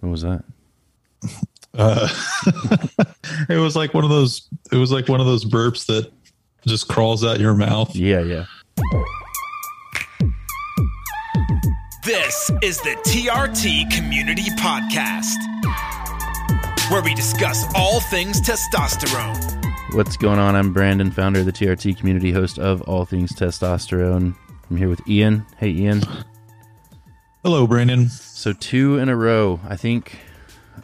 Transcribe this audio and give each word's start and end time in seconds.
What 0.00 0.10
was 0.10 0.22
that? 0.22 0.44
Uh, 1.78 2.08
it 3.50 3.58
was 3.58 3.76
like 3.76 3.92
one 3.92 4.02
of 4.02 4.08
those. 4.08 4.48
It 4.72 4.76
was 4.76 4.90
like 4.90 5.10
one 5.10 5.20
of 5.20 5.26
those 5.26 5.44
burps 5.44 5.84
that 5.86 6.10
just 6.66 6.88
crawls 6.88 7.22
out 7.22 7.38
your 7.38 7.54
mouth. 7.54 7.94
Yeah, 7.94 8.20
yeah. 8.20 8.46
This 12.02 12.50
is 12.62 12.78
the 12.78 12.96
TRT 13.04 13.90
Community 13.94 14.48
Podcast, 14.58 15.36
where 16.90 17.02
we 17.02 17.14
discuss 17.14 17.66
all 17.74 18.00
things 18.00 18.40
testosterone. 18.40 19.56
What's 19.92 20.16
going 20.16 20.38
on? 20.38 20.56
I'm 20.56 20.72
Brandon, 20.72 21.10
founder 21.10 21.40
of 21.40 21.46
the 21.46 21.52
TRT 21.52 21.96
community, 21.98 22.32
host 22.32 22.58
of 22.58 22.82
All 22.82 23.04
Things 23.04 23.32
Testosterone. 23.32 24.34
I'm 24.70 24.76
here 24.76 24.88
with 24.88 25.00
Ian. 25.08 25.46
Hey, 25.58 25.70
Ian. 25.70 26.02
Hello, 27.46 27.64
Brandon. 27.64 28.08
So, 28.08 28.52
two 28.52 28.98
in 28.98 29.08
a 29.08 29.14
row. 29.14 29.60
I 29.68 29.76
think 29.76 30.18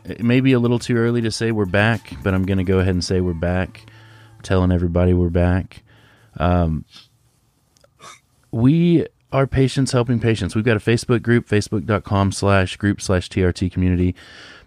it 0.05 0.23
may 0.23 0.39
be 0.39 0.53
a 0.53 0.61
little 0.61 0.79
too 0.79 0.97
early 0.97 1.21
to 1.23 1.33
say 1.33 1.51
we're 1.51 1.65
back, 1.65 2.13
but 2.23 2.35
I'm 2.35 2.45
going 2.45 2.59
to 2.59 2.63
go 2.63 2.79
ahead 2.79 2.95
and 2.95 3.05
say 3.05 3.21
we're 3.21 3.33
back. 3.33 3.85
Telling 4.45 4.71
everybody 4.71 5.13
we're 5.13 5.29
back. 5.29 5.83
Um, 6.37 6.85
we 8.53 9.09
are 9.33 9.49
patients 9.49 9.91
helping 9.91 10.21
patients. 10.21 10.55
We've 10.55 10.65
got 10.65 10.77
a 10.77 10.81
Facebook 10.81 11.21
group, 11.21 11.49
facebook.com 11.49 12.31
slash 12.31 12.77
group 12.77 13.01
slash 13.01 13.29
TRT 13.29 13.73
community. 13.73 14.15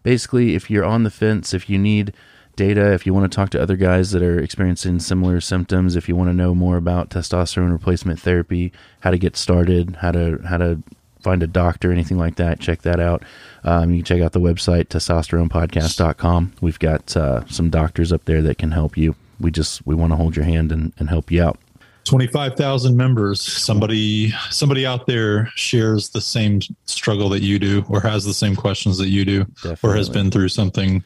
Basically, 0.03 0.53
if 0.53 0.69
you're 0.69 0.83
on 0.83 1.03
the 1.03 1.09
fence, 1.09 1.53
if 1.53 1.69
you 1.69 1.77
need 1.77 2.11
data, 2.57 2.91
if 2.91 3.05
you 3.05 3.13
want 3.13 3.31
to 3.31 3.33
talk 3.33 3.51
to 3.51 3.61
other 3.61 3.77
guys 3.77 4.11
that 4.11 4.21
are 4.21 4.37
experiencing 4.37 4.99
similar 4.99 5.39
symptoms, 5.39 5.95
if 5.95 6.09
you 6.09 6.15
want 6.17 6.29
to 6.29 6.33
know 6.33 6.53
more 6.53 6.75
about 6.75 7.09
testosterone 7.09 7.71
replacement 7.71 8.19
therapy, 8.19 8.73
how 8.99 9.11
to 9.11 9.17
get 9.17 9.37
started, 9.37 9.99
how 10.01 10.11
to 10.11 10.41
how 10.45 10.57
to 10.57 10.83
find 11.25 11.41
a 11.41 11.47
doctor, 11.47 11.91
anything 11.91 12.19
like 12.19 12.35
that, 12.35 12.59
check 12.59 12.83
that 12.83 12.99
out. 12.99 13.23
Um, 13.63 13.89
you 13.89 13.97
can 13.97 14.05
check 14.05 14.21
out 14.21 14.31
the 14.31 14.39
website 14.39 14.85
testosteronepodcast.com. 14.85 16.53
We've 16.61 16.77
got 16.77 17.17
uh, 17.17 17.45
some 17.47 17.71
doctors 17.71 18.13
up 18.13 18.25
there 18.25 18.43
that 18.43 18.59
can 18.59 18.71
help 18.71 18.95
you. 18.95 19.15
We 19.39 19.49
just 19.49 19.85
we 19.87 19.95
want 19.95 20.11
to 20.11 20.17
hold 20.17 20.35
your 20.35 20.45
hand 20.45 20.71
and, 20.71 20.93
and 20.99 21.09
help 21.09 21.31
you 21.31 21.43
out. 21.43 21.57
25,000 22.03 22.95
members. 22.95 23.41
Somebody 23.41 24.31
somebody 24.51 24.85
out 24.85 25.07
there 25.07 25.47
shares 25.55 26.09
the 26.09 26.21
same 26.21 26.61
struggle 26.85 27.27
that 27.29 27.41
you 27.41 27.57
do 27.57 27.83
or 27.89 27.99
has 28.01 28.23
the 28.23 28.33
same 28.33 28.55
questions 28.55 28.99
that 28.99 29.07
you 29.07 29.25
do 29.25 29.45
Definitely. 29.63 29.89
or 29.89 29.95
has 29.95 30.09
been 30.09 30.29
through 30.29 30.49
something 30.49 31.03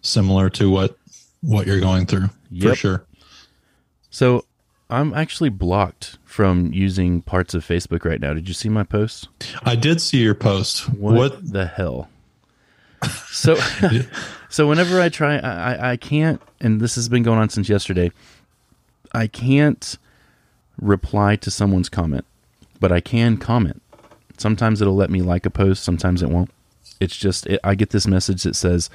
similar 0.00 0.48
to 0.50 0.70
what 0.70 0.96
what 1.42 1.66
you're 1.66 1.80
going 1.80 2.06
through. 2.06 2.30
For 2.62 2.74
sure. 2.74 3.04
So 4.08 4.46
I'm 4.88 5.12
actually 5.12 5.50
blocked 5.50 6.16
from 6.38 6.72
using 6.72 7.20
parts 7.20 7.52
of 7.52 7.66
Facebook 7.66 8.04
right 8.04 8.20
now. 8.20 8.32
Did 8.32 8.46
you 8.46 8.54
see 8.54 8.68
my 8.68 8.84
post? 8.84 9.26
I 9.64 9.74
did 9.74 10.00
see 10.00 10.18
your 10.22 10.36
post. 10.36 10.88
What, 10.88 11.14
What, 11.16 11.52
the 11.52 11.66
hell? 11.66 12.08
So, 13.26 13.56
so 14.48 14.68
whenever 14.68 15.00
I 15.00 15.08
try, 15.08 15.38
I, 15.38 15.90
I- 15.90 15.96
can't, 15.96 16.40
and 16.60 16.80
this 16.80 16.94
has 16.94 17.08
been 17.08 17.24
going 17.24 17.40
on 17.40 17.48
since 17.48 17.68
yesterday. 17.68 18.12
I 19.12 19.26
can't 19.26 19.98
reply 20.80 21.34
to 21.34 21.50
someone's 21.50 21.88
comment, 21.88 22.24
but 22.78 22.92
I 22.92 23.00
can 23.00 23.36
comment. 23.38 23.82
Sometimes 24.36 24.80
it'll 24.80 24.94
let 24.94 25.10
me 25.10 25.22
like 25.22 25.44
a 25.44 25.50
post, 25.50 25.82
sometimes 25.82 26.22
it 26.22 26.28
won't. 26.30 26.52
It's 27.00 27.16
just 27.16 27.48
it, 27.48 27.58
I 27.64 27.74
get 27.74 27.90
this 27.90 28.06
message 28.06 28.44
that 28.44 28.54
says, 28.54 28.90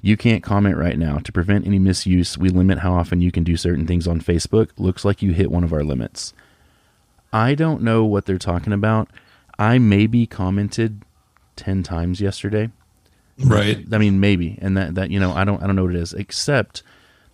"You 0.00 0.16
can't 0.16 0.44
comment 0.44 0.76
right 0.76 0.96
now. 0.96 1.16
To 1.18 1.32
prevent 1.32 1.66
any 1.66 1.80
misuse, 1.80 2.38
we 2.38 2.50
limit 2.50 2.78
how 2.78 2.92
often 2.92 3.20
you 3.20 3.32
can 3.32 3.42
do 3.42 3.56
certain 3.56 3.84
things 3.84 4.06
on 4.06 4.20
Facebook. 4.20 4.68
Looks 4.78 5.04
like 5.04 5.22
you 5.22 5.32
hit 5.32 5.50
one 5.50 5.64
of 5.64 5.72
our 5.72 5.82
limits." 5.82 6.32
I 7.32 7.54
don't 7.54 7.82
know 7.82 8.04
what 8.04 8.26
they're 8.26 8.38
talking 8.38 8.72
about. 8.72 9.08
I 9.58 9.78
maybe 9.78 10.26
commented 10.26 11.02
10 11.56 11.82
times 11.82 12.20
yesterday. 12.20 12.70
right. 13.44 13.84
I 13.92 13.98
mean 13.98 14.20
maybe. 14.20 14.58
And 14.60 14.76
that 14.76 14.94
that 14.94 15.10
you 15.10 15.18
know, 15.20 15.32
I 15.32 15.44
don't 15.44 15.62
I 15.62 15.66
don't 15.66 15.76
know 15.76 15.84
what 15.84 15.94
it 15.94 16.00
is 16.00 16.12
except 16.12 16.82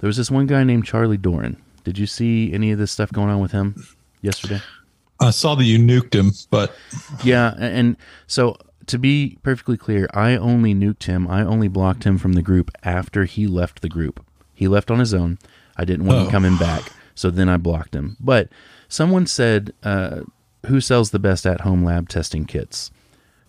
there 0.00 0.06
was 0.06 0.16
this 0.16 0.30
one 0.30 0.46
guy 0.46 0.62
named 0.64 0.84
Charlie 0.84 1.16
Doran. 1.16 1.56
Did 1.84 1.98
you 1.98 2.06
see 2.06 2.52
any 2.52 2.70
of 2.70 2.78
this 2.78 2.90
stuff 2.92 3.10
going 3.12 3.28
on 3.30 3.40
with 3.40 3.52
him 3.52 3.86
yesterday? 4.22 4.60
I 5.20 5.30
saw 5.30 5.54
that 5.56 5.64
you 5.64 5.78
nuked 5.78 6.14
him, 6.14 6.30
but 6.50 6.72
Yeah, 7.24 7.54
and 7.58 7.96
so 8.28 8.56
to 8.86 8.98
be 8.98 9.38
perfectly 9.42 9.76
clear, 9.76 10.08
I 10.14 10.36
only 10.36 10.74
nuked 10.74 11.04
him. 11.04 11.26
I 11.28 11.42
only 11.44 11.66
blocked 11.68 12.04
him 12.04 12.18
from 12.18 12.34
the 12.34 12.42
group 12.42 12.70
after 12.84 13.24
he 13.24 13.46
left 13.46 13.82
the 13.82 13.88
group. 13.88 14.24
He 14.54 14.68
left 14.68 14.90
on 14.90 14.98
his 15.00 15.12
own. 15.12 15.38
I 15.76 15.84
didn't 15.84 16.06
want 16.06 16.18
Oh. 16.20 16.24
him 16.26 16.30
coming 16.30 16.56
back, 16.56 16.82
so 17.18 17.30
then 17.30 17.48
I 17.48 17.56
blocked 17.56 17.94
him. 17.94 18.16
But 18.20 18.48
someone 18.88 19.26
said, 19.26 19.72
uh, 19.82 20.20
"Who 20.66 20.80
sells 20.80 21.10
the 21.10 21.18
best 21.18 21.46
at-home 21.46 21.84
lab 21.84 22.08
testing 22.08 22.44
kits?" 22.44 22.92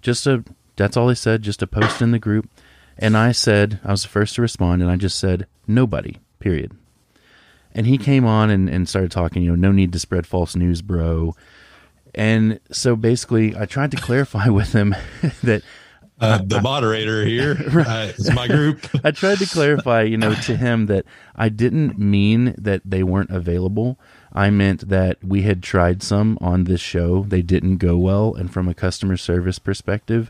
Just 0.01 0.25
a 0.25 0.43
that's 0.75 0.97
all 0.97 1.05
they 1.05 1.15
said. 1.15 1.43
Just 1.43 1.61
a 1.61 1.67
post 1.67 2.01
in 2.01 2.09
the 2.09 2.17
group, 2.17 2.49
and 2.97 3.15
I 3.15 3.31
said 3.31 3.79
I 3.85 3.91
was 3.91 4.01
the 4.01 4.09
first 4.09 4.35
to 4.35 4.41
respond, 4.41 4.81
and 4.81 4.89
I 4.89 4.95
just 4.95 5.19
said 5.19 5.45
nobody. 5.67 6.17
Period. 6.39 6.71
And 7.75 7.85
he 7.85 7.99
came 7.99 8.25
on 8.25 8.49
and, 8.49 8.67
and 8.67 8.89
started 8.89 9.11
talking. 9.11 9.43
You 9.43 9.51
know, 9.51 9.67
no 9.67 9.71
need 9.71 9.93
to 9.93 9.99
spread 9.99 10.25
false 10.25 10.55
news, 10.55 10.81
bro. 10.81 11.35
And 12.15 12.59
so 12.71 12.95
basically, 12.95 13.55
I 13.55 13.67
tried 13.67 13.91
to 13.91 13.97
clarify 14.01 14.49
with 14.49 14.73
him 14.73 14.95
that 15.43 15.61
uh, 16.21 16.41
the 16.43 16.61
moderator 16.61 17.25
here 17.25 17.57
uh, 17.87 18.11
is 18.17 18.31
my 18.33 18.47
group. 18.47 18.85
I 19.05 19.11
tried 19.11 19.37
to 19.37 19.45
clarify, 19.45 20.01
you 20.01 20.17
know, 20.17 20.33
to 20.33 20.57
him 20.57 20.87
that 20.87 21.05
I 21.35 21.47
didn't 21.47 21.97
mean 21.97 22.55
that 22.57 22.81
they 22.83 23.03
weren't 23.03 23.29
available. 23.29 23.97
I 24.33 24.49
meant 24.49 24.89
that 24.89 25.23
we 25.23 25.43
had 25.43 25.63
tried 25.63 26.03
some 26.03 26.37
on 26.41 26.65
this 26.65 26.81
show. 26.81 27.23
They 27.23 27.41
didn't 27.41 27.77
go 27.77 27.97
well. 27.97 28.35
And 28.35 28.51
from 28.51 28.67
a 28.67 28.73
customer 28.73 29.15
service 29.15 29.59
perspective, 29.59 30.29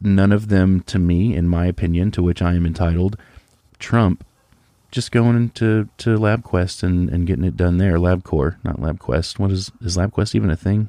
none 0.00 0.30
of 0.30 0.48
them, 0.48 0.80
to 0.82 0.98
me, 0.98 1.34
in 1.34 1.48
my 1.48 1.66
opinion, 1.66 2.12
to 2.12 2.22
which 2.22 2.40
I 2.40 2.54
am 2.54 2.64
entitled, 2.64 3.16
Trump 3.80 4.24
just 4.90 5.12
going 5.12 5.36
into 5.36 5.88
to 5.98 6.16
LabQuest 6.18 6.82
and, 6.82 7.08
and 7.10 7.26
getting 7.26 7.44
it 7.44 7.56
done 7.56 7.78
there. 7.78 7.94
LabCorp, 7.94 8.56
not 8.64 8.78
LabQuest. 8.78 9.38
What 9.38 9.50
is 9.50 9.70
is 9.80 9.96
LabQuest 9.96 10.34
even 10.34 10.50
a 10.50 10.56
thing? 10.56 10.88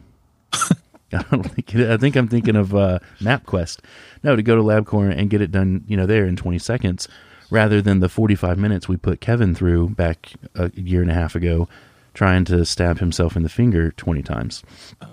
I 1.20 1.24
don't 1.32 1.44
think 1.44 1.76
it, 1.76 1.90
I 1.90 1.98
think 1.98 2.16
I'm 2.16 2.28
thinking 2.28 2.56
of 2.56 2.76
uh, 2.76 3.00
MapQuest. 3.20 3.80
No, 4.24 4.36
to 4.36 4.44
go 4.44 4.56
to 4.56 4.62
LabCorp 4.62 5.18
and 5.18 5.30
get 5.30 5.42
it 5.42 5.52
done, 5.52 5.84
you 5.88 5.98
know, 5.98 6.06
there 6.06 6.26
in 6.26 6.36
20 6.36 6.60
seconds, 6.60 7.08
rather 7.50 7.82
than 7.82 8.00
the 8.00 8.10
45 8.10 8.58
minutes 8.58 8.88
we 8.88 8.98
put 8.98 9.22
Kevin 9.22 9.54
through 9.56 9.90
back 9.90 10.34
a 10.56 10.72
year 10.76 11.02
and 11.02 11.12
a 11.12 11.14
half 11.14 11.36
ago, 11.36 11.68
trying 12.14 12.46
to 12.46 12.66
stab 12.66 13.00
himself 13.00 13.36
in 13.36 13.44
the 13.44 13.50
finger 13.50 13.92
20 13.92 14.22
times. 14.22 14.64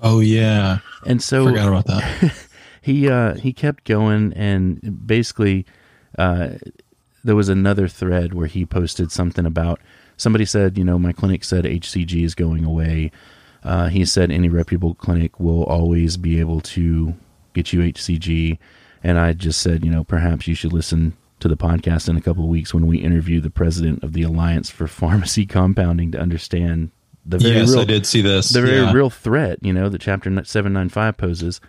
Oh 0.02 0.20
yeah, 0.20 0.78
And 1.06 1.22
so 1.22 1.46
forgot 1.46 1.68
about 1.68 1.86
that. 1.86 2.34
he 2.82 3.08
uh, 3.08 3.34
he 3.34 3.52
kept 3.52 3.84
going, 3.84 4.32
and 4.34 5.06
basically, 5.06 5.66
uh, 6.16 6.50
there 7.24 7.36
was 7.36 7.48
another 7.48 7.88
thread 7.88 8.34
where 8.34 8.46
he 8.46 8.64
posted 8.64 9.10
something 9.12 9.46
about 9.46 9.80
somebody 10.16 10.44
said, 10.44 10.76
you 10.76 10.84
know, 10.84 10.98
my 10.98 11.12
clinic 11.12 11.44
said 11.44 11.64
HCG 11.64 12.22
is 12.24 12.34
going 12.34 12.64
away. 12.64 13.10
Uh, 13.64 13.88
he 13.88 14.04
said 14.04 14.30
any 14.30 14.48
reputable 14.48 14.94
clinic 14.94 15.38
will 15.40 15.64
always 15.64 16.16
be 16.16 16.38
able 16.40 16.60
to 16.60 17.14
get 17.54 17.72
you 17.72 17.80
HCG, 17.80 18.58
and 19.02 19.18
I 19.18 19.32
just 19.32 19.60
said, 19.60 19.84
you 19.84 19.90
know, 19.90 20.04
perhaps 20.04 20.46
you 20.46 20.54
should 20.54 20.72
listen 20.72 21.16
to 21.40 21.48
the 21.48 21.56
podcast 21.56 22.08
in 22.08 22.16
a 22.16 22.20
couple 22.20 22.44
of 22.44 22.50
weeks 22.50 22.72
when 22.74 22.86
we 22.86 22.98
interview 22.98 23.40
the 23.40 23.50
president 23.50 24.02
of 24.02 24.12
the 24.12 24.22
Alliance 24.22 24.70
for 24.70 24.86
Pharmacy 24.88 25.46
Compounding 25.46 26.12
to 26.12 26.18
understand 26.20 26.90
the 27.26 27.38
very 27.38 27.56
yes, 27.56 27.70
real 27.70 27.80
I 27.80 27.84
did 27.84 28.06
see 28.06 28.22
this. 28.22 28.48
the 28.50 28.62
very 28.62 28.78
Yeah. 28.78 28.92
real 28.92 29.10
threat, 29.10 29.58
you 29.62 29.72
know, 29.72 29.88
that 29.88 30.00
Chapter 30.00 30.30
795 30.30 31.16
poses. 31.16 31.60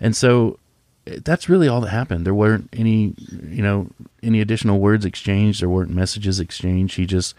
And 0.00 0.16
so 0.16 0.58
eh, 1.06 1.18
that's 1.24 1.48
really 1.48 1.68
all 1.68 1.80
that 1.82 1.90
happened. 1.90 2.26
There 2.26 2.34
weren't 2.34 2.68
any, 2.72 3.14
you 3.48 3.62
know, 3.62 3.88
any 4.22 4.40
additional 4.40 4.80
words 4.80 5.04
exchanged. 5.04 5.62
There 5.62 5.68
weren't 5.68 5.90
messages 5.94 6.40
exchanged. 6.40 6.96
He 6.96 7.06
just, 7.06 7.34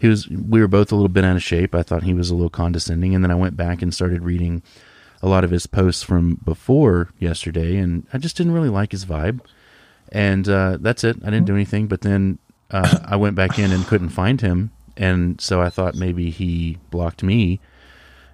he 0.00 0.08
was, 0.08 0.28
we 0.28 0.60
were 0.60 0.68
both 0.68 0.90
a 0.90 0.94
little 0.94 1.08
bit 1.08 1.24
out 1.24 1.36
of 1.36 1.42
shape. 1.42 1.74
I 1.74 1.82
thought 1.82 2.04
he 2.04 2.14
was 2.14 2.30
a 2.30 2.34
little 2.34 2.50
condescending. 2.50 3.14
And 3.14 3.22
then 3.22 3.30
I 3.30 3.34
went 3.34 3.56
back 3.56 3.82
and 3.82 3.94
started 3.94 4.22
reading 4.22 4.62
a 5.22 5.28
lot 5.28 5.44
of 5.44 5.50
his 5.50 5.66
posts 5.66 6.02
from 6.02 6.40
before 6.42 7.10
yesterday. 7.18 7.76
And 7.76 8.06
I 8.12 8.18
just 8.18 8.36
didn't 8.36 8.54
really 8.54 8.70
like 8.70 8.92
his 8.92 9.04
vibe. 9.04 9.40
And 10.10 10.48
uh, 10.48 10.78
that's 10.80 11.04
it. 11.04 11.18
I 11.22 11.30
didn't 11.30 11.46
do 11.46 11.54
anything. 11.54 11.86
But 11.86 12.00
then 12.00 12.38
uh, 12.70 12.98
I 13.04 13.16
went 13.16 13.36
back 13.36 13.58
in 13.58 13.72
and 13.72 13.86
couldn't 13.86 14.08
find 14.08 14.40
him. 14.40 14.70
And 14.96 15.38
so 15.40 15.60
I 15.60 15.68
thought 15.68 15.94
maybe 15.94 16.30
he 16.30 16.78
blocked 16.90 17.22
me. 17.22 17.60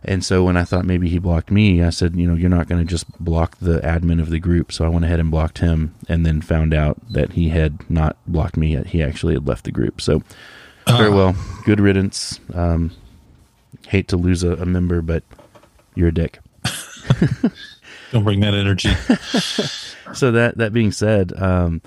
And 0.05 0.25
so 0.25 0.45
when 0.45 0.57
I 0.57 0.63
thought 0.63 0.85
maybe 0.85 1.09
he 1.09 1.19
blocked 1.19 1.51
me, 1.51 1.83
I 1.83 1.91
said, 1.91 2.15
you 2.15 2.29
know, 2.29 2.35
you're 2.35 2.49
not 2.49 2.69
going 2.69 2.81
to 2.81 2.89
just 2.89 3.11
block 3.19 3.59
the 3.59 3.81
admin 3.81 4.21
of 4.21 4.31
the 4.31 4.39
group. 4.39 4.71
So 4.71 4.85
I 4.85 4.89
went 4.89 5.05
ahead 5.05 5.19
and 5.19 5.33
blocked 5.33 5.59
him 5.59 5.97
and 6.09 6.25
then 6.25 6.41
found 6.41 6.73
out 6.73 6.97
that 7.11 7.33
he 7.33 7.49
had 7.49 7.91
not 7.91 8.17
blocked 8.25 8.57
me 8.57 8.75
yet. 8.75 8.89
He 8.89 9.03
actually 9.03 9.35
had 9.35 9.49
left 9.49 9.65
the 9.65 9.73
group. 9.73 10.01
So 10.01 10.23
very 10.87 11.11
well. 11.11 11.35
Good 11.65 11.81
riddance. 11.81 12.41
Um, 12.55 12.91
hate 13.89 14.09
to 14.09 14.17
lose 14.17 14.43
a, 14.43 14.53
a 14.55 14.67
member, 14.67 15.03
but 15.03 15.23
you're 15.95 16.09
a 16.09 16.15
dick. 16.15 16.39
Don't 18.13 18.25
bring 18.25 18.41
that 18.41 18.55
energy. 18.55 18.91
So 20.15 20.31
that 20.33 20.57
that 20.59 20.73
being 20.73 20.93
said, 20.93 21.33
um, 21.41 21.83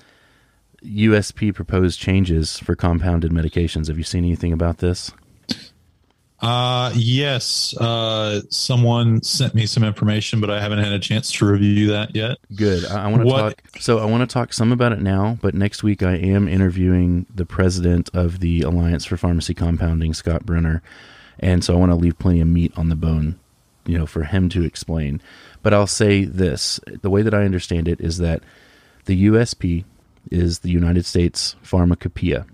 USP 0.84 1.54
proposed 1.54 2.00
changes 2.00 2.60
for 2.60 2.76
compounded 2.76 3.32
medications. 3.32 3.88
Have 3.88 3.98
you 3.98 4.04
seen 4.04 4.26
anything 4.26 4.54
about 4.54 4.80
this? 4.80 5.12
Uh, 6.42 6.92
yes. 6.96 7.76
Uh, 7.78 8.42
someone 8.50 9.22
sent 9.22 9.54
me 9.54 9.66
some 9.66 9.84
information, 9.84 10.40
but 10.40 10.50
I 10.50 10.62
haven't 10.62 10.80
had 10.80 10.94
a 10.94 11.00
chance 11.00 11.32
to 11.34 11.46
review 11.46 11.88
that 11.88 12.16
yet. 12.16 12.38
Good. 12.56 12.86
I, 12.86 13.06
I 13.06 13.08
want 13.08 13.24
to 13.24 13.30
talk. 13.30 13.62
So 13.80 14.00
I 14.00 14.06
want 14.06 14.28
to 14.28 14.34
talk 14.34 14.54
some 14.54 14.72
about 14.72 14.94
it 14.94 15.02
now, 15.02 15.38
but 15.42 15.54
next 15.54 15.84
week 15.84 16.02
I 16.02 16.16
am 16.16 16.48
interviewing 16.48 17.26
the 17.34 17.46
president 17.46 18.10
of 18.14 18.40
the 18.40 18.62
Alliance 18.62 19.06
for 19.06 19.18
Pharmacy 19.18 19.54
Compounding, 19.54 20.14
Scott 20.14 20.46
Brunner, 20.46 20.82
and 21.40 21.64
so 21.64 21.74
I 21.74 21.78
want 21.78 21.92
to 21.92 21.96
leave 21.98 22.18
plenty 22.20 22.42
of 22.42 22.48
meat 22.48 22.72
on 22.78 22.90
the 22.90 22.96
bone, 22.96 23.40
you 23.86 23.98
know, 23.98 24.06
for 24.06 24.24
him 24.24 24.50
to 24.50 24.64
explain. 24.64 25.22
But 25.62 25.74
I'll 25.74 25.88
say 25.88 26.24
this: 26.24 26.80
the 27.02 27.10
way 27.10 27.22
that 27.22 27.34
I 27.34 27.44
understand 27.44 27.88
it 27.88 28.00
is 28.00 28.18
that 28.20 28.44
the 29.06 29.28
USP 29.28 29.84
is 30.32 30.60
the 30.60 30.70
United 30.70 31.06
States 31.06 31.56
Pharmacopoeia. 31.64 32.46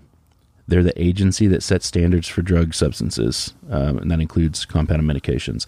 They're 0.68 0.82
the 0.82 1.00
agency 1.00 1.46
that 1.48 1.62
sets 1.62 1.86
standards 1.86 2.26
for 2.26 2.42
drug 2.42 2.74
substances, 2.74 3.54
um, 3.70 3.98
and 3.98 4.10
that 4.10 4.20
includes 4.20 4.64
compounded 4.64 5.06
medications. 5.06 5.66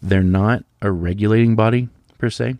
They're 0.00 0.22
not 0.22 0.64
a 0.80 0.90
regulating 0.92 1.56
body 1.56 1.88
per 2.18 2.30
se, 2.30 2.56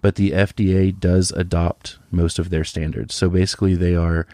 but 0.00 0.14
the 0.14 0.30
FDA 0.30 0.98
does 0.98 1.32
adopt 1.32 1.98
most 2.10 2.38
of 2.38 2.50
their 2.50 2.64
standards. 2.64 3.14
So 3.14 3.28
basically, 3.28 3.74
they 3.74 3.94
are 3.96 4.26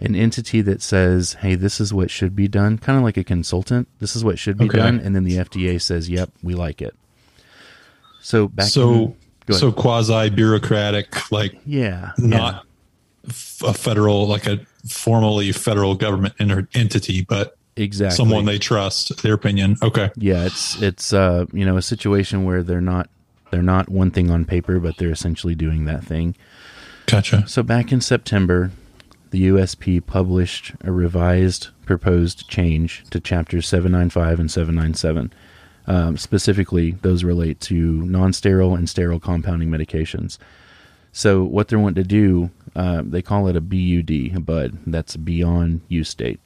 an 0.00 0.14
entity 0.14 0.60
that 0.60 0.80
says, 0.80 1.34
"Hey, 1.40 1.56
this 1.56 1.80
is 1.80 1.92
what 1.92 2.08
should 2.10 2.36
be 2.36 2.46
done," 2.46 2.78
kind 2.78 2.96
of 2.96 3.02
like 3.02 3.16
a 3.16 3.24
consultant. 3.24 3.88
This 3.98 4.14
is 4.14 4.24
what 4.24 4.38
should 4.38 4.56
be 4.58 4.66
Okay. 4.66 4.78
done, 4.78 5.00
and 5.00 5.16
then 5.16 5.24
the 5.24 5.38
FDA 5.38 5.78
says, 5.80 6.08
"Yep, 6.08 6.30
we 6.42 6.54
like 6.54 6.80
it." 6.80 6.94
So 8.20 8.46
back 8.48 8.68
so, 8.68 9.16
in, 9.48 9.54
so 9.54 9.72
quasi 9.72 10.30
bureaucratic, 10.30 11.32
like 11.32 11.58
yeah, 11.66 12.12
not 12.18 12.64
a 13.64 13.74
federal, 13.74 14.26
like 14.28 14.46
a 14.46 14.60
formally 14.86 15.52
federal 15.52 15.94
government 15.94 16.34
entity, 16.74 17.22
but 17.22 17.56
exactly 17.78 18.16
someone 18.16 18.44
they 18.44 18.58
trust. 18.58 19.22
Their 19.22 19.34
opinion. 19.34 19.76
Okay. 19.82 20.10
yeah 20.16 20.44
it's 20.44 20.80
it's 20.82 21.12
uh 21.12 21.46
you 21.52 21.64
know 21.64 21.76
a 21.76 21.82
situation 21.82 22.44
where 22.44 22.62
they're 22.62 22.80
not 22.80 23.08
they're 23.50 23.62
not 23.62 23.88
one 23.88 24.10
thing 24.10 24.30
on 24.30 24.44
paper 24.44 24.78
but 24.78 24.96
they're 24.96 25.12
essentially 25.12 25.54
doing 25.54 25.84
that 25.86 26.04
thing 26.04 26.36
Gotcha. 27.06 27.46
so 27.48 27.62
back 27.62 27.92
in 27.92 28.00
september 28.00 28.70
the 29.30 29.48
usp 29.48 30.06
published 30.06 30.72
a 30.82 30.92
revised 30.92 31.68
proposed 31.86 32.48
change 32.48 33.04
to 33.10 33.20
chapters 33.20 33.66
795 33.68 34.40
and 34.40 34.50
797 34.50 35.32
um, 35.86 36.18
specifically 36.18 36.92
those 37.02 37.24
relate 37.24 37.60
to 37.60 37.74
non-sterile 37.74 38.74
and 38.74 38.88
sterile 38.88 39.20
compounding 39.20 39.70
medications 39.70 40.36
so 41.12 41.42
what 41.44 41.68
they're 41.68 41.78
wanting 41.78 42.02
to 42.02 42.08
do 42.08 42.50
uh, 42.76 43.02
they 43.04 43.22
call 43.22 43.48
it 43.48 43.56
a 43.56 43.60
bud 43.60 44.10
a 44.34 44.40
bud 44.40 44.78
that's 44.86 45.16
beyond 45.16 45.80
use 45.88 46.14
date 46.14 46.40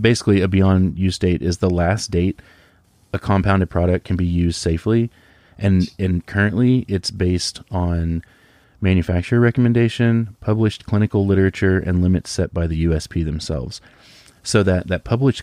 basically 0.00 0.40
a 0.40 0.48
beyond 0.48 0.98
use 0.98 1.18
date 1.18 1.42
is 1.42 1.58
the 1.58 1.70
last 1.70 2.10
date 2.10 2.40
a 3.12 3.18
compounded 3.18 3.70
product 3.70 4.04
can 4.04 4.16
be 4.16 4.26
used 4.26 4.60
safely 4.60 5.10
and 5.58 5.90
and 5.98 6.26
currently 6.26 6.84
it's 6.88 7.10
based 7.10 7.60
on 7.70 8.22
manufacturer 8.80 9.40
recommendation 9.40 10.36
published 10.40 10.86
clinical 10.86 11.26
literature 11.26 11.78
and 11.78 12.02
limits 12.02 12.30
set 12.30 12.54
by 12.54 12.66
the 12.66 12.84
USP 12.86 13.24
themselves. 13.24 13.80
So 14.42 14.62
that 14.62 14.86
that 14.88 15.04
published 15.04 15.42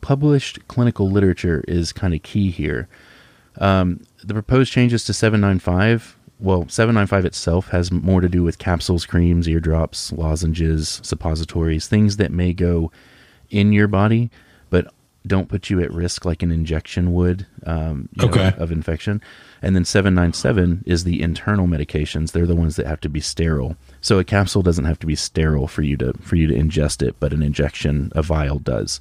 published 0.00 0.66
clinical 0.68 1.10
literature 1.10 1.64
is 1.66 1.92
kind 1.92 2.14
of 2.14 2.22
key 2.22 2.50
here. 2.50 2.88
Um, 3.58 4.00
the 4.22 4.34
proposed 4.34 4.72
changes 4.72 5.04
to 5.04 5.12
795 5.12 6.18
well 6.40 6.68
795 6.68 7.24
itself 7.24 7.68
has 7.68 7.90
more 7.90 8.20
to 8.20 8.28
do 8.28 8.42
with 8.42 8.58
capsules 8.58 9.06
creams 9.06 9.48
eardrops 9.48 10.12
lozenges 10.12 11.00
suppositories 11.02 11.86
things 11.86 12.16
that 12.16 12.32
may 12.32 12.52
go 12.52 12.90
in 13.50 13.72
your 13.72 13.88
body 13.88 14.30
but 14.70 14.92
don't 15.26 15.48
put 15.48 15.70
you 15.70 15.80
at 15.80 15.92
risk 15.92 16.24
like 16.24 16.42
an 16.42 16.50
injection 16.50 17.12
would 17.12 17.46
um, 17.64 18.08
you 18.12 18.28
know, 18.28 18.52
of 18.58 18.70
infection. 18.70 19.22
And 19.62 19.74
then 19.74 19.84
797 19.84 20.84
is 20.84 21.04
the 21.04 21.22
internal 21.22 21.66
medications. 21.66 22.32
They're 22.32 22.46
the 22.46 22.54
ones 22.54 22.76
that 22.76 22.86
have 22.86 23.00
to 23.00 23.08
be 23.08 23.20
sterile. 23.20 23.76
So 24.02 24.18
a 24.18 24.24
capsule 24.24 24.62
doesn't 24.62 24.84
have 24.84 24.98
to 24.98 25.06
be 25.06 25.16
sterile 25.16 25.66
for 25.66 25.82
you 25.82 25.96
to 25.98 26.12
for 26.20 26.36
you 26.36 26.46
to 26.48 26.54
ingest 26.54 27.06
it 27.06 27.16
but 27.20 27.32
an 27.32 27.42
injection 27.42 28.12
a 28.14 28.22
vial 28.22 28.58
does. 28.58 29.00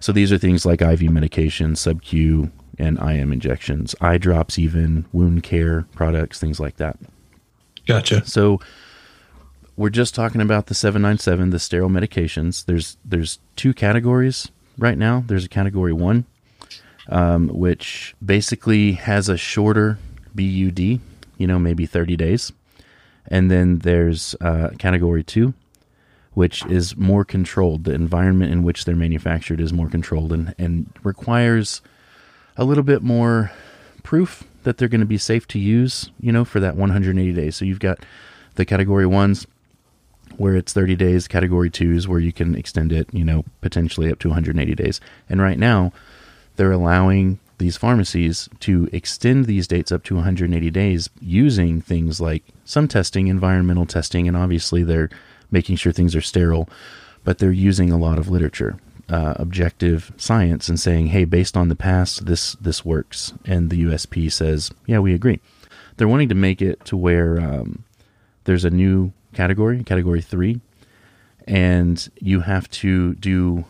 So 0.00 0.12
these 0.12 0.32
are 0.32 0.38
things 0.38 0.64
like 0.64 0.80
IV 0.80 1.02
medication, 1.10 1.74
sub-Q, 1.76 2.50
and 2.78 2.98
IM 2.98 3.32
injections, 3.32 3.94
eye 4.00 4.18
drops, 4.18 4.58
even 4.58 5.06
wound 5.12 5.42
care 5.42 5.86
products, 5.94 6.38
things 6.38 6.60
like 6.60 6.76
that. 6.76 6.96
Gotcha. 7.86 8.24
So 8.26 8.60
we're 9.76 9.90
just 9.90 10.14
talking 10.14 10.40
about 10.40 10.66
the 10.66 10.74
797, 10.74 11.50
the 11.50 11.58
sterile 11.58 11.88
medications. 11.88 12.64
There's 12.66 12.96
there's 13.04 13.38
two 13.56 13.72
categories 13.72 14.50
right 14.76 14.98
now. 14.98 15.24
There's 15.26 15.44
a 15.44 15.48
category 15.48 15.92
one, 15.92 16.26
um, 17.08 17.48
which 17.48 18.14
basically 18.24 18.92
has 18.92 19.28
a 19.28 19.36
shorter 19.36 19.98
BUD, 20.34 20.78
you 20.80 21.00
know, 21.46 21.58
maybe 21.58 21.86
30 21.86 22.16
days, 22.16 22.52
and 23.28 23.50
then 23.50 23.78
there's 23.78 24.34
uh, 24.40 24.70
category 24.78 25.24
two, 25.24 25.54
which 26.34 26.66
is 26.66 26.96
more 26.96 27.24
controlled. 27.24 27.84
The 27.84 27.94
environment 27.94 28.52
in 28.52 28.62
which 28.64 28.84
they're 28.84 28.96
manufactured 28.96 29.60
is 29.60 29.72
more 29.72 29.88
controlled 29.88 30.32
and, 30.32 30.54
and 30.58 30.92
requires 31.02 31.80
a 32.58 32.64
little 32.64 32.84
bit 32.84 33.02
more 33.02 33.50
proof 34.02 34.44
that 34.64 34.76
they're 34.76 34.88
going 34.88 35.00
to 35.00 35.06
be 35.06 35.16
safe 35.16 35.46
to 35.48 35.58
use, 35.58 36.10
you 36.20 36.32
know, 36.32 36.44
for 36.44 36.60
that 36.60 36.76
180 36.76 37.32
days. 37.32 37.56
So 37.56 37.64
you've 37.64 37.78
got 37.78 38.00
the 38.56 38.66
category 38.66 39.06
ones 39.06 39.46
where 40.36 40.56
it's 40.56 40.72
30 40.72 40.96
days, 40.96 41.26
category 41.28 41.70
twos 41.70 42.06
where 42.06 42.20
you 42.20 42.32
can 42.32 42.54
extend 42.54 42.92
it, 42.92 43.08
you 43.12 43.24
know, 43.24 43.44
potentially 43.60 44.10
up 44.12 44.18
to 44.18 44.28
180 44.28 44.74
days. 44.74 45.00
And 45.28 45.40
right 45.40 45.58
now, 45.58 45.92
they're 46.56 46.72
allowing 46.72 47.38
these 47.58 47.76
pharmacies 47.76 48.48
to 48.60 48.88
extend 48.92 49.46
these 49.46 49.66
dates 49.66 49.90
up 49.90 50.04
to 50.04 50.14
180 50.16 50.70
days 50.70 51.10
using 51.20 51.80
things 51.80 52.20
like 52.20 52.44
some 52.64 52.88
testing, 52.88 53.26
environmental 53.26 53.86
testing, 53.86 54.28
and 54.28 54.36
obviously 54.36 54.82
they're 54.82 55.10
making 55.50 55.76
sure 55.76 55.92
things 55.92 56.14
are 56.14 56.20
sterile, 56.20 56.68
but 57.24 57.38
they're 57.38 57.50
using 57.50 57.90
a 57.90 57.98
lot 57.98 58.18
of 58.18 58.28
literature, 58.28 58.76
uh, 59.08 59.34
objective 59.36 60.12
science, 60.16 60.68
and 60.68 60.78
saying, 60.78 61.08
"Hey, 61.08 61.24
based 61.24 61.56
on 61.56 61.68
the 61.68 61.76
past, 61.76 62.26
this 62.26 62.52
this 62.60 62.84
works." 62.84 63.32
And 63.44 63.70
the 63.70 63.82
USP 63.84 64.30
says, 64.30 64.70
"Yeah, 64.86 64.98
we 64.98 65.14
agree." 65.14 65.40
They're 65.96 66.08
wanting 66.08 66.28
to 66.28 66.34
make 66.34 66.62
it 66.62 66.84
to 66.86 66.96
where 66.96 67.40
um, 67.40 67.84
there's 68.44 68.64
a 68.64 68.70
new 68.70 69.12
category, 69.34 69.82
category 69.82 70.20
three, 70.22 70.60
and 71.46 72.08
you 72.20 72.40
have 72.40 72.70
to 72.70 73.14
do 73.14 73.64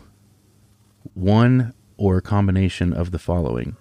one 1.13 1.73
or 1.97 2.17
a 2.17 2.21
combination 2.21 2.93
of 2.93 3.11
the 3.11 3.19
following. 3.19 3.75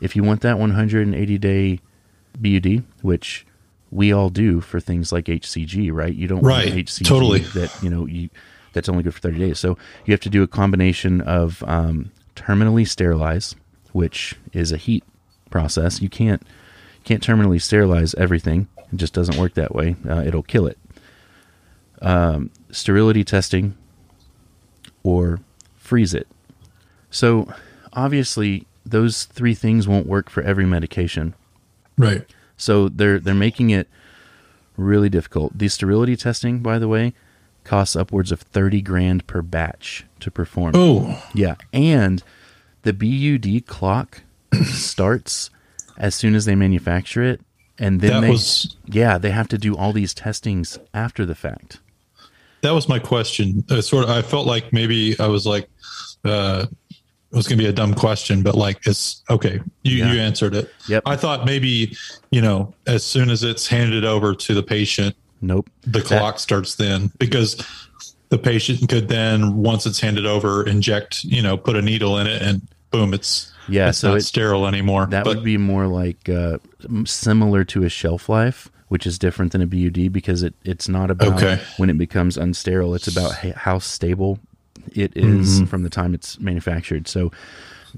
If 0.00 0.14
you 0.16 0.22
want 0.22 0.42
that 0.42 0.58
180 0.58 1.38
day 1.38 1.80
BUD, 2.38 2.84
which 3.02 3.46
we 3.90 4.12
all 4.12 4.28
do 4.30 4.60
for 4.60 4.80
things 4.80 5.12
like 5.12 5.26
HCG, 5.26 5.90
right? 5.92 6.14
You 6.14 6.28
don't 6.28 6.42
Right, 6.42 6.66
want 6.68 6.78
HCG 6.86 7.04
totally. 7.06 7.38
that 7.40 7.74
you 7.82 7.90
know 7.90 8.06
you 8.06 8.28
that's 8.72 8.88
only 8.88 9.02
good 9.02 9.14
for 9.14 9.20
30 9.20 9.38
days. 9.38 9.58
So 9.58 9.76
you 10.04 10.12
have 10.12 10.20
to 10.20 10.30
do 10.30 10.42
a 10.42 10.46
combination 10.46 11.20
of 11.20 11.62
um, 11.66 12.10
terminally 12.36 12.86
sterilize, 12.86 13.54
which 13.92 14.36
is 14.52 14.72
a 14.72 14.76
heat 14.76 15.04
process. 15.50 16.00
You 16.00 16.08
can't 16.08 16.42
can't 17.04 17.22
terminally 17.26 17.60
sterilize 17.60 18.14
everything. 18.14 18.68
It 18.92 18.96
just 18.96 19.14
doesn't 19.14 19.38
work 19.38 19.54
that 19.54 19.74
way. 19.74 19.96
Uh, 20.08 20.22
it'll 20.26 20.42
kill 20.42 20.66
it. 20.66 20.78
Um, 22.02 22.50
sterility 22.70 23.24
testing 23.24 23.76
or 25.02 25.40
freeze 25.76 26.14
it. 26.14 26.28
So 27.10 27.52
obviously 27.92 28.66
those 28.84 29.24
three 29.24 29.54
things 29.54 29.88
won't 29.88 30.06
work 30.06 30.28
for 30.28 30.42
every 30.42 30.66
medication. 30.66 31.34
Right. 31.96 32.26
So 32.56 32.88
they're 32.88 33.18
they're 33.18 33.34
making 33.34 33.70
it 33.70 33.88
really 34.76 35.08
difficult. 35.08 35.56
The 35.56 35.68
sterility 35.68 36.16
testing, 36.16 36.60
by 36.60 36.78
the 36.78 36.88
way, 36.88 37.14
costs 37.68 37.94
upwards 37.94 38.32
of 38.32 38.40
thirty 38.40 38.80
grand 38.80 39.26
per 39.26 39.42
batch 39.42 40.04
to 40.20 40.30
perform. 40.30 40.72
Oh, 40.74 41.22
Yeah, 41.34 41.56
and 41.72 42.22
the 42.82 42.92
BUD 42.92 43.66
clock 43.66 44.22
starts 44.64 45.50
as 45.96 46.14
soon 46.14 46.34
as 46.34 46.44
they 46.44 46.54
manufacture 46.54 47.22
it, 47.22 47.40
and 47.78 48.00
then 48.00 48.10
that 48.12 48.20
they 48.22 48.30
was 48.30 48.76
yeah 48.86 49.18
they 49.18 49.30
have 49.30 49.48
to 49.48 49.58
do 49.58 49.76
all 49.76 49.92
these 49.92 50.14
testings 50.14 50.78
after 50.94 51.26
the 51.26 51.34
fact. 51.34 51.80
that 52.62 52.70
was 52.72 52.88
my 52.88 52.98
question. 52.98 53.64
Uh, 53.70 53.80
sort 53.80 54.04
of, 54.04 54.10
I 54.10 54.22
felt 54.22 54.46
like 54.46 54.72
maybe 54.72 55.14
I 55.20 55.26
was 55.28 55.46
like, 55.46 55.68
uh, 56.24 56.66
it 57.30 57.36
was 57.36 57.46
going 57.46 57.58
to 57.58 57.62
be 57.64 57.68
a 57.68 57.72
dumb 57.72 57.94
question, 57.94 58.42
but 58.42 58.54
like, 58.54 58.78
it's 58.86 59.22
okay. 59.30 59.60
You 59.84 59.96
Yeah. 59.98 60.12
you 60.12 60.20
answered 60.20 60.54
it. 60.54 60.72
Yep. 60.88 61.02
I 61.06 61.14
thought 61.16 61.44
maybe 61.44 61.96
you 62.30 62.40
know, 62.40 62.74
as 62.86 63.04
soon 63.04 63.30
as 63.30 63.42
it's 63.44 63.66
handed 63.68 64.04
over 64.04 64.34
to 64.34 64.54
the 64.54 64.62
patient, 64.62 65.14
Nope. 65.40 65.68
the 65.82 66.02
clock 66.02 66.38
starts 66.38 66.74
then 66.76 67.10
because 67.18 67.56
the 68.30 68.38
patient 68.38 68.88
could 68.88 69.08
then 69.08 69.56
once 69.56 69.86
it's 69.86 70.00
handed 70.00 70.26
over 70.26 70.66
inject 70.66 71.24
you 71.24 71.40
know 71.42 71.56
put 71.56 71.76
a 71.76 71.82
needle 71.82 72.18
in 72.18 72.26
it 72.26 72.42
and 72.42 72.60
boom 72.90 73.14
it's 73.14 73.52
Yeah, 73.68 73.88
it's 73.90 73.98
so 73.98 74.08
not 74.10 74.18
it- 74.18 74.22
sterile 74.22 74.66
anymore 74.66 75.06
That 75.06 75.24
but 75.24 75.36
would 75.36 75.44
be 75.44 75.56
more 75.58 75.86
like 75.86 76.28
uh, 76.28 76.58
similar 77.04 77.64
to 77.64 77.84
a 77.84 77.88
shelf 77.88 78.28
life, 78.28 78.68
which 78.88 79.06
is 79.06 79.18
different 79.18 79.52
than 79.52 79.60
a 79.62 79.66
BUD 79.66 80.12
because 80.12 80.42
it, 80.42 80.54
it's 80.64 80.88
not 80.88 81.10
about 81.10 81.34
Okay. 81.34 81.60
when 81.76 81.90
it 81.90 81.98
becomes 81.98 82.36
unsterile. 82.38 82.96
It's 82.96 83.06
about 83.08 83.34
how 83.34 83.78
stable 83.78 84.38
it 84.94 85.12
is 85.16 85.56
Mm-hmm. 85.60 85.66
from 85.66 85.82
the 85.82 85.90
time 85.90 86.14
it's 86.14 86.40
manufactured. 86.40 87.06
So 87.08 87.30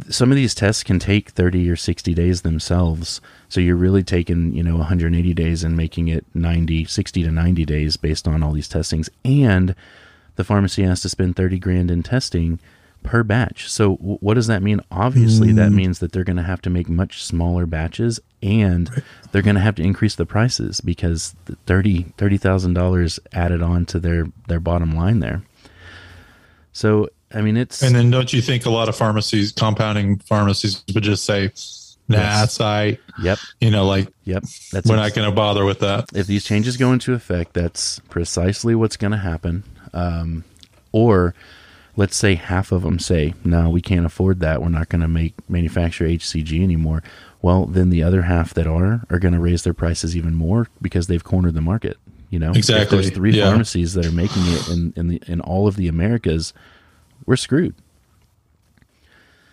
some 0.09 0.30
of 0.30 0.37
these 0.37 0.54
tests 0.54 0.82
can 0.82 0.99
take 0.99 1.30
30 1.30 1.68
or 1.70 1.76
60 1.76 2.14
days 2.14 2.42
themselves. 2.42 3.20
So 3.49 3.61
you're 3.61 3.76
really 3.76 4.02
taking, 4.02 4.52
you 4.52 4.62
know, 4.62 4.76
180 4.76 5.35
days 5.35 5.64
and 5.64 5.76
making 5.76 6.09
it 6.09 6.25
90, 6.35 6.85
60 6.85 7.23
to 7.23 7.30
90 7.30 7.64
days 7.64 7.97
based 7.97 8.28
on 8.28 8.42
all 8.42 8.52
these 8.52 8.68
testings. 8.68 9.11
And 9.25 9.75
the 10.37 10.44
pharmacy 10.44 10.82
has 10.82 11.02
to 11.02 11.09
spend 11.09 11.37
30 11.37 11.59
grand 11.59 11.90
in 11.90 12.02
testing 12.02 12.61
per 13.02 13.23
batch. 13.23 13.70
So 13.70 13.97
w- 13.97 14.18
what 14.20 14.35
does 14.35 14.47
that 14.47 14.62
mean? 14.62 14.80
Obviously, 14.90 15.52
that 15.52 15.70
mm. 15.70 15.76
means 15.76 15.99
that 16.00 16.12
they're 16.12 16.25
going 16.25 16.37
to 16.37 16.42
have 16.42 16.62
to 16.62 16.70
make 16.70 16.88
much 16.88 17.25
smaller 17.25 17.66
batches 17.66 18.20
and 18.42 19.02
they're 19.32 19.42
going 19.42 19.56
to 19.56 19.61
have 19.61 19.76
to 19.76 19.82
increase 19.82 20.14
the 20.14 20.26
prices 20.26 20.80
because 20.80 21.35
the 21.47 21.56
30 21.66 22.04
$30,000 22.16 23.18
added 23.32 23.62
on 23.62 23.87
to 23.87 23.99
their 23.99 24.26
their 24.49 24.61
bottom 24.61 24.94
line 24.94 25.20
there. 25.20 25.42
So, 26.73 27.09
I 27.32 27.40
mean, 27.42 27.56
it's 27.56 27.82
And 27.82 27.94
then 27.94 28.10
don't 28.10 28.32
you 28.32 28.42
think 28.42 28.66
a 28.66 28.70
lot 28.70 28.88
of 28.88 28.96
pharmacies, 28.96 29.52
compounding 29.52 30.18
pharmacies, 30.18 30.82
would 30.94 31.04
just 31.04 31.25
say, 31.25 31.50
"Nah, 32.08 32.18
Yes. 32.18 32.60
I," 32.60 32.99
yep, 33.22 33.38
you 33.60 33.70
know, 33.70 33.87
like 33.87 34.08
yep. 34.25 34.44
That's 34.72 34.88
we're 34.88 34.96
not 34.96 35.14
going 35.14 35.28
to 35.28 35.34
bother 35.34 35.64
with 35.64 35.78
that. 35.80 36.06
if 36.14 36.26
these 36.26 36.44
changes 36.44 36.76
go 36.76 36.92
into 36.92 37.12
effect, 37.14 37.54
that's 37.54 38.00
precisely 38.10 38.75
what's 38.75 38.96
going 38.96 39.12
to 39.12 39.18
happen. 39.18 39.62
Um, 39.92 40.44
or 40.92 41.34
let's 41.96 42.16
say 42.16 42.34
half 42.34 42.72
of 42.72 42.82
them 42.82 42.99
say, 42.99 43.34
"No, 43.44 43.70
we 43.70 43.80
can't 43.80 44.06
afford 44.06 44.40
that. 44.40 44.60
We're 44.60 44.68
not 44.68 44.88
going 44.88 45.02
to 45.02 45.08
make 45.08 45.34
manufacture 45.49 46.06
HCG 46.06 46.62
anymore." 46.62 47.02
Well, 47.42 47.66
then 47.66 47.90
the 47.90 48.02
other 48.02 48.22
half 48.22 48.52
that 48.54 48.66
are 48.66 49.02
are 49.08 49.18
going 49.18 49.34
to 49.34 49.40
raise 49.40 49.62
their 49.62 49.72
prices 49.75 50.16
even 50.16 50.34
more 50.34 50.66
because 50.82 51.06
they've 51.06 51.25
cornered 51.25 51.54
the 51.54 51.60
market. 51.60 51.96
You 52.28 52.38
know, 52.38 52.50
Exactly, 52.52 52.99
If 52.99 53.04
there's 53.04 53.14
three 53.14 53.32
yeah. 53.32 53.50
pharmacies 53.50 53.94
that 53.94 54.06
are 54.06 54.12
making 54.12 54.42
it 54.46 54.68
in 54.68 54.92
in 54.96 55.08
the 55.08 55.22
in 55.26 55.40
all 55.40 55.66
of 55.66 55.76
the 55.76 55.88
Americas, 55.88 56.52
we're 57.26 57.36
screwed. 57.36 57.74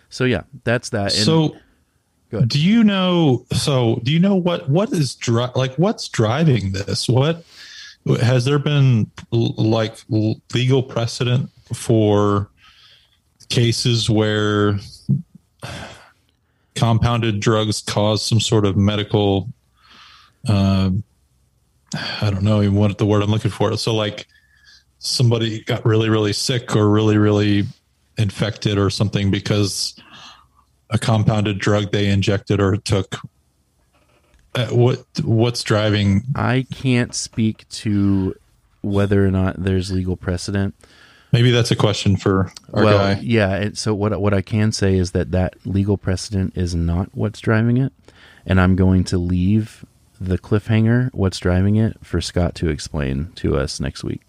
So 0.10 0.24
yeah, 0.24 0.44
that's 0.64 0.90
that. 0.90 1.14
And 1.16 1.26
so, 1.26 1.58
do 2.48 2.60
you 2.60 2.84
know? 2.84 3.46
So, 3.54 4.00
do 4.04 4.12
you 4.12 4.20
know 4.20 4.36
what 4.36 4.70
what 4.70 4.92
is 4.92 5.16
dri- 5.16 5.52
like 5.56 5.76
what's 5.76 6.08
driving 6.08 6.72
this? 6.72 7.08
What 7.08 7.44
has 8.22 8.46
there 8.46 8.60
been 8.60 9.12
l- 9.34 9.54
like 9.56 9.96
legal 10.54 10.84
precedent 10.84 11.50
for 11.74 12.50
cases 13.50 14.10
where 14.10 14.80
compounded 16.76 17.40
drugs 17.40 17.82
cause 17.82 18.24
some 18.24 18.40
sort 18.40 18.66
of 18.66 18.78
medical? 18.78 19.50
Um, 20.48 21.04
I 22.22 22.30
don't 22.30 22.44
know 22.44 22.62
even 22.62 22.76
what 22.76 22.98
the 22.98 23.06
word 23.06 23.24
I'm 23.24 23.32
looking 23.32 23.52
for. 23.52 23.76
So, 23.78 23.94
like 23.94 24.28
somebody 25.00 25.64
got 25.64 25.86
really 25.86 26.10
really 26.10 26.34
sick 26.34 26.76
or 26.76 26.90
really 26.90 27.18
really 27.18 27.64
infected 28.18 28.78
or 28.78 28.90
something 28.90 29.30
because 29.30 29.96
a 30.90 30.98
compounded 30.98 31.60
drug 31.60 31.92
they 31.92 32.08
injected 32.08 32.60
or 32.60 32.78
took 32.78 33.16
uh, 34.56 34.68
what 34.68 35.06
what's 35.24 35.64
driving 35.64 36.24
I 36.36 36.66
can't 36.72 37.14
speak 37.14 37.68
to 37.70 38.36
whether 38.82 39.26
or 39.26 39.32
not 39.32 39.62
there's 39.62 39.92
legal 39.92 40.16
precedent. 40.16 40.74
maybe 41.32 41.52
that's 41.52 41.72
a 41.72 41.76
question 41.76 42.16
for 42.16 42.52
our 42.74 42.84
well, 42.84 42.98
guy 42.98 43.20
yeah. 43.22 43.54
And 43.56 43.78
so 43.78 43.94
what 43.94 44.20
what 44.20 44.34
I 44.34 44.42
can 44.42 44.72
say 44.72 44.98
is 44.98 45.12
that 45.12 45.32
that 45.32 45.56
legal 45.66 45.98
precedent 45.98 46.58
is 46.58 46.74
not 46.74 47.10
what's 47.14 47.40
driving 47.40 47.78
it, 47.78 47.94
and 48.46 48.60
I'm 48.60 48.76
going 48.76 49.04
to 49.06 49.18
leave 49.18 49.86
the 50.20 50.38
cliffhanger, 50.38 51.14
what's 51.14 51.38
driving 51.38 51.76
it, 51.76 51.98
for 52.04 52.22
Scott 52.22 52.56
to 52.56 52.70
explain 52.70 53.32
to 53.36 53.56
us 53.56 53.80
next 53.80 54.04
week. 54.04 54.22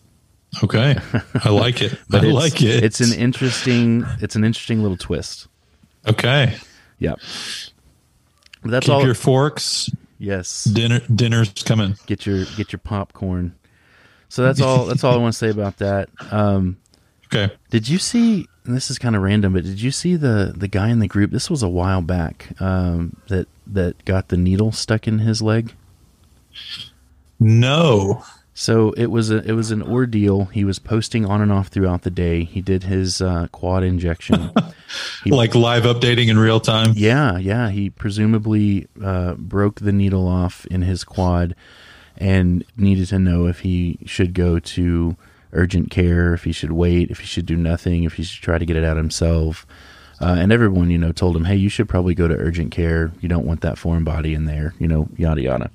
Okay 0.64 0.96
i 1.44 1.48
like 1.50 1.82
it 1.82 1.98
but 2.08 2.24
i 2.24 2.28
like 2.28 2.62
it 2.62 2.82
It's 2.82 3.00
an 3.00 3.18
interesting 3.18 4.04
it's 4.20 4.34
an 4.36 4.44
interesting 4.44 4.82
little 4.82 4.96
twist. 4.96 5.46
okay 6.06 6.56
Yep. 7.00 7.20
But 8.62 8.70
that's 8.72 8.86
keep 8.86 8.94
all. 8.94 9.04
your 9.04 9.14
forks 9.14 9.88
yes. 10.18 10.64
dinner 10.64 11.00
dinner's 11.14 11.52
coming 11.62 11.94
Get 12.06 12.26
your 12.26 12.44
get 12.56 12.72
your 12.72 12.80
popcorn. 12.80 13.54
So 14.28 14.42
that's 14.42 14.60
all. 14.60 14.84
That's 14.86 15.04
all 15.04 15.14
I 15.14 15.16
want 15.16 15.32
to 15.32 15.38
say 15.38 15.48
about 15.48 15.76
that. 15.78 16.08
Um, 16.32 16.76
okay 17.26 17.54
Did 17.70 17.88
you 17.88 17.98
see? 17.98 18.48
And 18.64 18.74
this 18.76 18.90
is 18.90 18.98
kind 18.98 19.14
of 19.16 19.22
random, 19.22 19.52
but 19.54 19.62
did 19.64 19.80
you 19.80 19.90
see 19.92 20.16
the 20.16 20.52
the 20.56 20.66
guy 20.68 20.88
in 20.88 20.98
the 20.98 21.06
group? 21.06 21.30
This 21.30 21.48
was 21.48 21.62
a 21.62 21.68
while 21.68 22.02
back. 22.02 22.48
Um, 22.60 23.16
that 23.28 23.46
that 23.68 24.04
got 24.04 24.28
the 24.28 24.36
needle 24.36 24.72
stuck 24.72 25.06
in 25.06 25.20
his 25.20 25.40
leg. 25.40 25.72
no 27.38 28.24
So 28.60 28.90
it 28.96 29.06
was 29.06 29.30
a 29.30 29.36
it 29.48 29.52
was 29.52 29.70
an 29.70 29.84
ordeal. 29.84 30.46
He 30.46 30.64
was 30.64 30.80
posting 30.80 31.24
on 31.24 31.40
and 31.40 31.52
off 31.52 31.68
throughout 31.68 32.02
the 32.02 32.10
day. 32.10 32.42
He 32.42 32.60
did 32.60 32.82
his 32.82 33.22
uh, 33.22 33.46
quad 33.52 33.84
injection. 33.84 34.50
He- 35.22 35.30
like 35.30 35.54
live 35.54 35.84
updating 35.84 36.28
in 36.28 36.38
real 36.38 36.58
time 36.58 36.94
yeah, 36.96 37.36
yeah. 37.38 37.68
He 37.68 37.90
presumably 37.90 38.88
uh, 39.04 39.34
broke 39.34 39.80
the 39.80 39.92
needle 39.92 40.26
off 40.26 40.66
in 40.66 40.82
his 40.82 41.04
quad 41.04 41.54
and 42.16 42.64
needed 42.76 43.06
to 43.08 43.18
know 43.20 43.46
if 43.46 43.60
he 43.60 43.98
should 44.06 44.32
go 44.34 44.58
to 44.58 45.16
urgent 45.52 45.90
care, 45.90 46.34
if 46.34 46.42
he 46.44 46.52
should 46.52 46.72
wait, 46.72 47.10
if 47.10 47.20
he 47.20 47.26
should 47.26 47.46
do 47.46 47.56
nothing, 47.56 48.02
if 48.04 48.14
he 48.14 48.22
should 48.24 48.42
try 48.42 48.58
to 48.58 48.66
get 48.66 48.76
it 48.76 48.82
out 48.84 48.96
himself. 48.96 49.66
Uh, 50.20 50.34
and 50.38 50.50
everyone, 50.50 50.90
you 50.90 50.98
know, 50.98 51.12
told 51.12 51.36
him, 51.36 51.44
"Hey, 51.44 51.56
you 51.56 51.68
should 51.68 51.88
probably 51.88 52.14
go 52.14 52.26
to 52.26 52.34
urgent 52.34 52.72
care. 52.72 53.12
You 53.20 53.28
don't 53.28 53.46
want 53.46 53.60
that 53.60 53.78
foreign 53.78 54.02
body 54.02 54.34
in 54.34 54.46
there." 54.46 54.74
You 54.80 54.88
know, 54.88 55.08
yada 55.16 55.42
yada. 55.42 55.70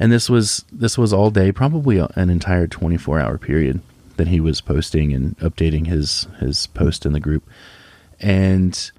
And 0.00 0.10
this 0.10 0.30
was 0.30 0.64
this 0.72 0.96
was 0.96 1.12
all 1.12 1.30
day, 1.30 1.52
probably 1.52 1.98
an 1.98 2.30
entire 2.30 2.66
twenty 2.66 2.96
four 2.96 3.20
hour 3.20 3.36
period 3.36 3.82
that 4.16 4.28
he 4.28 4.40
was 4.40 4.62
posting 4.62 5.12
and 5.12 5.36
updating 5.38 5.86
his 5.86 6.26
his 6.40 6.66
post 6.68 7.04
in 7.04 7.12
the 7.12 7.20
group. 7.20 7.46
And 8.18 8.90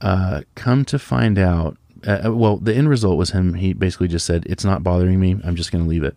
uh, 0.00 0.42
come 0.56 0.84
to 0.86 0.98
find 0.98 1.38
out, 1.38 1.76
uh, 2.04 2.32
well, 2.32 2.56
the 2.56 2.74
end 2.74 2.88
result 2.88 3.18
was 3.18 3.30
him. 3.30 3.54
He 3.54 3.72
basically 3.72 4.08
just 4.08 4.26
said, 4.26 4.44
"It's 4.46 4.64
not 4.64 4.82
bothering 4.82 5.20
me. 5.20 5.36
I'm 5.44 5.54
just 5.54 5.70
going 5.70 5.84
to 5.84 5.88
leave 5.88 6.02
it." 6.02 6.16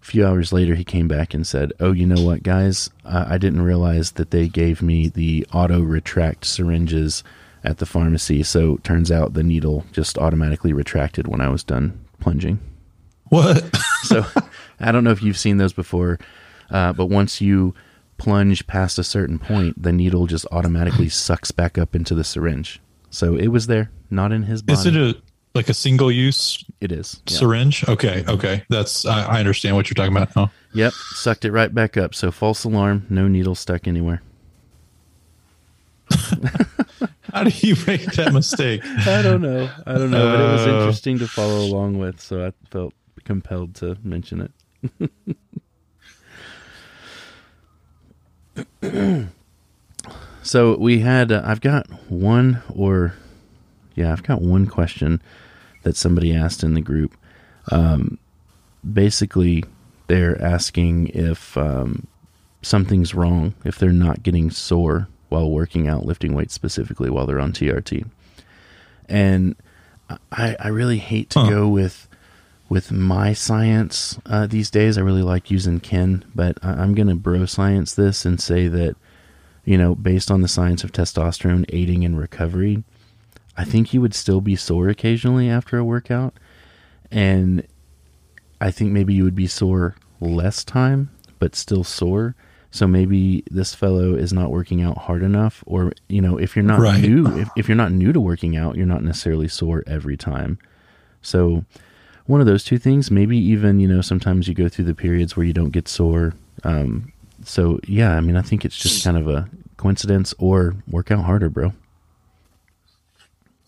A 0.00 0.04
few 0.04 0.26
hours 0.26 0.54
later, 0.54 0.74
he 0.74 0.84
came 0.84 1.06
back 1.06 1.34
and 1.34 1.46
said, 1.46 1.74
"Oh, 1.78 1.92
you 1.92 2.06
know 2.06 2.22
what, 2.22 2.42
guys? 2.42 2.88
Uh, 3.04 3.26
I 3.28 3.36
didn't 3.36 3.60
realize 3.60 4.12
that 4.12 4.30
they 4.30 4.48
gave 4.48 4.80
me 4.80 5.10
the 5.10 5.46
auto 5.52 5.82
retract 5.82 6.46
syringes 6.46 7.22
at 7.62 7.76
the 7.76 7.86
pharmacy. 7.86 8.42
So 8.42 8.78
turns 8.78 9.12
out 9.12 9.34
the 9.34 9.42
needle 9.42 9.84
just 9.92 10.16
automatically 10.16 10.72
retracted 10.72 11.28
when 11.28 11.42
I 11.42 11.50
was 11.50 11.62
done 11.62 11.98
plunging." 12.20 12.58
What 13.28 13.62
So 14.04 14.24
I 14.80 14.92
don't 14.92 15.04
know 15.04 15.10
if 15.10 15.22
you've 15.22 15.38
seen 15.38 15.56
those 15.56 15.72
before, 15.72 16.18
uh, 16.70 16.92
but 16.92 17.06
once 17.06 17.40
you 17.40 17.74
plunge 18.18 18.66
past 18.66 18.98
a 18.98 19.04
certain 19.04 19.38
point, 19.38 19.82
the 19.82 19.92
needle 19.92 20.26
just 20.26 20.46
automatically 20.52 21.08
sucks 21.24 21.50
back 21.50 21.76
up 21.78 21.94
into 21.94 22.14
the 22.14 22.24
syringe. 22.24 22.80
So 23.10 23.36
it 23.36 23.48
was 23.48 23.66
there, 23.66 23.90
not 24.10 24.32
in 24.32 24.42
his 24.44 24.62
body. 24.62 24.78
is 24.78 24.86
it 24.86 24.96
a 24.96 25.16
like 25.54 25.68
a 25.70 25.74
single 25.74 26.12
use 26.12 26.62
it 26.82 26.92
is. 26.92 27.22
yeah. 27.26 27.38
syringe 27.38 27.88
okay 27.88 28.22
okay 28.28 28.62
that's 28.68 29.06
I, 29.06 29.22
I 29.22 29.38
understand 29.40 29.74
what 29.74 29.88
you're 29.88 29.94
talking 29.94 30.14
about 30.14 30.36
now 30.36 30.50
Yep, 30.74 30.92
sucked 30.92 31.46
it 31.46 31.52
right 31.52 31.72
back 31.74 31.96
up. 31.96 32.14
So 32.14 32.30
false 32.30 32.64
alarm, 32.64 33.06
no 33.08 33.26
needle 33.28 33.54
stuck 33.54 33.88
anywhere. 33.88 34.20
how 37.32 37.42
do 37.44 37.50
you 37.66 37.74
make 37.86 38.04
that 38.12 38.32
mistake 38.32 38.84
I 38.84 39.22
don't 39.22 39.40
know. 39.40 39.68
I 39.86 39.92
don't 39.94 40.10
know, 40.10 40.30
but 40.30 40.40
it 40.40 40.52
was 40.52 40.66
Uh. 40.66 40.70
interesting 40.78 41.18
to 41.20 41.26
follow 41.26 41.60
along 41.64 41.98
with, 41.98 42.20
so 42.20 42.46
I 42.46 42.52
felt 42.70 42.92
compelled 43.26 43.74
to 43.76 43.98
mention 44.02 44.40
it. 44.40 45.10
so 50.42 50.76
we 50.78 51.00
had, 51.00 51.32
uh, 51.32 51.42
I've 51.44 51.60
got 51.60 51.86
one 52.10 52.62
or, 52.74 53.14
yeah, 53.94 54.12
I've 54.12 54.22
got 54.22 54.40
one 54.42 54.66
question 54.66 55.20
that 55.82 55.96
somebody 55.96 56.34
asked 56.34 56.62
in 56.62 56.74
the 56.74 56.80
group. 56.80 57.16
Um, 57.70 58.18
basically, 58.90 59.64
they're 60.06 60.40
asking 60.40 61.08
if 61.08 61.56
um, 61.56 62.06
something's 62.62 63.14
wrong, 63.14 63.54
if 63.64 63.78
they're 63.78 63.92
not 63.92 64.22
getting 64.22 64.50
sore 64.50 65.08
while 65.28 65.50
working 65.50 65.88
out, 65.88 66.06
lifting 66.06 66.34
weights 66.34 66.54
specifically 66.54 67.10
while 67.10 67.26
they're 67.26 67.40
on 67.40 67.52
TRT. 67.52 68.08
And 69.08 69.56
I, 70.30 70.56
I 70.60 70.68
really 70.68 70.98
hate 70.98 71.30
to 71.30 71.40
Huh. 71.40 71.50
go 71.50 71.68
with 71.68 72.08
with 72.68 72.90
my 72.90 73.32
science 73.32 74.18
uh, 74.26 74.46
these 74.46 74.70
days. 74.70 74.98
I 74.98 75.02
really 75.02 75.22
like 75.22 75.50
using 75.50 75.80
Ken, 75.80 76.24
but 76.34 76.58
I, 76.62 76.72
I'm 76.72 76.94
going 76.94 77.08
to 77.08 77.14
bro 77.14 77.46
science 77.46 77.94
this 77.94 78.24
and 78.24 78.40
say 78.40 78.68
that 78.68 78.96
you 79.64 79.76
know, 79.76 79.96
based 79.96 80.30
on 80.30 80.42
the 80.42 80.48
science 80.48 80.84
of 80.84 80.92
testosterone 80.92 81.64
aiding 81.70 82.04
in 82.04 82.14
recovery, 82.16 82.84
I 83.56 83.64
think 83.64 83.92
you 83.92 84.00
would 84.00 84.14
still 84.14 84.40
be 84.40 84.54
sore 84.54 84.88
occasionally 84.88 85.50
after 85.50 85.76
a 85.76 85.84
workout, 85.84 86.34
and 87.10 87.66
I 88.60 88.70
think 88.70 88.92
maybe 88.92 89.12
you 89.12 89.24
would 89.24 89.34
be 89.34 89.48
sore 89.48 89.96
less 90.20 90.62
time, 90.64 91.10
but 91.40 91.56
still 91.56 91.82
sore. 91.84 92.36
So 92.70 92.86
maybe 92.86 93.42
this 93.50 93.74
fellow 93.74 94.14
is 94.14 94.32
not 94.32 94.50
working 94.50 94.82
out 94.82 94.98
hard 94.98 95.22
enough, 95.22 95.64
or 95.66 95.92
you 96.08 96.20
know, 96.20 96.36
if 96.38 96.54
you're 96.54 96.62
not 96.64 96.78
Right. 96.80 97.00
new, 97.02 97.26
if, 97.38 97.48
if 97.56 97.68
you're 97.68 97.76
not 97.76 97.90
new 97.92 98.12
to 98.12 98.20
working 98.20 98.56
out, 98.56 98.76
you're 98.76 98.86
not 98.86 99.02
necessarily 99.02 99.48
sore 99.48 99.82
every 99.86 100.16
time. 100.16 100.58
So 101.22 101.64
one 102.26 102.40
of 102.40 102.46
those 102.46 102.64
two 102.64 102.78
things. 102.78 103.10
Maybe 103.10 103.38
even 103.38 103.80
you 103.80 103.88
know 103.88 104.00
sometimes 104.00 104.48
you 104.48 104.54
go 104.54 104.68
through 104.68 104.86
the 104.86 104.94
periods 104.94 105.36
where 105.36 105.46
you 105.46 105.52
don't 105.52 105.70
get 105.70 105.88
sore. 105.88 106.34
Um, 106.64 107.12
so 107.44 107.80
yeah, 107.86 108.16
I 108.16 108.20
mean 108.20 108.36
I 108.36 108.42
think 108.42 108.64
it's 108.64 108.76
just 108.76 109.04
kind 109.04 109.16
of 109.16 109.28
a 109.28 109.48
coincidence 109.76 110.34
or 110.38 110.74
work 110.88 111.10
out 111.10 111.24
harder, 111.24 111.48
bro. 111.48 111.72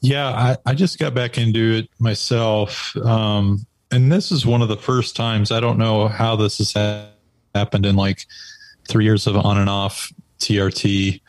Yeah, 0.01 0.29
I, 0.29 0.57
I 0.65 0.75
just 0.75 0.99
got 0.99 1.15
back 1.15 1.39
into 1.39 1.79
it 1.79 1.91
myself. 1.99 2.97
Um, 2.97 3.67
and 3.91 4.13
this 4.13 4.31
is 4.31 4.47
one 4.47 4.63
of 4.63 4.69
the 4.69 4.77
first 4.77 5.17
times 5.17 5.51
I 5.51 5.61
don't 5.61 5.79
know 5.79 6.09
how 6.09 6.37
this 6.37 6.59
has 6.59 6.73
ha- 6.73 7.09
happened 7.55 7.85
in 7.85 7.97
like 7.97 8.27
three 8.89 9.05
years 9.05 9.27
of 9.27 9.37
on 9.37 9.59
and 9.59 9.69
off 9.69 10.13
TRT, 10.39 11.21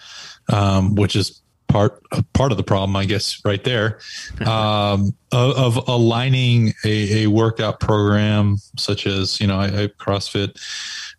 um, 0.49 0.95
which 0.95 1.15
is 1.15 1.41
part 1.69 2.01
part 2.33 2.51
of 2.51 2.57
the 2.57 2.63
problem, 2.63 2.95
I 2.95 3.05
guess, 3.05 3.41
right 3.45 3.63
there, 3.63 3.99
um, 4.45 5.15
of, 5.31 5.77
of, 5.77 5.87
aligning 5.87 6.73
a, 6.83 7.23
a, 7.23 7.27
workout 7.27 7.79
program 7.79 8.57
such 8.77 9.07
as 9.07 9.39
you 9.39 9.47
know 9.47 9.59
I, 9.59 9.65
I 9.65 9.87
CrossFit. 9.87 10.59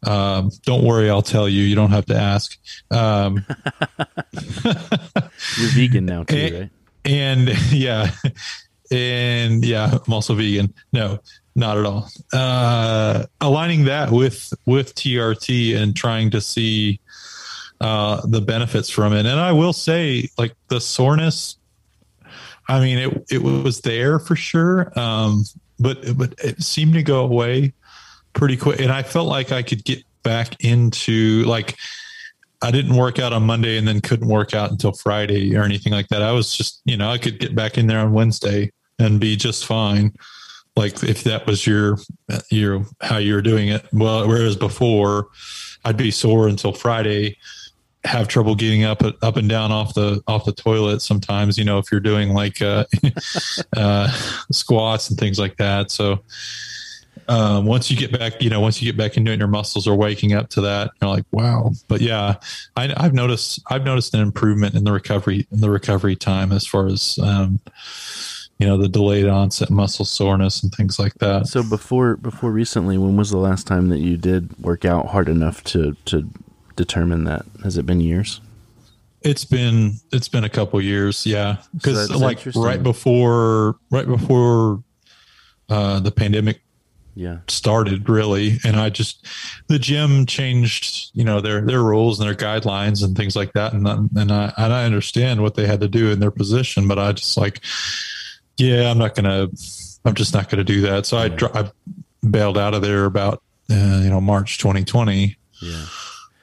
Um, 0.07 0.51
don't 0.65 0.85
worry, 0.85 1.09
I'll 1.09 1.23
tell 1.23 1.49
you. 1.49 1.63
You 1.63 1.75
don't 1.75 1.91
have 1.91 2.07
to 2.07 2.17
ask. 2.17 2.59
Um, 2.91 3.47
You're 5.59 5.71
vegan 5.75 6.07
now 6.07 6.25
too, 6.25 6.37
and, 6.37 6.55
right? 6.55 6.71
And 7.05 7.49
yeah, 7.73 8.11
and 8.91 9.65
yeah, 9.65 9.99
I'm 10.07 10.13
also 10.13 10.35
vegan. 10.35 10.75
No, 10.93 11.21
not 11.55 11.79
at 11.79 11.87
all. 11.87 12.09
Uh, 12.33 13.25
aligning 13.41 13.85
that 13.85 14.11
with 14.11 14.53
with 14.67 14.95
TRT 14.95 15.77
and 15.77 15.95
trying 15.97 16.31
to 16.31 16.41
see 16.41 17.01
uh, 17.81 18.25
the 18.27 18.41
benefits 18.41 18.91
from 18.91 19.13
it. 19.13 19.27
And 19.27 19.41
I 19.41 19.53
will 19.53 19.73
say, 19.73 20.29
like 20.39 20.55
the 20.69 20.81
soreness, 20.81 21.57
I 22.69 22.81
mean, 22.81 22.99
it 22.99 23.27
it 23.31 23.43
was 23.43 23.81
there 23.81 24.19
for 24.19 24.37
sure, 24.37 24.93
um, 24.99 25.45
but 25.79 26.17
but 26.17 26.35
it 26.39 26.63
seemed 26.63 26.95
to 26.95 27.03
go 27.03 27.25
away 27.25 27.73
pretty 28.33 28.57
quick. 28.57 28.81
And 28.81 28.93
I 28.93 29.03
felt 29.03 29.29
like 29.29 29.51
I 29.51 29.63
could 29.63 29.85
get 29.85 30.05
back 30.23 30.63
into 30.63 31.45
like 31.45 31.77
I 32.63 32.71
didn't 32.71 32.97
work 32.97 33.19
out 33.19 33.33
on 33.33 33.45
Monday 33.45 33.79
and 33.79 33.89
then 33.89 34.01
couldn't 34.01 34.29
work 34.29 34.55
out 34.55 34.71
until 34.71 34.93
Friday 34.93 35.57
or 35.57 35.63
anything 35.63 35.93
like 35.93 36.09
that. 36.09 36.23
I 36.23 36.33
was 36.33 36.55
just, 36.55 36.83
you 36.85 36.97
know, 36.97 37.11
I 37.11 37.17
could 37.17 37.39
get 37.39 37.55
back 37.55 37.79
in 37.79 37.87
there 37.87 38.01
on 38.01 38.13
Wednesday 38.13 38.71
and 38.99 39.19
be 39.19 39.35
just 39.35 39.65
fine. 39.65 40.13
Like 40.77 41.03
if 41.03 41.25
that 41.25 41.47
was 41.47 41.67
your 41.67 41.99
your 42.51 42.85
how 43.01 43.17
you 43.17 43.35
were 43.35 43.43
doing 43.43 43.69
it. 43.69 43.87
Well, 43.93 44.29
whereas 44.29 44.57
before 44.57 45.29
I'd 45.85 45.97
be 45.97 46.11
sore 46.11 46.49
until 46.49 46.73
Friday, 46.73 47.37
have 48.05 48.29
trouble 48.29 48.55
getting 48.55 48.85
up 48.85 49.03
up 49.23 49.37
and 49.37 49.49
down 49.49 49.71
off 49.73 49.95
the 49.95 50.23
off 50.27 50.45
the 50.45 50.53
toilet 50.53 51.01
sometimes, 51.03 51.59
you 51.59 51.65
know, 51.65 51.79
if 51.79 51.93
you're 51.93 52.01
doing 52.01 52.31
like 52.31 52.63
uh, 52.63 52.85
uh 53.77 54.11
squats 54.51 55.11
and 55.11 55.19
things 55.19 55.39
like 55.39 55.57
that. 55.59 55.91
So 55.91 56.23
um, 57.31 57.65
once 57.65 57.91
you 57.93 57.97
get 57.97 58.11
back, 58.11 58.43
you 58.43 58.51
know, 58.51 58.61
once 58.61 58.83
you 58.83 58.91
get 58.91 58.99
back 58.99 59.17
into 59.17 59.31
it, 59.31 59.39
your 59.39 59.47
muscles 59.47 59.87
are 59.87 59.95
waking 59.95 60.33
up 60.33 60.49
to 60.51 60.63
that. 60.63 60.91
You're 61.01 61.11
like, 61.11 61.25
wow. 61.31 61.71
But 61.87 62.01
yeah, 62.01 62.35
I, 62.75 62.93
have 63.01 63.15
noticed, 63.15 63.63
I've 63.69 63.85
noticed 63.85 64.15
an 64.15 64.21
improvement 64.21 64.75
in 64.75 64.83
the 64.83 64.91
recovery, 64.91 65.47
in 65.53 65.61
the 65.61 65.71
recovery 65.71 66.17
time 66.17 66.51
as 66.51 66.67
far 66.67 66.89
as, 66.89 67.21
um, 67.23 67.61
you 68.59 68.67
know, 68.67 68.77
the 68.77 68.89
delayed 68.89 69.29
onset 69.29 69.71
muscle 69.71 70.05
soreness 70.05 70.63
and 70.65 70.75
things 70.75 70.99
like 70.99 71.15
that. 71.15 71.47
So 71.47 71.63
before, 71.63 72.17
before 72.17 72.51
recently, 72.51 72.99
when 72.99 73.17
was 73.17 73.31
the 73.31 73.39
last 73.39 73.65
time 73.65 73.91
that 73.91 74.01
you 74.01 74.17
did 74.17 74.59
work 74.59 74.85
out 74.85 75.07
hard 75.07 75.29
enough 75.29 75.63
to, 75.65 75.97
to 76.07 76.29
determine 76.81 77.25
that? 77.25 77.45
Has 77.63 77.77
it 77.77 77.87
been 77.87 78.01
years? 78.01 78.41
It's 79.23 79.45
been, 79.45 79.95
it's 80.13 80.29
been 80.29 80.45
a 80.45 80.49
couple 80.49 80.81
years. 80.81 81.27
Yeah. 81.27 81.59
Cause 81.83 82.09
so 82.09 82.19
like 82.19 82.41
right 82.55 82.83
before, 82.83 83.77
right 83.91 84.07
before, 84.07 84.83
uh, 85.69 86.01
the 86.01 86.11
pandemic 86.11 86.61
yeah 87.15 87.39
started 87.49 88.09
really 88.09 88.59
and 88.65 88.77
i 88.77 88.89
just 88.89 89.27
the 89.67 89.79
gym 89.79 90.25
changed 90.27 91.11
you 91.13 91.25
know 91.25 91.41
their 91.41 91.61
their 91.61 91.83
rules 91.83 92.21
and 92.21 92.29
their 92.29 92.37
guidelines 92.37 93.05
and 93.05 93.17
things 93.17 93.35
like 93.35 93.53
that 93.53 93.73
and 93.73 93.87
and 93.87 94.33
i 94.33 94.53
and 94.57 94.73
i 94.73 94.85
understand 94.85 95.43
what 95.43 95.55
they 95.55 95.67
had 95.67 95.81
to 95.81 95.89
do 95.89 96.11
in 96.11 96.21
their 96.21 96.31
position 96.31 96.87
but 96.87 96.99
i 96.99 97.13
just 97.13 97.37
like 97.37 97.61
yeah 98.59 98.91
i'm 98.91 98.99
not 98.99 99.15
gonna 99.15 99.49
i'm 100.05 100.15
just 100.15 100.33
not 100.33 100.49
gonna 100.49 100.65
do 100.65 100.81
that 100.81 101.05
so 101.05 101.19
i, 101.19 101.27
I 101.53 101.71
bailed 102.29 102.57
out 102.57 102.75
of 102.75 102.83
there 102.83 103.07
about 103.07 103.43
uh, 103.71 104.01
you 104.03 104.11
know 104.11 104.21
march 104.21 104.59
2020 104.59 105.37
yeah 105.63 105.87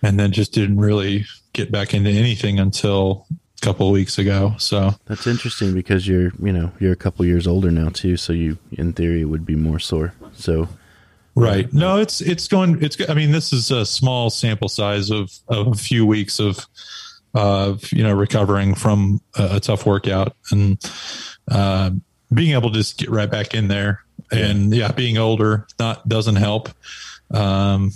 and 0.03 0.19
then 0.19 0.31
just 0.31 0.53
didn't 0.53 0.79
really 0.79 1.25
get 1.53 1.71
back 1.71 1.93
into 1.93 2.09
anything 2.09 2.59
until 2.59 3.25
a 3.31 3.65
couple 3.65 3.87
of 3.87 3.93
weeks 3.93 4.17
ago 4.17 4.53
so 4.57 4.91
that's 5.05 5.25
interesting 5.25 5.73
because 5.73 6.07
you're 6.07 6.31
you 6.41 6.53
know 6.53 6.71
you're 6.79 6.93
a 6.93 6.97
couple 6.97 7.25
years 7.25 7.47
older 7.47 7.71
now 7.71 7.89
too 7.89 8.15
so 8.15 8.31
you 8.31 8.57
in 8.71 8.93
theory 8.93 9.25
would 9.25 9.45
be 9.45 9.55
more 9.55 9.79
sore 9.79 10.13
so, 10.37 10.69
right. 11.35 11.71
No, 11.73 11.97
it's 11.97 12.21
it's 12.21 12.47
going. 12.47 12.81
It's. 12.81 12.97
I 13.09 13.13
mean, 13.13 13.31
this 13.31 13.51
is 13.51 13.71
a 13.71 13.85
small 13.85 14.29
sample 14.29 14.69
size 14.69 15.09
of, 15.09 15.31
of 15.47 15.67
a 15.67 15.75
few 15.75 16.05
weeks 16.05 16.39
of 16.39 16.65
of 17.33 17.91
you 17.91 18.03
know 18.03 18.13
recovering 18.13 18.75
from 18.75 19.19
a, 19.37 19.57
a 19.57 19.59
tough 19.59 19.85
workout 19.85 20.35
and 20.51 20.79
uh, 21.49 21.91
being 22.33 22.53
able 22.53 22.71
to 22.71 22.77
just 22.77 22.97
get 22.97 23.09
right 23.09 23.29
back 23.29 23.53
in 23.53 23.67
there. 23.67 24.03
And 24.31 24.73
yeah, 24.73 24.91
being 24.91 25.17
older 25.17 25.67
not 25.79 26.07
doesn't 26.07 26.35
help. 26.35 26.69
Um, 27.31 27.91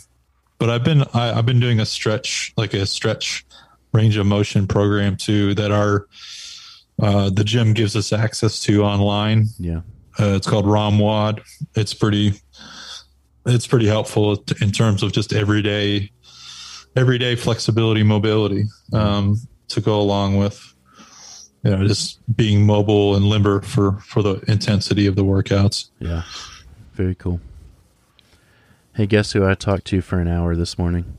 but 0.61 0.69
I've 0.69 0.83
been 0.83 1.01
I, 1.15 1.33
I've 1.33 1.47
been 1.47 1.59
doing 1.59 1.79
a 1.79 1.87
stretch 1.87 2.53
like 2.55 2.75
a 2.75 2.85
stretch 2.85 3.43
range 3.93 4.15
of 4.15 4.27
motion 4.27 4.67
program 4.67 5.17
too 5.17 5.55
that 5.55 5.71
our 5.71 6.05
uh, 7.01 7.31
the 7.31 7.43
gym 7.43 7.73
gives 7.73 7.95
us 7.95 8.13
access 8.13 8.59
to 8.61 8.83
online. 8.83 9.47
Yeah. 9.57 9.81
Uh, 10.19 10.35
it's 10.35 10.45
called 10.45 10.65
ROMWOD. 10.65 11.41
It's 11.73 11.95
pretty, 11.95 12.33
it's 13.47 13.65
pretty 13.65 13.87
helpful 13.87 14.43
in 14.61 14.71
terms 14.71 15.01
of 15.01 15.11
just 15.13 15.33
everyday, 15.33 16.11
everyday 16.95 17.35
flexibility, 17.35 18.03
mobility 18.03 18.65
um, 18.93 19.37
to 19.69 19.81
go 19.81 19.99
along 19.99 20.37
with, 20.37 20.75
you 21.63 21.71
know, 21.71 21.87
just 21.87 22.19
being 22.37 22.63
mobile 22.67 23.15
and 23.15 23.25
limber 23.25 23.61
for 23.61 23.93
for 24.01 24.21
the 24.21 24.35
intensity 24.47 25.07
of 25.07 25.15
the 25.15 25.23
workouts. 25.23 25.89
Yeah, 25.97 26.21
very 26.93 27.15
cool. 27.15 27.39
Hey, 28.93 29.05
guess 29.07 29.31
who 29.31 29.45
I 29.45 29.53
talked 29.55 29.85
to 29.85 30.01
for 30.01 30.19
an 30.19 30.27
hour 30.27 30.55
this 30.55 30.77
morning? 30.77 31.15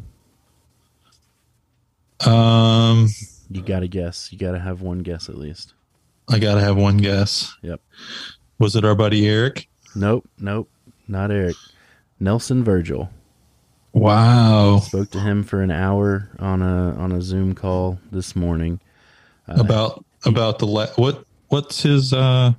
Um, 2.27 3.09
you 3.51 3.63
got 3.63 3.81
to 3.81 3.89
guess. 3.89 4.31
You 4.33 4.39
got 4.39 4.53
to 4.53 4.59
have 4.61 4.83
one 4.83 4.99
guess 5.01 5.29
at 5.29 5.37
least. 5.37 5.75
I 6.29 6.39
got 6.39 6.55
to 6.55 6.61
have 6.61 6.77
one 6.77 6.99
guess. 6.99 7.55
Yep. 7.63 7.81
Was 8.59 8.77
it 8.77 8.85
our 8.85 8.95
buddy 8.95 9.27
Eric? 9.29 9.69
Nope, 9.95 10.29
nope, 10.39 10.71
not 11.09 11.31
Eric. 11.31 11.57
Nelson 12.21 12.65
Vergel. 12.65 13.09
Wow. 13.93 14.79
Spoke 14.79 15.11
to 15.11 15.21
him 15.21 15.43
for 15.43 15.61
an 15.61 15.71
hour 15.71 16.31
on 16.39 16.63
a 16.63 16.95
on 16.95 17.13
a 17.13 17.21
Zoom 17.21 17.55
call 17.55 17.99
this 18.11 18.35
morning. 18.37 18.81
Uh, 19.49 19.57
about 19.59 20.05
about 20.25 20.59
the 20.61 20.67
la- 20.67 20.87
what 20.97 21.25
what's 21.49 21.83
his 21.83 22.13
uh 22.15 22.53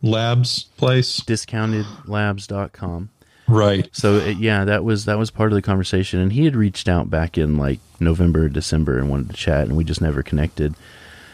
labs 0.00 0.64
place? 0.76 1.20
discountedlabs.com. 1.20 3.10
Right. 3.52 3.88
So 3.92 4.16
it, 4.16 4.38
yeah, 4.38 4.64
that 4.64 4.84
was 4.84 5.04
that 5.04 5.18
was 5.18 5.30
part 5.30 5.52
of 5.52 5.56
the 5.56 5.62
conversation 5.62 6.20
and 6.20 6.32
he 6.32 6.44
had 6.44 6.56
reached 6.56 6.88
out 6.88 7.10
back 7.10 7.36
in 7.36 7.56
like 7.56 7.80
November, 8.00 8.48
December 8.48 8.98
and 8.98 9.10
wanted 9.10 9.30
to 9.30 9.36
chat 9.36 9.68
and 9.68 9.76
we 9.76 9.84
just 9.84 10.00
never 10.00 10.22
connected. 10.22 10.74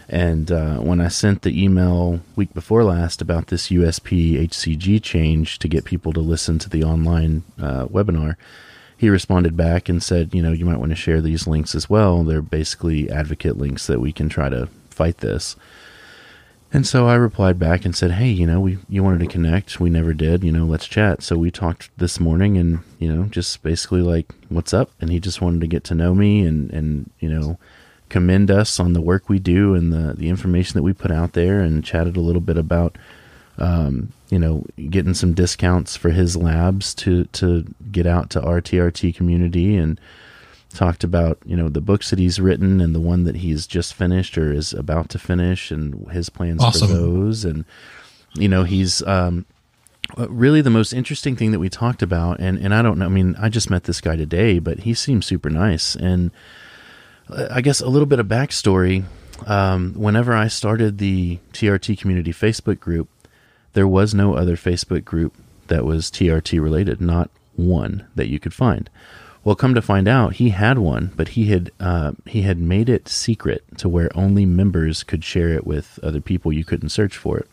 And 0.09 0.50
uh, 0.50 0.78
when 0.78 1.00
I 1.00 1.09
sent 1.09 1.42
the 1.42 1.62
email 1.62 2.20
week 2.35 2.54
before 2.54 2.83
last 2.83 3.20
about 3.20 3.48
this 3.48 3.68
USP 3.68 4.42
HCG 4.48 5.02
change 5.02 5.59
to 5.59 5.68
get 5.68 5.85
people 5.85 6.12
to 6.14 6.20
listen 6.20 6.59
to 6.61 6.70
the 6.70 6.83
online 6.83 7.42
uh, 7.61 7.85
webinar, 7.87 8.37
he 8.96 9.11
responded 9.11 9.57
back 9.57 9.88
and 9.88 10.02
said, 10.02 10.35
you 10.35 10.42
know, 10.42 10.50
you 10.50 10.64
might 10.64 10.78
want 10.78 10.90
to 10.90 10.96
share 10.96 11.20
these 11.20 11.46
links 11.46 11.74
as 11.74 11.90
well. 11.90 12.24
They're 12.24 12.40
basically 12.40 13.11
advocate 13.11 13.59
links 13.59 13.87
that 13.87 14.00
we 14.00 14.12
can 14.12 14.28
try 14.31 14.48
to 14.48 14.68
fight 14.88 15.18
this. 15.18 15.57
And 16.70 16.87
so 16.87 17.07
I 17.07 17.14
replied 17.14 17.59
back 17.59 17.85
and 17.85 17.96
said, 17.96 18.12
"Hey, 18.12 18.28
you 18.28 18.46
know, 18.46 18.61
we 18.61 18.78
you 18.88 19.02
wanted 19.02 19.20
to 19.20 19.26
connect, 19.26 19.81
we 19.81 19.88
never 19.88 20.12
did. 20.12 20.44
You 20.44 20.52
know, 20.52 20.66
let's 20.66 20.87
chat." 20.87 21.22
So 21.22 21.37
we 21.37 21.50
talked 21.50 21.90
this 21.96 22.20
morning, 22.20 22.59
and 22.59 22.81
you 22.98 23.12
know, 23.12 23.24
just 23.24 23.62
basically 23.62 24.02
like, 24.02 24.35
"What's 24.50 24.74
up?" 24.74 24.90
And 25.00 25.11
he 25.11 25.18
just 25.18 25.40
wanted 25.40 25.62
to 25.62 25.66
get 25.66 25.85
to 25.85 25.94
know 25.94 26.14
me, 26.14 26.42
and 26.42 26.70
and 26.70 27.11
you 27.20 27.31
know, 27.31 27.59
commend 28.09 28.50
us 28.50 28.78
on 28.81 28.92
the 28.92 29.00
work 29.00 29.28
we 29.28 29.38
do 29.38 29.74
and 29.74 29.92
the, 29.92 30.14
the 30.14 30.28
information 30.28 30.74
that 30.74 30.83
we 30.83 30.92
put 30.92 31.11
out 31.11 31.33
there 31.33 31.61
and 31.61 31.85
chatted 31.85 32.16
a 32.16 32.20
little 32.20 32.40
bit 32.40 32.57
about 32.57 32.96
um, 33.59 34.12
you 34.31 34.38
know 34.38 34.64
getting 34.90 35.14
some 35.14 35.35
discounts 35.35 35.96
for 35.96 36.11
his 36.11 36.37
labs 36.37 36.94
to 36.94 37.24
to 37.24 37.64
get 37.90 38.07
out 38.07 38.31
to 38.31 38.42
our 38.42 38.61
TRT 38.61 39.14
community 39.14 39.76
and 39.76 40.00
talked 40.72 41.02
about 41.02 41.38
you 41.46 41.57
know 41.57 41.68
the 41.68 41.81
books 41.81 42.11
that 42.11 42.18
he's 42.18 42.38
written 42.38 42.81
and 42.81 42.94
the 42.94 43.00
one 43.00 43.24
that 43.24 43.37
he's 43.37 43.66
just 43.66 43.94
finished 43.94 44.37
or 44.37 44.52
is 44.52 44.72
about 44.72 45.09
to 45.09 45.18
finish 45.18 45.70
and 45.70 46.11
his 46.11 46.28
plans 46.28 46.62
awesome. 46.62 46.88
for 46.88 46.94
those 46.94 47.44
and 47.44 47.64
you 48.35 48.48
know 48.48 48.64
he's 48.64 49.02
um, 49.04 49.46
really 50.16 50.61
the 50.61 50.70
most 50.70 50.92
interesting 50.92 51.37
thing 51.37 51.52
that 51.52 51.59
we 51.59 51.70
talked 51.70 52.02
about 52.02 52.38
and 52.38 52.59
and 52.59 52.74
I 52.74 52.83
don't 52.83 52.98
know 52.98 53.07
I 53.07 53.09
mean 53.09 53.35
I 53.38 53.48
just 53.48 53.70
met 53.70 53.85
this 53.85 54.00
guy 54.00 54.16
today 54.16 54.59
but 54.59 54.81
he 54.81 54.92
seems 54.92 55.24
super 55.24 55.48
nice 55.48 55.94
and 55.94 56.31
I 57.31 57.61
guess 57.61 57.81
a 57.81 57.88
little 57.88 58.07
bit 58.07 58.20
of 58.20 58.26
backstory. 58.26 59.04
Um, 59.46 59.94
whenever 59.94 60.35
I 60.35 60.48
started 60.48 60.98
the 60.98 61.38
TRT 61.52 61.98
community 61.98 62.33
Facebook 62.33 62.81
group, 62.81 63.09
there 63.74 63.87
was 63.87 64.14
no 64.14 64.35
other 64.35 64.57
Facebook 64.57 65.04
group 65.04 65.35
that 65.68 65.85
was 65.85 66.11
TRT 66.11 66.61
related, 66.61 67.00
not 67.00 67.31
one 67.54 68.07
that 68.14 68.28
you 68.28 68.40
could 68.40 68.54
find. 68.54 68.88
Well, 69.44 69.55
come 69.55 69.74
to 69.74 69.83
find 69.83 70.09
out, 70.09 70.35
he 70.35 70.51
had 70.51 70.79
one, 70.79 71.12
but 71.16 71.29
he 71.29 71.46
had 71.46 71.70
uh, 71.81 72.12
he 72.27 72.42
had 72.42 72.59
made 72.59 72.88
it 72.88 73.09
secret 73.09 73.64
to 73.79 73.88
where 73.88 74.11
only 74.16 74.44
members 74.44 75.03
could 75.03 75.24
share 75.24 75.51
it 75.51 75.66
with 75.66 75.98
other 76.03 76.20
people. 76.20 76.53
You 76.53 76.64
couldn't 76.64 76.90
search 76.90 77.16
for 77.16 77.38
it. 77.38 77.48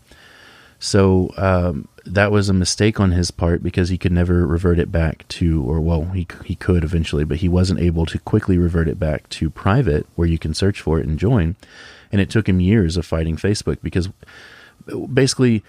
So 0.80 1.32
um, 1.38 1.88
that 2.06 2.32
was 2.32 2.50
a 2.50 2.54
mistake 2.54 3.00
on 3.00 3.12
his 3.12 3.32
part 3.32 3.64
because 3.64 3.90
he 3.90 3.98
could 3.98 4.12
never 4.12 4.46
revert 4.46 4.78
it 4.78 4.92
back 4.92 5.28
to, 5.30 5.64
or 5.64 5.80
well, 5.80 6.06
he 6.06 6.28
he 6.44 6.56
could 6.56 6.84
eventually, 6.84 7.24
but 7.24 7.38
he 7.38 7.50
wasn't 7.50 7.80
able 7.80 8.06
to 8.08 8.20
quickly 8.20 8.58
revert 8.58 8.88
it 8.88 9.00
back 9.00 9.30
to 9.30 9.50
private, 9.50 10.06
where 10.16 10.28
you 10.28 10.38
can 10.38 10.54
search 10.54 10.82
for 10.82 11.00
it 11.00 11.08
and 11.08 11.18
join. 11.18 11.56
And 12.12 12.22
it 12.22 12.30
took 12.30 12.48
him 12.48 12.60
years 12.60 12.98
of 12.98 13.06
fighting 13.06 13.36
Facebook 13.36 13.78
because 13.82 14.10
basically 15.14 15.64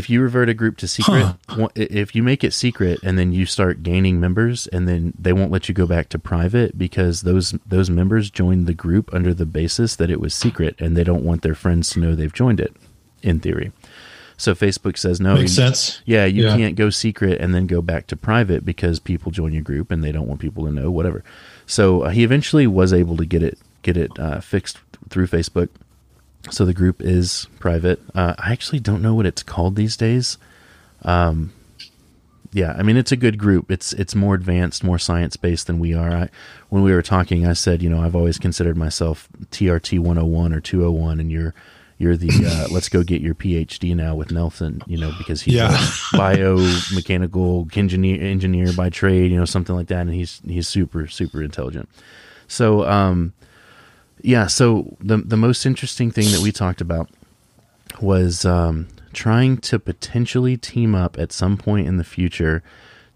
if 0.00 0.08
you 0.08 0.22
revert 0.22 0.48
a 0.48 0.54
group 0.54 0.78
to 0.78 0.88
secret, 0.88 1.36
huh. 1.46 1.68
if 1.74 2.14
you 2.14 2.22
make 2.22 2.42
it 2.42 2.54
secret 2.54 2.98
and 3.02 3.18
then 3.18 3.32
you 3.32 3.44
start 3.44 3.82
gaining 3.82 4.18
members 4.18 4.66
and 4.68 4.88
then 4.88 5.12
they 5.18 5.34
won't 5.34 5.50
let 5.50 5.68
you 5.68 5.74
go 5.74 5.86
back 5.86 6.08
to 6.08 6.18
private 6.18 6.78
because 6.78 7.20
those 7.20 7.52
those 7.66 7.90
members 7.90 8.30
joined 8.30 8.66
the 8.66 8.72
group 8.72 9.12
under 9.12 9.34
the 9.34 9.44
basis 9.44 9.96
that 9.96 10.10
it 10.10 10.18
was 10.18 10.34
secret 10.34 10.74
and 10.80 10.96
they 10.96 11.04
don't 11.04 11.22
want 11.22 11.42
their 11.42 11.54
friends 11.54 11.90
to 11.90 12.00
know 12.00 12.14
they've 12.14 12.32
joined 12.32 12.60
it 12.60 12.74
in 13.22 13.40
theory. 13.40 13.72
So 14.38 14.54
Facebook 14.54 14.96
says 14.96 15.20
no. 15.20 15.34
Makes 15.34 15.50
you, 15.50 15.56
sense. 15.56 16.00
Yeah, 16.06 16.24
you 16.24 16.44
yeah. 16.44 16.56
can't 16.56 16.76
go 16.76 16.88
secret 16.88 17.38
and 17.42 17.54
then 17.54 17.66
go 17.66 17.82
back 17.82 18.06
to 18.06 18.16
private 18.16 18.64
because 18.64 18.98
people 18.98 19.30
join 19.30 19.52
your 19.52 19.62
group 19.62 19.90
and 19.90 20.02
they 20.02 20.12
don't 20.12 20.26
want 20.26 20.40
people 20.40 20.64
to 20.64 20.72
know 20.72 20.90
whatever. 20.90 21.22
So 21.66 22.04
uh, 22.04 22.08
he 22.08 22.24
eventually 22.24 22.66
was 22.66 22.94
able 22.94 23.18
to 23.18 23.26
get 23.26 23.42
it 23.42 23.58
get 23.82 23.98
it 23.98 24.18
uh, 24.18 24.40
fixed 24.40 24.78
through 25.10 25.26
Facebook 25.26 25.68
so 26.48 26.64
the 26.64 26.74
group 26.74 27.02
is 27.02 27.46
private. 27.58 28.00
Uh, 28.14 28.34
I 28.38 28.52
actually 28.52 28.80
don't 28.80 29.02
know 29.02 29.14
what 29.14 29.26
it's 29.26 29.42
called 29.42 29.76
these 29.76 29.96
days. 29.96 30.38
Um, 31.02 31.52
yeah, 32.52 32.74
I 32.76 32.82
mean 32.82 32.96
it's 32.96 33.12
a 33.12 33.16
good 33.16 33.38
group. 33.38 33.70
It's 33.70 33.92
it's 33.92 34.14
more 34.14 34.34
advanced, 34.34 34.82
more 34.82 34.98
science 34.98 35.36
based 35.36 35.66
than 35.66 35.78
we 35.78 35.94
are. 35.94 36.10
I, 36.10 36.28
when 36.68 36.82
we 36.82 36.92
were 36.92 37.02
talking, 37.02 37.46
I 37.46 37.52
said, 37.52 37.82
you 37.82 37.88
know, 37.88 38.02
I've 38.02 38.16
always 38.16 38.38
considered 38.38 38.76
myself 38.76 39.28
TRT 39.50 39.98
101 39.98 40.52
or 40.52 40.60
201, 40.60 41.20
and 41.20 41.30
you're 41.30 41.54
you're 41.98 42.16
the 42.16 42.30
uh, 42.44 42.66
let's 42.72 42.88
go 42.88 43.04
get 43.04 43.20
your 43.20 43.34
PhD 43.34 43.94
now 43.94 44.16
with 44.16 44.32
Nelson, 44.32 44.82
you 44.86 44.98
know, 44.98 45.12
because 45.16 45.42
he's 45.42 45.54
yeah. 45.54 45.68
a 45.68 45.76
biomechanical 46.16 47.76
engineer 47.76 48.20
engineer 48.20 48.72
by 48.72 48.90
trade, 48.90 49.30
you 49.30 49.36
know, 49.36 49.44
something 49.44 49.76
like 49.76 49.88
that, 49.88 50.00
and 50.00 50.14
he's 50.14 50.40
he's 50.44 50.66
super 50.66 51.06
super 51.06 51.42
intelligent. 51.42 51.88
So, 52.48 52.84
um, 52.88 53.32
yeah, 54.22 54.46
so 54.46 54.96
the 55.00 55.18
the 55.18 55.36
most 55.36 55.66
interesting 55.66 56.10
thing 56.10 56.30
that 56.32 56.40
we 56.40 56.52
talked 56.52 56.80
about 56.80 57.08
was 58.00 58.44
um, 58.44 58.88
trying 59.12 59.58
to 59.58 59.78
potentially 59.78 60.56
team 60.56 60.94
up 60.94 61.18
at 61.18 61.32
some 61.32 61.56
point 61.56 61.86
in 61.86 61.96
the 61.96 62.04
future 62.04 62.62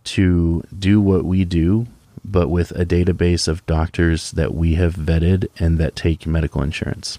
to 0.05 0.63
do 0.77 1.01
what 1.01 1.25
we 1.25 1.45
do, 1.45 1.87
but 2.25 2.49
with 2.49 2.71
a 2.73 2.85
database 2.85 3.49
of 3.49 3.65
doctors 3.67 4.31
that 4.33 4.55
we 4.55 4.75
have 4.75 4.95
vetted 4.95 5.49
and 5.59 5.79
that 5.79 5.97
take 5.97 6.27
medical 6.27 6.63
insurance. 6.63 7.19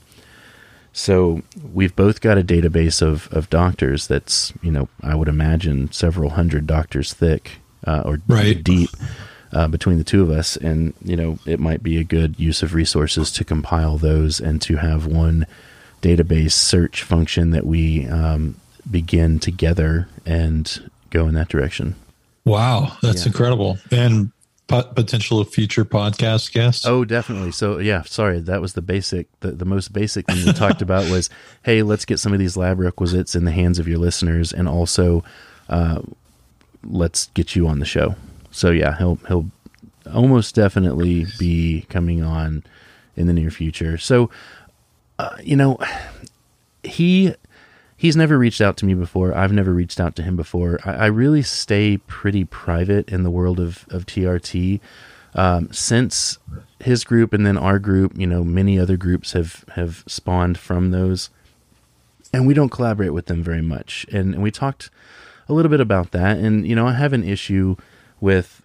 So 0.93 1.41
we've 1.73 1.95
both 1.95 2.21
got 2.21 2.37
a 2.37 2.43
database 2.43 3.01
of, 3.01 3.27
of 3.31 3.49
doctors 3.49 4.07
that's, 4.07 4.53
you 4.61 4.71
know, 4.71 4.87
I 5.03 5.15
would 5.15 5.27
imagine 5.27 5.91
several 5.91 6.31
hundred 6.31 6.67
doctors 6.67 7.13
thick 7.13 7.59
uh, 7.85 8.03
or 8.05 8.21
right. 8.27 8.63
deep 8.63 8.91
uh, 9.55 9.69
between 9.69 9.97
the 9.97 10.03
two 10.03 10.21
of 10.21 10.29
us. 10.29 10.57
And, 10.57 10.93
you 11.03 11.15
know, 11.15 11.39
it 11.45 11.59
might 11.59 11.81
be 11.81 11.97
a 11.97 12.03
good 12.03 12.37
use 12.37 12.61
of 12.61 12.73
resources 12.73 13.31
to 13.31 13.45
compile 13.45 13.97
those 13.97 14.41
and 14.41 14.61
to 14.63 14.75
have 14.75 15.07
one 15.07 15.47
database 16.01 16.51
search 16.51 17.01
function 17.01 17.51
that 17.51 17.65
we 17.65 18.05
um, 18.07 18.57
begin 18.91 19.39
together 19.39 20.09
and 20.25 20.91
go 21.09 21.27
in 21.27 21.33
that 21.35 21.47
direction. 21.47 21.95
Wow, 22.43 22.97
that's 23.01 23.21
yeah. 23.21 23.29
incredible. 23.29 23.79
And 23.89 24.31
potential 24.67 25.43
future 25.45 25.85
podcast 25.85 26.51
guests? 26.51 26.85
Oh, 26.85 27.05
definitely. 27.05 27.53
So, 27.53 27.77
yeah, 27.77 28.01
sorry, 28.03 28.41
that 28.41 28.61
was 28.61 28.73
the 28.73 28.81
basic, 28.81 29.27
the, 29.39 29.51
the 29.51 29.65
most 29.65 29.93
basic 29.93 30.25
thing 30.25 30.45
we 30.45 30.51
talked 30.51 30.81
about 30.81 31.09
was, 31.09 31.29
hey, 31.63 31.81
let's 31.81 32.03
get 32.03 32.19
some 32.19 32.33
of 32.33 32.39
these 32.39 32.57
lab 32.57 32.77
requisites 32.77 33.35
in 33.35 33.45
the 33.45 33.51
hands 33.51 33.79
of 33.79 33.87
your 33.87 33.99
listeners, 33.99 34.51
and 34.51 34.67
also 34.67 35.23
uh, 35.69 36.01
let's 36.83 37.27
get 37.27 37.55
you 37.55 37.67
on 37.67 37.79
the 37.79 37.85
show. 37.85 38.15
So 38.55 38.71
yeah, 38.71 38.97
he'll 38.97 39.19
he'll 39.27 39.47
almost 40.13 40.55
definitely 40.55 41.25
be 41.37 41.85
coming 41.89 42.23
on 42.23 42.63
in 43.15 43.27
the 43.27 43.33
near 43.33 43.51
future. 43.51 43.97
So 43.97 44.29
uh, 45.19 45.35
you 45.43 45.55
know, 45.55 45.77
he 46.83 47.35
he's 47.97 48.15
never 48.15 48.37
reached 48.37 48.61
out 48.61 48.77
to 48.77 48.85
me 48.85 48.93
before. 48.93 49.35
I've 49.35 49.51
never 49.51 49.73
reached 49.73 49.99
out 49.99 50.15
to 50.15 50.23
him 50.23 50.37
before. 50.37 50.79
I, 50.85 50.93
I 50.93 51.05
really 51.07 51.41
stay 51.41 51.97
pretty 51.97 52.45
private 52.45 53.09
in 53.09 53.23
the 53.23 53.29
world 53.29 53.59
of 53.59 53.85
of 53.89 54.05
TRT. 54.05 54.79
Um, 55.37 55.69
since 55.73 56.37
his 56.79 57.03
group 57.03 57.33
and 57.33 57.45
then 57.45 57.57
our 57.57 57.77
group, 57.77 58.17
you 58.17 58.25
know, 58.25 58.45
many 58.45 58.79
other 58.79 58.95
groups 58.95 59.33
have 59.33 59.65
have 59.75 60.05
spawned 60.07 60.57
from 60.57 60.91
those, 60.91 61.29
and 62.31 62.47
we 62.47 62.53
don't 62.53 62.69
collaborate 62.69 63.13
with 63.13 63.25
them 63.25 63.43
very 63.43 63.61
much. 63.61 64.05
And, 64.13 64.33
and 64.33 64.41
we 64.41 64.49
talked 64.49 64.89
a 65.49 65.53
little 65.53 65.69
bit 65.69 65.81
about 65.81 66.11
that. 66.11 66.37
And 66.37 66.65
you 66.65 66.73
know, 66.73 66.87
I 66.87 66.93
have 66.93 67.11
an 67.11 67.25
issue 67.25 67.75
with 68.19 68.61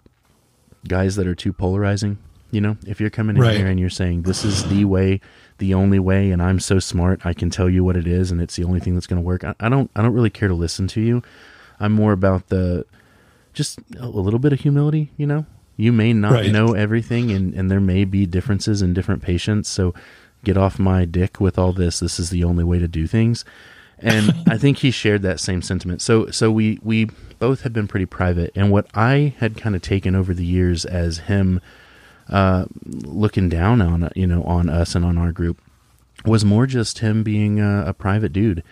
guys 0.87 1.15
that 1.15 1.27
are 1.27 1.35
too 1.35 1.53
polarizing. 1.53 2.17
You 2.51 2.59
know, 2.59 2.77
if 2.85 2.99
you're 2.99 3.09
coming 3.09 3.37
in 3.37 3.41
right. 3.41 3.55
here 3.55 3.67
and 3.67 3.79
you're 3.79 3.89
saying 3.89 4.23
this 4.23 4.43
is 4.43 4.67
the 4.67 4.83
way, 4.83 5.21
the 5.57 5.73
only 5.73 5.99
way, 5.99 6.31
and 6.31 6.41
I'm 6.41 6.59
so 6.59 6.79
smart, 6.79 7.25
I 7.25 7.33
can 7.33 7.49
tell 7.49 7.69
you 7.69 7.83
what 7.83 7.95
it 7.95 8.05
is, 8.05 8.29
and 8.29 8.41
it's 8.41 8.57
the 8.57 8.65
only 8.65 8.81
thing 8.81 8.93
that's 8.93 9.07
going 9.07 9.21
to 9.21 9.25
work. 9.25 9.45
I, 9.45 9.55
I, 9.61 9.69
don't, 9.69 9.89
I 9.95 10.01
don't 10.01 10.13
really 10.13 10.29
care 10.29 10.49
to 10.49 10.53
listen 10.53 10.87
to 10.87 11.01
you. 11.01 11.23
I'm 11.79 11.93
more 11.93 12.11
about 12.11 12.47
the, 12.47 12.85
just 13.53 13.79
a 13.97 14.07
little 14.07 14.39
bit 14.39 14.51
of 14.51 14.59
humility. 14.59 15.11
You 15.15 15.27
know, 15.27 15.45
you 15.77 15.93
may 15.93 16.11
not 16.11 16.33
right. 16.33 16.51
know 16.51 16.73
everything, 16.73 17.31
and 17.31 17.53
and 17.53 17.71
there 17.71 17.79
may 17.79 18.03
be 18.03 18.25
differences 18.25 18.81
in 18.81 18.93
different 18.93 19.21
patients. 19.21 19.69
So, 19.69 19.93
get 20.43 20.57
off 20.57 20.77
my 20.77 21.05
dick 21.05 21.39
with 21.39 21.57
all 21.57 21.71
this. 21.71 22.01
This 22.01 22.19
is 22.19 22.31
the 22.31 22.43
only 22.43 22.63
way 22.65 22.79
to 22.79 22.87
do 22.87 23.07
things 23.07 23.45
and 24.01 24.33
I 24.47 24.57
think 24.57 24.79
he 24.79 24.91
shared 24.91 25.21
that 25.21 25.39
same 25.39 25.61
sentiment. 25.61 26.01
So 26.01 26.29
so 26.31 26.51
we 26.51 26.79
we 26.83 27.09
both 27.41 27.61
had 27.61 27.73
been 27.73 27.87
pretty 27.87 28.05
private, 28.05 28.51
and 28.55 28.71
what 28.71 28.87
I 28.93 29.33
had 29.39 29.57
kind 29.57 29.75
of 29.75 29.81
taken 29.81 30.15
over 30.15 30.33
the 30.33 30.45
years 30.45 30.85
as 30.85 31.17
him 31.17 31.59
uh, 32.29 32.65
looking 32.85 33.49
down 33.49 33.81
on 33.81 34.09
you 34.15 34.27
know 34.27 34.43
on 34.43 34.69
us 34.69 34.95
and 34.95 35.03
on 35.03 35.17
our 35.17 35.33
group 35.33 35.59
was 36.23 36.45
more 36.45 36.65
just 36.67 36.99
him 36.99 37.23
being 37.23 37.59
a, 37.59 37.85
a 37.87 37.93
private 37.93 38.31
dude. 38.31 38.63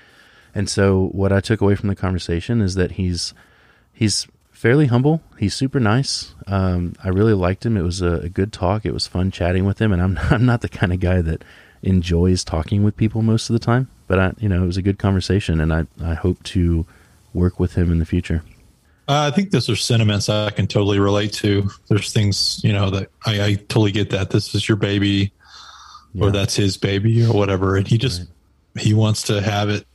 And 0.55 0.69
so 0.69 1.09
what 1.11 1.33
I 1.33 1.41
took 1.41 1.61
away 1.61 1.75
from 1.75 1.89
the 1.89 1.95
conversation 1.95 2.61
is 2.61 2.75
that 2.75 2.91
he's 2.91 3.33
he's 3.91 4.27
fairly 4.51 4.85
humble. 4.85 5.21
He's 5.37 5.53
super 5.53 5.79
nice. 5.79 6.35
Um, 6.47 6.93
I 7.03 7.09
really 7.09 7.33
liked 7.33 7.65
him. 7.65 7.75
It 7.75 7.81
was 7.81 8.01
a, 8.01 8.13
a, 8.21 8.29
good 8.29 8.53
talk. 8.53 8.85
It 8.85 8.93
was 8.93 9.07
fun 9.07 9.31
chatting 9.31 9.65
with 9.65 9.81
him, 9.81 9.91
and 9.91 10.01
I'm 10.01 10.17
I'm 10.29 10.45
not 10.45 10.61
the 10.61 10.69
kind 10.69 10.93
of 10.93 11.01
guy 11.01 11.21
that 11.21 11.43
enjoys 11.81 12.43
talking 12.45 12.83
with 12.83 12.95
people 12.95 13.21
most 13.21 13.49
of 13.49 13.53
the 13.53 13.59
time 13.59 13.89
but 14.09 14.19
I, 14.19 14.33
you 14.39 14.49
know, 14.49 14.63
it 14.63 14.65
was 14.65 14.75
a 14.75 14.81
good 14.81 14.97
conversation, 14.97 15.61
and 15.61 15.71
I, 15.71 15.85
I 16.03 16.15
hope 16.15 16.41
to 16.45 16.85
work 17.31 17.59
with 17.59 17.75
him 17.75 17.91
in 17.91 17.99
the 17.99 18.05
future. 18.05 18.43
Uh, 19.09 19.27
I 19.27 19.35
think 19.35 19.49
those 19.49 19.67
are 19.69 19.75
sentiments 19.75 20.29
I 20.29 20.51
can 20.51 20.67
totally 20.67 20.99
relate 20.99 21.33
to. 21.33 21.67
There's 21.87 22.13
things, 22.13 22.61
you 22.63 22.71
know, 22.71 22.91
that 22.91 23.09
I, 23.25 23.43
I 23.43 23.53
totally 23.55 23.91
get 23.91 24.11
that 24.11 24.29
this 24.29 24.53
is 24.53 24.69
your 24.69 24.75
baby, 24.77 25.33
yeah. 26.13 26.25
or 26.25 26.31
that's 26.31 26.55
his 26.55 26.77
baby, 26.77 27.25
or 27.25 27.33
whatever, 27.33 27.75
and 27.75 27.87
he 27.87 27.97
just 27.97 28.19
right. 28.75 28.83
he 28.83 28.93
wants 28.93 29.23
to 29.23 29.41
have 29.41 29.69
it 29.69 29.87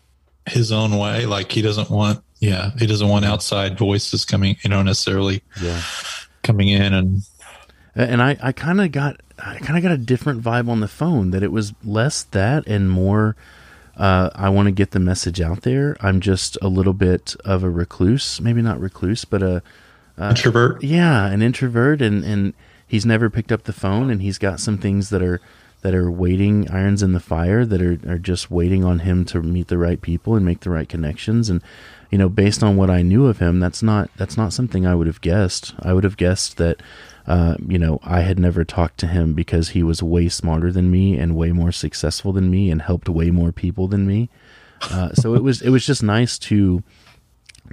his 0.47 0.73
own 0.73 0.99
way. 0.99 1.27
Like 1.27 1.53
he 1.53 1.63
doesn't 1.63 1.91
want, 1.91 2.25
yeah, 2.41 2.73
he 2.77 2.89
doesn't 2.89 3.09
want 3.09 3.25
outside 3.25 3.79
voices 3.79 4.25
coming, 4.25 4.57
you 4.65 4.71
know, 4.71 4.83
necessarily, 4.83 5.45
yeah, 5.63 5.81
coming 6.43 6.67
in 6.67 6.93
and 6.93 7.23
and 7.95 8.21
I, 8.21 8.37
I 8.43 8.51
kind 8.51 8.81
of 8.81 8.91
got 8.91 9.21
I 9.39 9.59
kind 9.59 9.77
of 9.77 9.85
got 9.85 9.93
a 9.93 9.97
different 9.97 10.43
vibe 10.43 10.69
on 10.69 10.81
the 10.81 10.89
phone 10.89 11.31
that 11.31 11.45
it 11.45 11.53
was 11.53 11.73
less 11.85 12.25
that 12.25 12.67
and 12.67 12.91
more 12.91 13.37
uh, 13.97 14.31
I 14.35 14.49
want 14.49 14.67
to 14.67 14.73
get 14.73 14.91
the 14.91 15.01
message 15.01 15.41
out 15.41 15.63
there. 15.63 15.97
I'm 16.01 16.21
just 16.21 16.59
a 16.61 16.69
little 16.69 16.93
bit 16.93 17.37
of 17.45 17.63
a 17.63 17.71
recluse, 17.71 18.41
maybe 18.41 18.63
not 18.63 18.81
recluse, 18.81 19.25
but 19.25 19.43
a 19.43 19.63
uh, 20.19 20.31
introvert. 20.31 20.83
Yeah, 20.83 21.27
an 21.27 21.43
introvert, 21.43 22.03
and 22.03 22.25
and 22.25 22.55
he's 22.87 23.07
never 23.07 23.31
picked 23.31 23.53
up 23.53 23.65
the 23.65 23.73
phone, 23.73 24.11
and 24.11 24.23
he's 24.23 24.39
got 24.39 24.61
some 24.61 24.79
things 24.79 25.11
that 25.11 25.23
are 25.23 25.41
that 25.83 25.95
are 25.95 26.11
waiting, 26.11 26.71
irons 26.71 27.03
in 27.03 27.13
the 27.13 27.21
fire, 27.21 27.65
that 27.65 27.83
are 27.83 27.99
are 28.09 28.19
just 28.19 28.51
waiting 28.51 28.85
on 28.85 29.01
him 29.01 29.25
to 29.27 29.43
meet 29.43 29.69
the 29.69 29.79
right 29.79 30.01
people 30.01 30.35
and 30.35 30.45
make 30.45 30.61
the 30.61 30.71
right 30.71 30.89
connections. 30.89 31.49
And 31.51 31.63
you 32.11 32.19
know, 32.19 32.29
based 32.29 32.63
on 32.63 32.77
what 32.77 32.91
I 32.91 33.03
knew 33.03 33.27
of 33.27 33.39
him, 33.39 33.61
that's 33.61 33.83
not 33.83 34.11
that's 34.17 34.37
not 34.37 34.53
something 34.53 34.87
I 34.87 34.95
would 34.95 35.07
have 35.07 35.21
guessed. 35.21 35.75
I 35.81 35.93
would 35.93 36.05
have 36.05 36.17
guessed 36.17 36.57
that 36.57 36.81
uh, 37.27 37.57
you 37.67 37.79
know, 37.79 37.99
I 38.03 38.21
had 38.21 38.39
never 38.39 38.65
talked 38.65 38.99
to 38.99 39.07
him 39.07 39.33
because 39.33 39.71
he 39.71 39.83
was 39.83 40.03
way 40.03 40.29
smarter 40.29 40.71
than 40.71 40.91
me 40.91 41.17
and 41.19 41.37
way 41.37 41.53
more 41.53 41.73
successful 41.73 42.33
than 42.33 42.51
me 42.51 42.71
and 42.71 42.83
helped 42.83 43.09
way 43.09 43.31
more 43.31 43.53
people 43.53 43.89
than 43.89 44.07
me. 44.07 44.29
Uh, 44.91 45.13
so 45.15 45.35
it 45.35 45.43
was 45.43 45.63
it 45.63 45.71
was 45.71 45.87
just 45.87 46.03
nice 46.03 46.39
to 46.39 46.83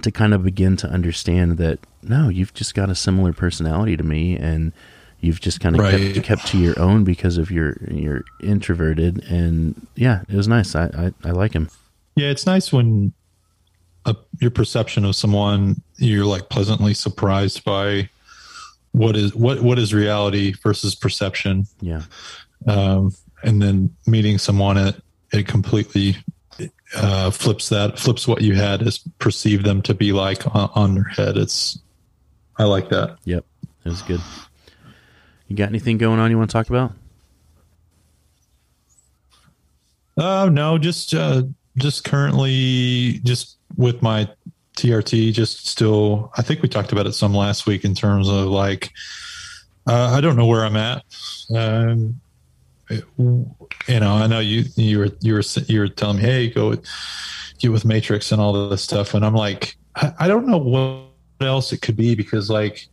to 0.02 0.10
kind 0.10 0.32
of 0.32 0.42
begin 0.42 0.76
to 0.78 0.88
understand 0.88 1.58
that 1.58 1.78
no, 2.02 2.30
you've 2.30 2.54
just 2.54 2.74
got 2.74 2.88
a 2.88 2.94
similar 2.94 3.34
personality 3.34 3.96
to 3.96 4.02
me 4.02 4.36
and 4.36 4.72
you've 5.20 5.40
just 5.40 5.60
kind 5.60 5.76
of 5.76 5.82
right. 5.82 6.14
kept, 6.14 6.26
kept 6.26 6.46
to 6.48 6.58
your 6.58 6.78
own 6.80 7.04
because 7.04 7.36
of 7.36 7.50
your 7.50 7.76
you're 7.90 8.24
introverted 8.42 9.22
and 9.30 9.86
yeah, 9.94 10.22
it 10.30 10.34
was 10.36 10.48
nice. 10.48 10.74
I 10.74 10.84
I, 11.24 11.28
I 11.28 11.30
like 11.32 11.52
him. 11.52 11.68
Yeah, 12.16 12.28
it's 12.28 12.46
nice 12.46 12.72
when 12.72 13.12
a, 14.06 14.16
your 14.40 14.50
perception 14.50 15.04
of 15.04 15.14
someone 15.14 15.82
you're 15.96 16.24
like 16.24 16.48
pleasantly 16.48 16.94
surprised 16.94 17.64
by 17.64 18.08
what 18.92 19.16
is 19.16 19.34
what 19.34 19.60
what 19.62 19.78
is 19.78 19.92
reality 19.94 20.52
versus 20.62 20.94
perception 20.94 21.66
Yeah. 21.80 22.02
um, 22.66 23.12
and 23.42 23.60
then 23.62 23.94
meeting 24.06 24.38
someone 24.38 24.76
it 24.78 24.96
it 25.32 25.46
completely 25.46 26.16
uh, 26.94 27.30
flips 27.30 27.70
that 27.70 27.98
flips 27.98 28.28
what 28.28 28.42
you 28.42 28.54
had 28.54 28.82
as 28.86 28.98
perceive 29.18 29.62
them 29.64 29.80
to 29.82 29.94
be 29.94 30.12
like 30.12 30.44
on, 30.54 30.70
on 30.74 30.94
their 30.94 31.04
head 31.04 31.36
it's 31.38 31.78
i 32.58 32.64
like 32.64 32.88
that 32.90 33.16
Yep. 33.24 33.44
It 33.84 33.88
was 33.88 34.02
good. 34.02 34.20
You 35.48 35.56
got 35.56 35.68
anything 35.70 35.98
going 35.98 36.20
on 36.20 36.30
you 36.30 36.38
want 36.38 36.48
to 36.50 36.52
talk 36.52 36.68
about? 36.70 36.92
uh 40.16 40.48
no 40.52 40.78
just 40.78 41.14
uh 41.14 41.42
just 41.76 42.04
currently 42.04 43.20
just 43.24 43.56
with 43.76 44.02
my 44.02 44.28
trt 44.76 45.32
just 45.32 45.66
still 45.68 46.30
i 46.36 46.42
think 46.42 46.62
we 46.62 46.68
talked 46.68 46.92
about 46.92 47.06
it 47.06 47.12
some 47.12 47.34
last 47.34 47.66
week 47.66 47.84
in 47.84 47.94
terms 47.94 48.28
of 48.28 48.46
like 48.46 48.90
uh, 49.86 50.12
i 50.16 50.20
don't 50.20 50.36
know 50.36 50.46
where 50.46 50.64
i'm 50.64 50.76
at. 50.76 51.04
Um 51.54 52.20
it- 52.90 53.04
you 53.18 54.00
know 54.00 54.14
i 54.14 54.26
know 54.26 54.38
you 54.40 54.64
you 54.76 54.98
were 54.98 55.10
you 55.20 55.34
were 55.34 55.42
you 55.66 55.80
were 55.80 55.88
telling 55.88 56.16
me 56.18 56.22
hey 56.22 56.48
go 56.50 56.76
get 57.58 57.70
with 57.72 57.84
matrix 57.84 58.32
and 58.32 58.40
all 58.40 58.68
this 58.68 58.82
stuff. 58.82 59.14
And 59.14 59.24
i'm 59.24 59.34
like 59.34 59.76
i, 59.96 60.12
I 60.20 60.28
don't 60.28 60.46
know 60.46 60.58
what 60.58 61.46
else 61.46 61.72
it 61.72 61.80
could 61.82 61.96
be 61.96 62.14
because 62.14 62.48
like 62.50 62.86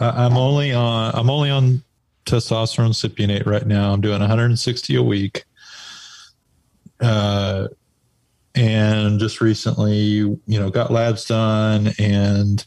uh, 0.00 0.12
i'm 0.16 0.36
only 0.36 0.72
on 0.72 1.14
i'm 1.14 1.30
only 1.30 1.50
on 1.50 1.82
testosterone 2.26 2.90
cypionate 2.94 3.44
right 3.46 3.66
now. 3.66 3.92
I'm 3.92 4.00
doing 4.00 4.20
160 4.20 4.96
a 4.96 5.02
week. 5.02 5.44
Uh 7.00 7.68
and 8.54 9.18
just 9.18 9.40
recently 9.40 9.96
you 9.96 10.40
know 10.46 10.70
got 10.70 10.90
labs 10.92 11.24
done 11.24 11.90
and 11.98 12.64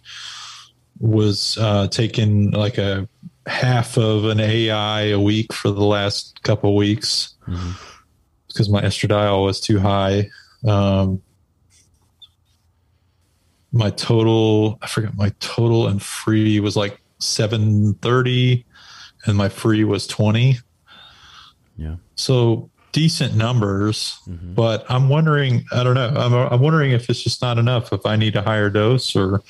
was 0.99 1.57
uh 1.59 1.87
taking 1.87 2.51
like 2.51 2.77
a 2.77 3.07
half 3.45 3.97
of 3.97 4.25
an 4.25 4.39
ai 4.39 5.01
a 5.03 5.19
week 5.19 5.53
for 5.53 5.71
the 5.71 5.83
last 5.85 6.41
couple 6.43 6.75
weeks 6.75 7.35
because 8.47 8.69
my 8.69 8.81
estradiol 8.81 9.45
was 9.45 9.61
too 9.61 9.79
high. 9.79 10.29
Um 10.67 11.21
my 13.71 13.89
total 13.91 14.77
i 14.81 14.87
forget 14.87 15.15
my 15.15 15.29
total 15.39 15.87
and 15.87 16.01
free 16.01 16.59
was 16.59 16.75
like 16.75 16.99
730 17.19 18.65
and 19.25 19.37
my 19.37 19.49
free 19.49 19.83
was 19.83 20.07
20 20.07 20.57
Yeah. 21.77 21.95
so 22.15 22.69
decent 22.97 23.35
numbers 23.35 24.17
Mhm. 24.27 24.55
but 24.55 24.83
i'm 24.89 25.07
wondering 25.07 25.63
i 25.71 25.83
don't 25.83 25.93
know 25.93 26.07
I'm, 26.07 26.33
I'm 26.33 26.59
wondering 26.61 26.91
if 26.93 27.09
it's 27.11 27.21
just 27.21 27.41
not 27.43 27.59
enough 27.59 27.93
if 27.93 28.03
i 28.07 28.15
need 28.15 28.35
a 28.35 28.41
higher 28.41 28.71
dose 28.71 29.15
or 29.15 29.41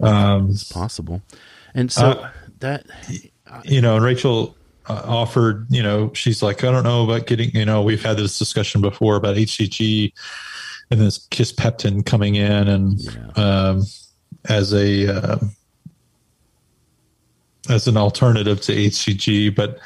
um 0.00 0.50
It's 0.52 0.64
possible. 0.72 1.20
And 1.74 1.92
so 1.92 2.06
Uh, 2.12 2.30
that 2.60 2.86
you 3.64 3.80
know 3.82 3.98
rachel 3.98 4.56
uh, 4.88 5.02
offered 5.04 5.66
you 5.68 5.82
know 5.82 6.10
she's 6.14 6.42
like 6.42 6.64
i 6.64 6.70
don't 6.72 6.84
know 6.84 7.04
about 7.04 7.26
getting 7.26 7.50
you 7.54 7.66
know 7.66 7.82
we've 7.82 8.02
had 8.02 8.16
this 8.16 8.38
discussion 8.38 8.80
before 8.80 9.16
about 9.16 9.36
hcg 9.36 10.12
and 10.90 11.00
this 11.00 11.18
kisspeptin 11.28 12.04
coming 12.06 12.34
in 12.36 12.66
and 12.68 12.98
Yeah. 12.98 13.30
um 13.68 13.82
as 14.48 14.72
a 14.72 15.08
um 15.08 15.52
as 17.68 17.86
an 17.86 17.96
alternative 17.98 18.60
to 18.62 18.72
hcg 18.74 19.54
but 19.54 19.78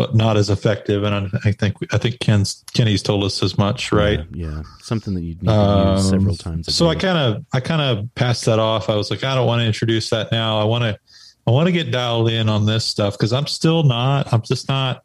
but 0.00 0.14
not 0.14 0.38
as 0.38 0.48
effective 0.48 1.04
and 1.04 1.14
i, 1.44 1.52
think 1.52 1.74
i 1.92 1.98
think 1.98 2.18
ken's 2.20 2.64
kenny's 2.72 3.02
told 3.02 3.22
us 3.22 3.42
as 3.42 3.58
much 3.58 3.92
right 3.92 4.20
Yeah, 4.32 4.46
yeah. 4.46 4.62
something 4.80 5.12
that 5.12 5.20
you 5.20 5.34
need 5.34 5.40
to 5.40 5.92
use 5.96 6.04
Um, 6.06 6.10
several 6.14 6.36
times. 6.36 6.68
A 6.68 6.72
So 6.72 6.88
I 6.88 6.94
kind 6.94 7.18
of 7.18 7.44
I 7.52 7.60
kind 7.60 7.82
of 7.82 8.08
passed 8.14 8.46
that 8.46 8.58
off. 8.58 8.88
I 8.88 8.96
was 8.96 9.10
like, 9.10 9.22
I 9.24 9.34
don't 9.34 9.46
want 9.46 9.60
to 9.60 9.66
introduce 9.66 10.08
that 10.08 10.32
now. 10.32 10.58
I 10.58 10.64
want 10.64 10.84
to 10.84 10.98
I 11.46 11.50
want 11.50 11.66
to 11.66 11.72
get 11.72 11.90
dialed 11.90 12.30
in 12.30 12.48
on 12.48 12.64
this 12.64 12.84
stuff 12.86 13.12
because 13.18 13.32
I'm 13.34 13.46
still 13.46 13.82
not. 13.82 14.32
I'm 14.32 14.40
just 14.40 14.68
not. 14.70 15.02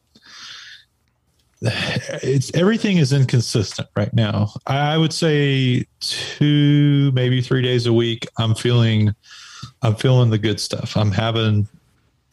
It's 1.62 2.54
everything 2.54 2.98
is 2.98 3.12
inconsistent 3.12 3.88
right 3.98 4.14
now. 4.14 4.52
I 4.68 4.98
would 4.98 5.14
say 5.14 5.86
two, 6.00 7.12
maybe 7.14 7.42
three 7.42 7.62
days 7.62 7.86
a 7.86 7.94
week. 7.94 8.28
I'm 8.38 8.54
feeling, 8.56 9.14
I'm 9.82 9.96
feeling 9.96 10.30
the 10.30 10.38
good 10.38 10.60
stuff. 10.60 10.96
I'm 10.96 11.12
having, 11.12 11.68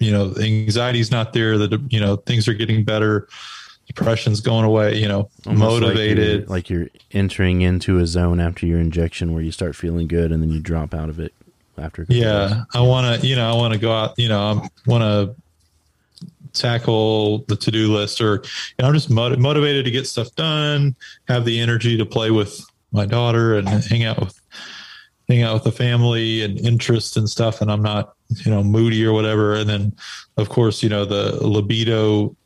you 0.02 0.10
know, 0.10 0.34
anxiety's 0.40 1.10
not 1.10 1.32
there. 1.32 1.58
The 1.58 1.80
you 1.90 2.00
know 2.00 2.16
things 2.16 2.48
are 2.48 2.54
getting 2.54 2.84
better. 2.84 3.28
Depression's 3.86 4.40
going 4.40 4.64
away. 4.64 4.96
You 4.96 5.08
know, 5.08 5.28
Almost 5.46 5.82
motivated. 5.82 6.48
like 6.48 6.70
you're, 6.70 6.86
like 6.86 6.92
you're 6.92 7.00
entering 7.20 7.60
into 7.62 7.98
a 7.98 8.06
zone 8.06 8.40
after 8.40 8.66
your 8.66 8.78
injection 8.80 9.34
where 9.34 9.42
you 9.42 9.52
start 9.52 9.76
feeling 9.76 10.06
good 10.08 10.32
and 10.32 10.42
then 10.42 10.50
you 10.50 10.60
drop 10.60 10.94
out 10.94 11.08
of 11.08 11.18
it 11.20 11.34
after. 11.78 12.04
days. 12.04 12.18
yeah 12.18 12.64
i 12.74 12.80
want 12.80 13.20
to 13.20 13.26
you 13.26 13.34
know 13.34 13.50
i 13.50 13.54
want 13.54 13.72
to 13.72 13.80
go 13.80 13.90
out 13.90 14.12
you 14.18 14.28
know 14.28 14.40
i 14.62 14.68
want 14.90 15.02
to 15.02 15.34
tackle 16.52 17.38
the 17.48 17.56
to-do 17.56 17.92
list 17.92 18.20
or 18.20 18.34
you 18.36 18.42
know, 18.80 18.88
i'm 18.88 18.94
just 18.94 19.08
mot- 19.10 19.38
motivated 19.38 19.84
to 19.84 19.90
get 19.90 20.06
stuff 20.06 20.32
done 20.34 20.94
have 21.28 21.44
the 21.46 21.58
energy 21.58 21.96
to 21.96 22.04
play 22.04 22.30
with 22.30 22.60
my 22.92 23.06
daughter 23.06 23.56
and 23.56 23.66
hang 23.68 24.04
out 24.04 24.20
with 24.20 24.38
hang 25.28 25.42
out 25.42 25.54
with 25.54 25.64
the 25.64 25.72
family 25.72 26.42
and 26.42 26.58
interest 26.60 27.16
and 27.16 27.28
stuff 27.28 27.62
and 27.62 27.70
i'm 27.72 27.82
not 27.82 28.14
you 28.44 28.50
know 28.50 28.62
moody 28.62 29.04
or 29.04 29.12
whatever. 29.12 29.54
And 29.54 29.68
then 29.68 29.96
of 30.36 30.48
course 30.48 30.82
you 30.82 30.88
know 30.88 31.04
the 31.04 31.46
libido 31.46 32.36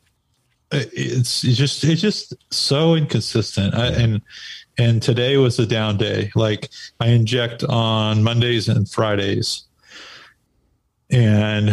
uh, 0.71 0.83
it's, 0.91 1.45
it's 1.45 1.57
just 1.57 1.83
it's 1.83 2.01
just 2.01 2.33
so 2.53 2.95
inconsistent. 2.95 3.73
I, 3.73 3.87
and 3.87 4.21
and 4.77 5.01
today 5.01 5.37
was 5.37 5.59
a 5.59 5.65
down 5.65 5.97
day. 5.97 6.29
Like 6.35 6.69
i 6.99 7.07
inject 7.07 7.63
on 7.63 8.23
mondays 8.23 8.67
and 8.67 8.89
fridays. 8.89 9.63
And 11.09 11.69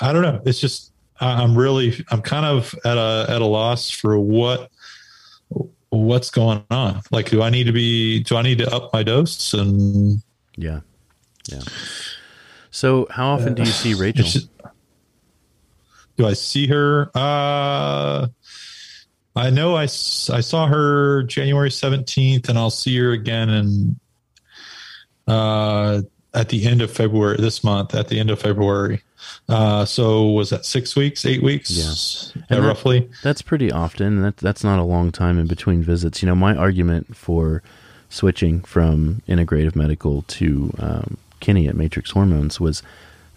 i 0.00 0.12
don't 0.12 0.22
know. 0.22 0.40
It's 0.44 0.60
just 0.60 0.92
i'm 1.18 1.56
really 1.56 2.04
i'm 2.10 2.22
kind 2.22 2.46
of 2.46 2.74
at 2.84 2.98
a 2.98 3.26
at 3.28 3.42
a 3.42 3.46
loss 3.46 3.90
for 3.90 4.18
what 4.18 4.70
what's 5.88 6.30
going 6.30 6.62
on. 6.70 7.02
Like 7.10 7.30
do 7.30 7.42
i 7.42 7.50
need 7.50 7.64
to 7.64 7.72
be 7.72 8.22
do 8.22 8.36
i 8.36 8.42
need 8.42 8.58
to 8.58 8.72
up 8.72 8.92
my 8.92 9.02
dose? 9.02 9.54
And 9.54 10.22
Yeah. 10.56 10.80
Yeah. 11.48 11.62
So 12.76 13.06
how 13.10 13.30
often 13.30 13.54
do 13.54 13.62
you 13.62 13.70
see 13.72 13.94
Rachel? 13.94 14.26
Just- 14.26 14.50
do 16.18 16.26
I 16.26 16.34
see 16.34 16.66
her? 16.66 17.10
Uh, 17.14 18.26
I 19.34 19.48
know 19.50 19.76
I, 19.76 19.84
I 19.84 19.86
saw 19.86 20.66
her 20.66 21.22
January 21.22 21.70
17th, 21.70 22.50
and 22.50 22.58
I'll 22.58 22.68
see 22.68 22.94
her 22.98 23.12
again 23.12 23.48
in, 23.48 24.00
uh, 25.26 26.02
at 26.34 26.50
the 26.50 26.66
end 26.66 26.82
of 26.82 26.90
February 26.90 27.38
this 27.38 27.64
month, 27.64 27.94
at 27.94 28.08
the 28.08 28.20
end 28.20 28.28
of 28.28 28.40
February. 28.42 29.02
Uh, 29.48 29.86
so 29.86 30.26
was 30.32 30.50
that 30.50 30.66
six 30.66 30.94
weeks, 30.94 31.24
eight 31.24 31.42
weeks? 31.42 31.70
Yeah. 31.70 32.42
Yeah, 32.50 32.56
that- 32.60 32.66
roughly. 32.66 33.08
That's 33.22 33.40
pretty 33.40 33.72
often. 33.72 34.20
That 34.20 34.36
that's 34.36 34.62
not 34.62 34.78
a 34.78 34.84
long 34.84 35.12
time 35.12 35.38
in 35.38 35.46
between 35.46 35.82
visits. 35.82 36.20
You 36.22 36.26
know, 36.26 36.34
my 36.34 36.54
argument 36.54 37.16
for 37.16 37.62
switching 38.10 38.60
from 38.60 39.22
integrative 39.26 39.74
medical 39.74 40.22
to 40.22 40.74
um, 40.78 41.16
Kenny 41.40 41.68
at 41.68 41.76
Matrix 41.76 42.10
Hormones 42.10 42.60
was 42.60 42.82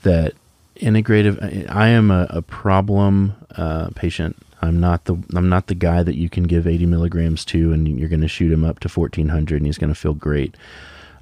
that 0.04 0.34
integrative. 0.78 1.70
I, 1.70 1.90
am 1.90 2.12
a, 2.12 2.28
a 2.30 2.42
problem 2.42 3.34
uh, 3.56 3.90
patient. 3.96 4.38
I'm 4.62 4.80
not 4.80 5.06
the 5.06 5.16
I'm 5.36 5.48
not 5.50 5.68
the 5.68 5.76
guy 5.76 6.04
that 6.04 6.16
you 6.16 6.30
can 6.30 6.44
give 6.44 6.68
80 6.68 6.86
milligrams 6.86 7.46
to 7.46 7.72
and 7.72 8.00
you're 8.00 8.10
going 8.10 8.22
to 8.22 8.28
shoot 8.28 8.52
him 8.52 8.66
up 8.66 8.80
to 8.82 8.90
1400 8.90 9.56
and 9.56 9.66
he's 9.66 9.78
going 9.78 9.94
to 9.94 10.00
feel 10.00 10.14
great. 10.14 10.56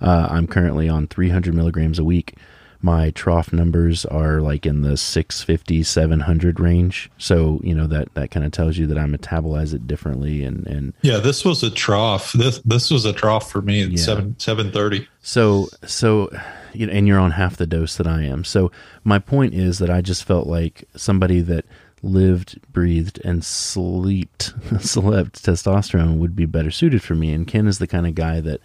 Uh, 0.01 0.27
I'm 0.29 0.47
currently 0.47 0.89
on 0.89 1.07
300 1.07 1.53
milligrams 1.53 1.99
a 1.99 2.03
week. 2.03 2.35
My 2.81 3.09
trough 3.11 3.51
numbers 3.51 4.05
are 4.05 4.39
like 4.39 4.65
in 4.65 4.81
the 4.81 4.97
650, 4.97 5.83
700 5.83 6.59
range. 6.59 7.09
So, 7.17 7.59
you 7.63 7.73
know, 7.73 7.87
that, 7.87 8.13
that 8.13 8.31
kind 8.31 8.45
of 8.45 8.51
tells 8.51 8.77
you 8.77 8.85
that 8.87 8.97
I 8.97 9.05
metabolize 9.05 9.73
it 9.73 9.87
differently. 9.87 10.43
And, 10.43 10.65
and 10.67 10.93
Yeah, 11.01 11.17
this 11.17 11.43
was 11.43 11.63
a 11.63 11.69
trough. 11.71 12.33
This 12.33 12.59
this 12.65 12.91
was 12.91 13.05
a 13.05 13.13
trough 13.13 13.51
for 13.51 13.61
me 13.61 13.83
at 13.83 13.89
Yeah. 13.91 13.97
seven 13.97 14.35
seven 14.39 14.71
thirty. 14.71 15.07
so, 15.21 15.69
so, 15.85 16.29
you 16.73 16.85
know, 16.87 16.93
and 16.93 17.07
you're 17.07 17.19
on 17.19 17.31
half 17.31 17.57
the 17.57 17.65
dose 17.67 17.95
that 17.97 18.07
I 18.07 18.21
am. 18.23 18.43
So 18.43 18.71
my 19.03 19.17
point 19.19 19.53
is 19.55 19.79
that 19.79 19.89
I 19.89 20.01
just 20.01 20.23
felt 20.23 20.45
like 20.47 20.87
somebody 20.95 21.41
that 21.41 21.65
lived, 22.03 22.59
breathed, 22.71 23.19
and 23.25 23.43
slept, 23.43 24.53
slept 24.81 25.43
testosterone 25.43 26.17
would 26.19 26.35
be 26.35 26.45
better 26.45 26.69
suited 26.69 27.01
for 27.01 27.15
me. 27.15 27.33
And 27.33 27.47
Ken 27.47 27.67
is 27.67 27.79
the 27.79 27.87
kind 27.87 28.05
of 28.05 28.13
guy 28.13 28.39
that 28.41 28.61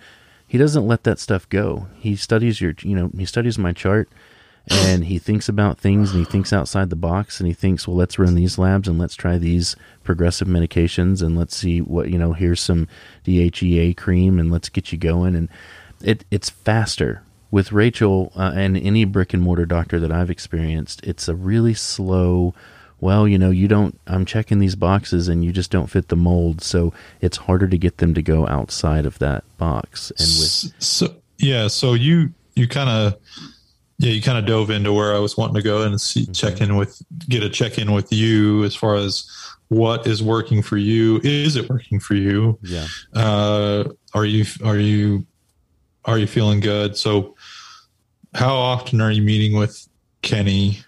he 0.52 0.58
doesn't 0.58 0.86
let 0.86 1.04
that 1.04 1.18
stuff 1.18 1.48
go. 1.48 1.86
He 1.96 2.14
studies 2.14 2.60
your, 2.60 2.74
you 2.82 2.94
know, 2.94 3.10
he 3.16 3.24
studies 3.24 3.56
my 3.56 3.72
chart 3.72 4.10
and 4.70 5.06
he 5.06 5.18
thinks 5.18 5.48
about 5.48 5.78
things 5.78 6.10
and 6.10 6.18
he 6.18 6.30
thinks 6.30 6.52
outside 6.52 6.90
the 6.90 6.94
box 6.94 7.40
and 7.40 7.46
he 7.46 7.54
thinks, 7.54 7.88
well, 7.88 7.96
let's 7.96 8.18
run 8.18 8.34
these 8.34 8.58
labs 8.58 8.86
and 8.86 8.98
let's 8.98 9.14
try 9.14 9.38
these 9.38 9.76
progressive 10.04 10.48
medications 10.48 11.22
and 11.22 11.38
let's 11.38 11.56
see 11.56 11.80
what, 11.80 12.10
you 12.10 12.18
know, 12.18 12.34
here's 12.34 12.60
some 12.60 12.86
DHEA 13.24 13.96
cream 13.96 14.38
and 14.38 14.52
let's 14.52 14.68
get 14.68 14.92
you 14.92 14.98
going. 14.98 15.34
And 15.34 15.48
it, 16.02 16.26
it's 16.30 16.50
faster 16.50 17.22
with 17.50 17.72
Rachel 17.72 18.30
uh, 18.36 18.52
and 18.54 18.76
any 18.76 19.06
brick 19.06 19.32
and 19.32 19.42
mortar 19.42 19.64
doctor 19.64 19.98
that 20.00 20.12
I've 20.12 20.28
experienced. 20.28 21.02
It's 21.02 21.28
a 21.28 21.34
really 21.34 21.72
slow, 21.72 22.52
well, 23.02 23.26
you 23.26 23.36
know, 23.36 23.50
you 23.50 23.66
don't, 23.66 23.98
I'm 24.06 24.24
checking 24.24 24.60
these 24.60 24.76
boxes 24.76 25.26
and 25.28 25.44
you 25.44 25.50
just 25.52 25.70
don't 25.72 25.88
fit 25.88 26.06
the 26.08 26.16
mold. 26.16 26.62
So 26.62 26.94
it's 27.20 27.36
harder 27.36 27.66
to 27.66 27.76
get 27.76 27.98
them 27.98 28.14
to 28.14 28.22
go 28.22 28.46
outside 28.46 29.04
of 29.04 29.18
that 29.18 29.42
box. 29.58 30.10
And 30.12 30.28
with, 30.38 30.72
so 30.82 31.14
yeah, 31.38 31.66
so 31.68 31.94
you 31.94 32.32
you 32.54 32.68
kind 32.68 32.88
of 32.88 33.16
yeah, 33.98 34.12
you 34.12 34.22
kind 34.22 34.38
of 34.38 34.46
dove 34.46 34.70
into 34.70 34.92
where 34.92 35.14
I 35.14 35.18
was 35.18 35.36
wanting 35.36 35.56
to 35.56 35.62
go 35.62 35.82
and 35.82 36.00
see, 36.00 36.26
Mhm. 36.26 36.34
check 36.36 36.60
in 36.60 36.76
with, 36.76 37.00
get 37.28 37.42
a 37.42 37.50
check 37.50 37.78
in 37.78 37.92
with 37.92 38.12
you 38.12 38.62
as 38.64 38.74
far 38.74 38.94
as 38.96 39.24
what 39.68 40.06
is 40.06 40.22
working 40.22 40.62
for 40.62 40.76
you. 40.76 41.20
Is 41.24 41.56
it 41.56 41.68
working 41.68 41.98
for 42.00 42.14
you? 42.14 42.58
Yeah. 42.62 42.86
Uh, 43.14 43.84
are 44.14 44.24
you, 44.24 44.44
are 44.64 44.76
you, 44.78 45.24
are 46.04 46.18
you 46.18 46.26
feeling 46.26 46.60
good? 46.60 46.96
So 46.96 47.36
how 48.34 48.54
often 48.54 49.00
are 49.00 49.10
you 49.12 49.22
meeting 49.22 49.56
with 49.56 49.86
Kenny? 50.22 50.78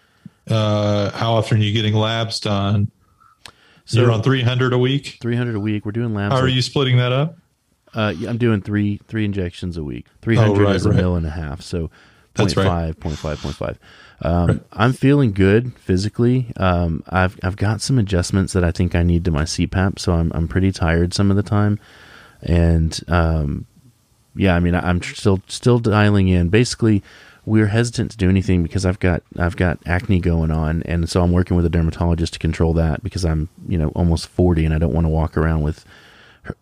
Uh, 0.49 1.11
how 1.11 1.35
often 1.35 1.59
are 1.59 1.63
you 1.63 1.73
getting 1.73 1.95
labs 1.95 2.41
done? 2.41 2.91
So 3.87 4.01
You're 4.01 4.13
on 4.13 4.23
300 4.23 4.73
a 4.73 4.79
week. 4.79 5.19
300 5.21 5.55
a 5.55 5.61
week. 5.61 5.85
We're 5.85 5.93
doing 5.93 6.15
labs. 6.15 6.35
How 6.35 6.41
are 6.41 6.49
you 6.49 6.63
splitting 6.63 6.97
that 6.99 7.13
up? 7.13 7.37
Uh, 7.93 8.13
I'm 8.27 8.39
doing 8.39 8.61
three 8.61 9.01
three 9.07 9.25
injections 9.25 9.77
a 9.77 9.85
week. 9.85 10.07
300 10.23 10.63
right, 10.65 10.75
is 10.75 10.85
a 10.87 10.91
right. 10.91 10.97
mil 10.97 11.15
and 11.17 11.27
a 11.27 11.31
half. 11.31 11.61
So 11.63 11.91
That's 12.35 12.55
0.5, 12.55 12.67
right. 12.67 12.99
0.5, 12.99 13.37
0.5. 13.37 13.77
Um, 14.23 14.65
I'm 14.73 14.93
feeling 14.93 15.33
good 15.33 15.77
physically. 15.79 16.53
Um, 16.57 17.05
I've 17.09 17.39
I've 17.43 17.57
got 17.57 17.81
some 17.81 17.99
adjustments 17.99 18.53
that 18.55 18.65
I 18.65 18.71
think 18.73 18.95
I 18.95 19.03
need 19.03 19.25
to 19.27 19.31
my 19.31 19.45
CPAP, 19.45 19.99
so 19.99 20.15
I'm 20.15 20.33
I'm 20.35 20.49
pretty 20.49 20.73
tired 20.73 21.13
some 21.15 21.31
of 21.31 21.37
the 21.37 21.43
time, 21.43 21.79
and 22.43 22.99
um, 23.09 23.67
yeah, 24.35 24.55
I 24.57 24.61
mean 24.61 24.75
I- 24.75 24.89
I'm 24.89 24.99
tr- 25.01 25.15
still 25.15 25.41
still 25.49 25.79
dialing 25.79 26.29
in. 26.29 26.49
Basically, 26.49 27.03
we're 27.47 27.67
hesitant 27.67 28.11
to 28.13 28.17
do 28.17 28.29
anything 28.29 28.63
because 28.63 28.87
I've 28.87 28.99
got 28.99 29.23
I've 29.39 29.57
got 29.57 29.79
acne 29.87 30.21
going 30.21 30.51
on, 30.51 30.83
and 30.85 31.09
so 31.09 31.23
I'm 31.23 31.33
working 31.33 31.57
with 31.57 31.67
a 31.67 31.71
dermatologist 31.71 32.35
to 32.35 32.39
control 32.39 32.73
that 32.75 33.03
because 33.03 33.25
I'm 33.25 33.49
you 33.69 33.79
know 33.79 33.89
almost 33.91 34.29
40 34.29 34.65
and 34.65 34.75
I 34.75 34.79
don't 34.79 34.95
want 34.95 35.05
to 35.05 35.11
walk 35.11 35.37
around 35.37 35.63
with 35.63 35.85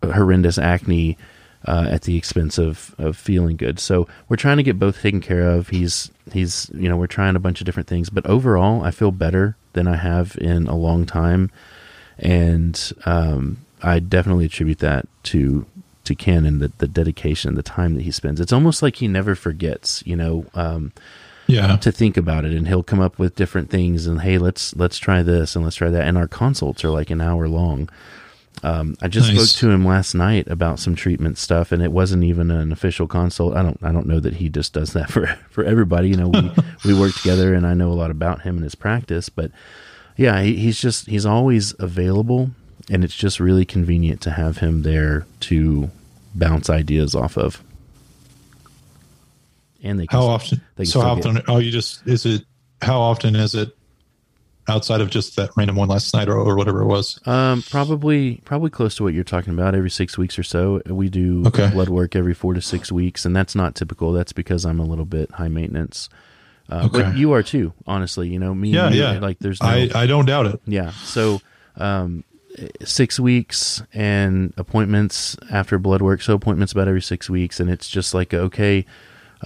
horrendous 0.03 0.57
acne 0.57 1.17
uh, 1.65 1.87
at 1.89 2.03
the 2.03 2.17
expense 2.17 2.57
of, 2.57 2.93
of 2.97 3.15
feeling 3.15 3.55
good. 3.55 3.79
So 3.79 4.07
we're 4.27 4.35
trying 4.37 4.57
to 4.57 4.63
get 4.63 4.79
both 4.79 5.01
taken 5.01 5.21
care 5.21 5.49
of. 5.49 5.69
He's 5.69 6.11
he's 6.31 6.69
you 6.73 6.89
know 6.89 6.97
we're 6.97 7.07
trying 7.07 7.35
a 7.35 7.39
bunch 7.39 7.61
of 7.61 7.65
different 7.65 7.87
things, 7.87 8.09
but 8.09 8.25
overall 8.25 8.83
I 8.83 8.91
feel 8.91 9.11
better 9.11 9.55
than 9.73 9.87
I 9.87 9.95
have 9.95 10.37
in 10.39 10.67
a 10.67 10.75
long 10.75 11.05
time, 11.05 11.51
and 12.17 12.91
um, 13.05 13.57
I 13.81 13.99
definitely 13.99 14.45
attribute 14.45 14.79
that 14.79 15.07
to 15.23 15.65
to 16.05 16.15
Ken 16.15 16.45
and 16.45 16.59
the, 16.61 16.71
the 16.79 16.87
dedication, 16.87 17.55
the 17.55 17.63
time 17.63 17.95
that 17.95 18.01
he 18.03 18.11
spends. 18.11 18.39
It's 18.41 18.53
almost 18.53 18.81
like 18.81 18.97
he 18.97 19.07
never 19.07 19.35
forgets, 19.35 20.03
you 20.05 20.15
know. 20.15 20.45
Um, 20.53 20.91
Yeah. 21.47 21.75
to 21.77 21.91
think 21.91 22.15
about 22.17 22.45
it 22.45 22.53
and 22.53 22.67
he'll 22.67 22.83
come 22.83 23.01
up 23.01 23.19
with 23.19 23.35
different 23.35 23.69
things 23.69 24.07
and 24.07 24.21
hey 24.21 24.37
let's 24.37 24.73
let's 24.77 24.97
try 24.97 25.21
this 25.21 25.55
and 25.55 25.63
let's 25.65 25.75
try 25.75 25.89
that 25.89 26.07
and 26.07 26.17
our 26.17 26.27
consults 26.27 26.85
are 26.85 26.89
like 26.89 27.09
an 27.11 27.19
hour 27.19 27.49
long 27.49 27.89
um, 28.63 28.95
i 29.01 29.09
just 29.09 29.27
Nice. 29.33 29.49
spoke 29.51 29.59
to 29.59 29.69
him 29.71 29.85
last 29.85 30.15
night 30.15 30.47
about 30.47 30.79
some 30.79 30.95
treatment 30.95 31.37
stuff 31.37 31.73
and 31.73 31.83
it 31.83 31.91
wasn't 31.91 32.23
even 32.23 32.49
an 32.49 32.71
official 32.71 33.07
consult 33.07 33.55
i 33.57 33.61
don't 33.61 33.77
i 33.83 33.91
don't 33.91 34.07
know 34.07 34.21
that 34.21 34.35
he 34.35 34.47
just 34.47 34.71
does 34.73 34.93
that 34.93 35.09
for 35.15 35.27
for 35.49 35.65
everybody 35.65 36.07
you 36.07 36.15
know 36.15 36.29
we 36.29 36.49
we 36.85 36.93
work 36.93 37.13
together 37.13 37.53
and 37.53 37.67
i 37.67 37.73
know 37.73 37.91
a 37.91 37.99
lot 38.01 38.09
about 38.09 38.43
him 38.43 38.55
and 38.55 38.63
his 38.63 38.75
practice 38.75 39.27
but 39.27 39.51
yeah 40.15 40.41
he, 40.41 40.55
he's 40.55 40.79
just 40.79 41.07
he's 41.07 41.25
always 41.25 41.75
available 41.77 42.51
and 42.89 43.03
it's 43.03 43.15
just 43.15 43.39
really 43.39 43.65
convenient 43.65 44.21
to 44.21 44.31
have 44.31 44.57
him 44.57 44.83
there 44.83 45.25
to 45.41 45.89
bounce 46.35 46.69
ideas 46.69 47.13
off 47.15 47.37
of 47.37 47.63
and 49.83 49.99
they 49.99 50.07
can 50.07 50.17
How 50.19 50.25
often? 50.27 50.61
they 50.75 50.85
So 50.85 51.01
how 51.01 51.15
get- 51.15 51.25
often? 51.25 51.41
Oh, 51.47 51.57
you 51.59 51.71
just 51.71 52.05
is 52.07 52.25
it? 52.25 52.45
How 52.81 52.99
often 53.01 53.35
is 53.35 53.55
it? 53.55 53.75
Outside 54.69 55.01
of 55.01 55.09
just 55.09 55.35
that 55.35 55.49
random 55.57 55.75
one 55.75 55.89
last 55.89 56.13
night 56.13 56.29
or, 56.29 56.37
or 56.37 56.55
whatever 56.55 56.81
it 56.81 56.85
was. 56.85 57.19
Um, 57.27 57.61
probably, 57.69 58.37
probably 58.45 58.69
close 58.69 58.95
to 58.95 59.03
what 59.03 59.13
you're 59.13 59.25
talking 59.25 59.53
about. 59.53 59.75
Every 59.75 59.89
six 59.89 60.17
weeks 60.17 60.39
or 60.39 60.43
so, 60.43 60.81
we 60.85 61.09
do 61.09 61.43
Okay. 61.47 61.69
blood 61.69 61.89
work 61.89 62.15
every 62.15 62.33
four 62.33 62.53
to 62.53 62.61
six 62.61 62.89
weeks, 62.89 63.25
and 63.25 63.35
that's 63.35 63.55
not 63.55 63.75
typical. 63.75 64.13
That's 64.13 64.31
because 64.31 64.65
I'm 64.65 64.79
a 64.79 64.85
little 64.85 65.03
bit 65.03 65.31
high 65.31 65.49
maintenance. 65.49 66.07
Uh, 66.69 66.87
But 66.87 67.07
Okay. 67.07 67.17
you 67.19 67.33
are 67.33 67.43
too, 67.43 67.73
honestly. 67.85 68.29
You 68.29 68.39
know, 68.39 68.55
me. 68.55 68.69
Yeah, 68.69 68.85
and 68.85 68.95
you, 68.95 69.01
yeah. 69.01 69.19
Like, 69.19 69.39
there's 69.39 69.61
no, 69.61 69.67
I 69.67 69.89
I 69.93 70.05
don't 70.07 70.25
doubt 70.25 70.45
it. 70.45 70.61
yeah. 70.65 70.91
So, 70.91 71.41
um, 71.75 72.23
six 72.83 73.19
weeks 73.19 73.81
and 73.93 74.53
appointments 74.57 75.35
after 75.51 75.77
blood 75.77 76.01
work. 76.01 76.21
So 76.21 76.33
appointments 76.33 76.73
about 76.73 76.87
every 76.87 77.01
six 77.01 77.29
weeks, 77.29 77.59
and 77.59 77.69
it's 77.69 77.89
just 77.89 78.13
like 78.13 78.33
okay. 78.33 78.85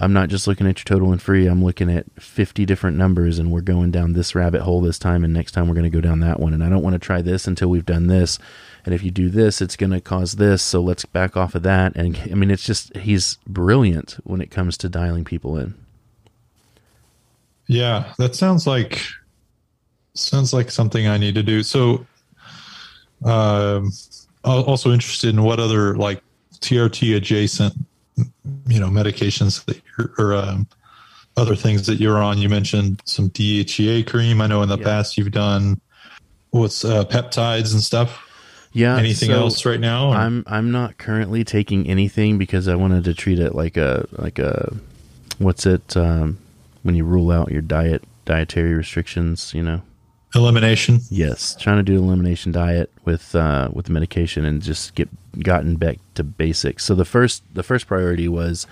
I'm 0.00 0.12
not 0.12 0.28
just 0.28 0.46
looking 0.46 0.68
at 0.68 0.78
your 0.78 0.84
total 0.84 1.10
and 1.10 1.20
free. 1.20 1.48
I'm 1.48 1.64
looking 1.64 1.90
at 1.90 2.06
50 2.22 2.64
different 2.64 2.96
numbers, 2.96 3.40
and 3.40 3.50
we're 3.50 3.62
going 3.62 3.90
down 3.90 4.12
this 4.12 4.32
rabbit 4.32 4.62
hole 4.62 4.80
this 4.80 4.96
time, 4.96 5.24
and 5.24 5.34
next 5.34 5.50
time 5.50 5.66
we're 5.66 5.74
going 5.74 5.82
to 5.82 5.90
go 5.90 6.00
down 6.00 6.20
that 6.20 6.38
one. 6.38 6.54
And 6.54 6.62
I 6.62 6.68
don't 6.68 6.84
want 6.84 6.92
to 6.92 7.00
try 7.00 7.20
this 7.20 7.48
until 7.48 7.68
we've 7.68 7.84
done 7.84 8.06
this. 8.06 8.38
And 8.84 8.94
if 8.94 9.02
you 9.02 9.10
do 9.10 9.28
this, 9.28 9.60
it's 9.60 9.74
going 9.74 9.90
to 9.90 10.00
cause 10.00 10.36
this. 10.36 10.62
So 10.62 10.80
let's 10.80 11.04
back 11.04 11.36
off 11.36 11.56
of 11.56 11.64
that. 11.64 11.96
And 11.96 12.16
I 12.30 12.34
mean, 12.36 12.50
it's 12.50 12.62
just 12.62 12.96
he's 12.96 13.38
brilliant 13.46 14.18
when 14.22 14.40
it 14.40 14.52
comes 14.52 14.78
to 14.78 14.88
dialing 14.88 15.24
people 15.24 15.58
in. 15.58 15.74
Yeah, 17.66 18.14
that 18.18 18.34
sounds 18.34 18.66
like 18.66 19.02
sounds 20.14 20.52
like 20.52 20.70
something 20.70 21.06
I 21.06 21.18
need 21.18 21.34
to 21.34 21.42
do. 21.42 21.62
So, 21.62 22.06
um, 23.24 23.90
also 24.44 24.92
interested 24.92 25.30
in 25.34 25.42
what 25.42 25.60
other 25.60 25.96
like 25.96 26.22
TRT 26.60 27.16
adjacent, 27.16 27.74
you 28.66 28.80
know, 28.80 28.88
medications 28.88 29.64
that 29.66 29.80
you're, 29.98 30.12
or 30.18 30.34
um, 30.34 30.66
other 31.36 31.54
things 31.56 31.86
that 31.86 31.96
you're 32.00 32.18
on. 32.18 32.38
You 32.38 32.48
mentioned 32.48 33.00
some 33.04 33.30
DHEA 33.30 34.06
cream. 34.06 34.40
I 34.40 34.46
know 34.46 34.62
in 34.62 34.68
the 34.68 34.78
Yeah. 34.78 34.84
past 34.84 35.16
you've 35.18 35.30
done 35.32 35.80
what's 36.50 36.84
uh, 36.84 37.04
peptides 37.04 37.72
and 37.72 37.82
stuff. 37.82 38.24
Yeah. 38.72 38.96
Anything 38.96 39.30
so- 39.30 39.36
else 39.38 39.64
right 39.64 39.80
now? 39.80 40.08
or- 40.10 40.14
I'm 40.16 40.44
I'm 40.46 40.70
not 40.70 40.98
currently 40.98 41.44
taking 41.44 41.86
anything 41.88 42.38
because 42.38 42.68
I 42.68 42.74
wanted 42.74 43.04
to 43.04 43.14
treat 43.14 43.38
it 43.38 43.54
like 43.54 43.76
a 43.76 44.06
like 44.12 44.38
a 44.38 44.74
what's 45.38 45.64
it 45.66 45.96
um, 45.96 46.38
when 46.82 46.94
you 46.94 47.04
rule 47.04 47.30
out 47.30 47.50
your 47.50 47.62
diet 47.62 48.02
dietary 48.24 48.74
restrictions. 48.74 49.52
You 49.54 49.62
know. 49.62 49.82
Elimination. 50.34 51.00
Yes, 51.10 51.56
trying 51.56 51.78
to 51.78 51.82
do 51.82 51.98
elimination 51.98 52.52
diet 52.52 52.92
with 53.04 53.34
uh, 53.34 53.70
with 53.72 53.86
the 53.86 53.92
medication 53.92 54.44
and 54.44 54.62
just 54.62 54.94
get 54.94 55.08
gotten 55.40 55.76
back 55.76 55.98
to 56.14 56.24
basics. 56.24 56.84
So 56.84 56.94
the 56.94 57.04
first 57.04 57.42
the 57.54 57.62
first 57.62 57.86
priority 57.86 58.28
was, 58.28 58.66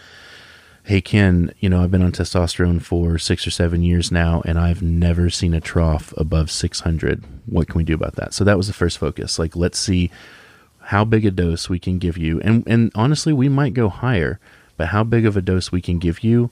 hey 0.84 1.00
Ken, 1.00 1.52
you 1.60 1.68
know 1.68 1.82
I've 1.82 1.90
been 1.90 2.02
on 2.02 2.12
testosterone 2.12 2.82
for 2.82 3.18
six 3.18 3.46
or 3.46 3.50
seven 3.50 3.82
years 3.82 4.12
now, 4.12 4.42
and 4.44 4.58
I've 4.58 4.82
never 4.82 5.30
seen 5.30 5.54
a 5.54 5.60
trough 5.60 6.12
above 6.16 6.50
six 6.50 6.80
hundred. 6.80 7.24
What 7.46 7.68
can 7.68 7.78
we 7.78 7.84
do 7.84 7.94
about 7.94 8.16
that? 8.16 8.34
So 8.34 8.44
that 8.44 8.56
was 8.56 8.66
the 8.66 8.72
first 8.72 8.98
focus. 8.98 9.38
Like 9.38 9.56
let's 9.56 9.78
see 9.78 10.10
how 10.80 11.04
big 11.04 11.26
a 11.26 11.30
dose 11.30 11.68
we 11.68 11.78
can 11.78 11.98
give 11.98 12.16
you, 12.16 12.40
and 12.42 12.62
and 12.66 12.92
honestly, 12.94 13.32
we 13.32 13.48
might 13.48 13.74
go 13.74 13.88
higher, 13.88 14.38
but 14.76 14.88
how 14.88 15.02
big 15.02 15.26
of 15.26 15.36
a 15.36 15.42
dose 15.42 15.72
we 15.72 15.80
can 15.80 15.98
give 15.98 16.22
you, 16.22 16.50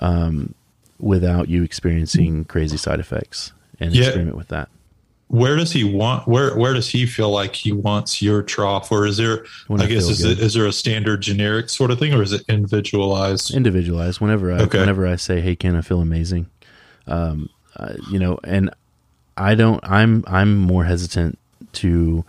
um, 0.00 0.54
without 0.98 1.48
you 1.48 1.62
experiencing 1.62 2.44
crazy 2.44 2.76
side 2.76 3.00
effects, 3.00 3.52
and 3.80 3.94
Yeah. 3.94 4.04
experiment 4.04 4.36
with 4.36 4.48
that. 4.48 4.68
Where 5.28 5.54
does 5.56 5.70
he 5.72 5.84
want? 5.84 6.26
Where 6.26 6.56
where 6.58 6.74
does 6.74 6.88
he 6.88 7.06
feel 7.06 7.30
like 7.30 7.54
he 7.54 7.70
wants 7.70 8.20
your 8.20 8.42
trough? 8.42 8.90
Or 8.90 9.06
is 9.06 9.16
there? 9.16 9.44
When 9.68 9.80
I 9.80 9.84
I 9.84 9.86
guess 9.86 10.08
is 10.08 10.22
good. 10.22 10.38
it 10.38 10.42
is 10.44 10.54
there 10.54 10.66
a 10.66 10.72
standard 10.72 11.20
generic 11.20 11.68
sort 11.70 11.92
of 11.92 12.00
thing, 12.00 12.12
or 12.12 12.20
is 12.22 12.32
it 12.32 12.42
individualized? 12.48 13.54
individualized 13.54 14.20
whenever 14.20 14.52
I 14.52 14.62
Okay. 14.62 14.80
whenever 14.80 15.06
I 15.06 15.14
say 15.16 15.40
hey 15.40 15.54
Ken 15.54 15.76
I 15.76 15.82
feel 15.82 16.00
amazing 16.00 16.46
um 17.06 17.48
uh, 17.76 17.94
you 18.10 18.18
know 18.18 18.40
and 18.42 18.70
I 19.36 19.54
don't 19.54 19.78
I'm 19.84 20.24
I'm 20.26 20.56
more 20.58 20.84
hesitant 20.84 21.38
to 21.74 22.24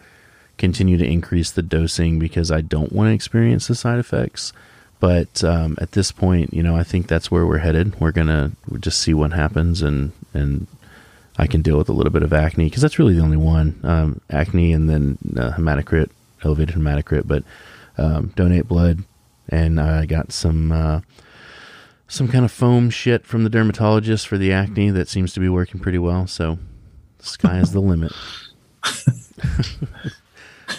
continue 0.60 0.98
to 1.00 1.06
increase 1.06 1.50
the 1.50 1.64
dosing 1.64 2.20
because 2.20 2.52
I 2.52 2.62
don't 2.62 2.92
want 2.94 3.10
to 3.10 3.14
experience 3.16 3.66
the 3.68 3.74
side 3.74 3.98
effects 3.98 4.54
but 5.00 5.44
um, 5.44 5.76
at 5.82 5.94
this 5.94 6.12
point 6.12 6.54
you 6.54 6.62
know 6.62 6.76
I 6.76 6.84
think 6.84 7.08
that's 7.08 7.32
where 7.32 7.48
we're 7.48 7.58
headed 7.58 8.00
we're 8.00 8.12
gonna 8.12 8.52
just 8.80 9.00
see 9.00 9.16
what 9.16 9.34
happens 9.34 9.82
and 9.82 10.12
and 10.36 10.68
I 11.38 11.48
can 11.48 11.62
deal 11.62 11.78
with 11.78 11.90
a 11.90 11.94
little 11.94 12.12
bit 12.12 12.24
of 12.24 12.34
acne 12.34 12.66
because 12.66 12.82
that's 12.82 13.00
really 13.00 13.16
the 13.16 13.22
only 13.22 13.38
one 13.38 13.80
um, 13.84 14.22
acne 14.30 14.74
and 14.74 14.90
then 14.90 15.18
uh, 15.38 15.52
hematocrit 15.52 16.10
elevated 16.44 16.76
hematocrit 16.76 17.28
but 17.28 17.44
um, 17.98 18.28
donate 18.36 18.68
blood 18.68 19.04
and 19.50 19.80
I 19.80 20.06
got 20.06 20.32
some 20.32 20.72
uh, 20.72 21.02
some 22.08 22.28
kind 22.28 22.44
of 22.44 22.52
foam 22.52 22.90
shit 22.90 23.26
from 23.26 23.44
the 23.44 23.50
dermatologist 23.50 24.28
for 24.28 24.38
the 24.38 24.52
acne 24.52 24.90
that 24.92 25.08
seems 25.08 25.34
to 25.34 25.40
be 25.40 25.50
working 25.50 25.80
pretty 25.80 25.98
well. 25.98 26.28
So 26.28 26.60
the 27.20 27.26
sky 27.26 27.60
is 27.60 27.72
the 27.72 27.80
limit. 27.80 28.12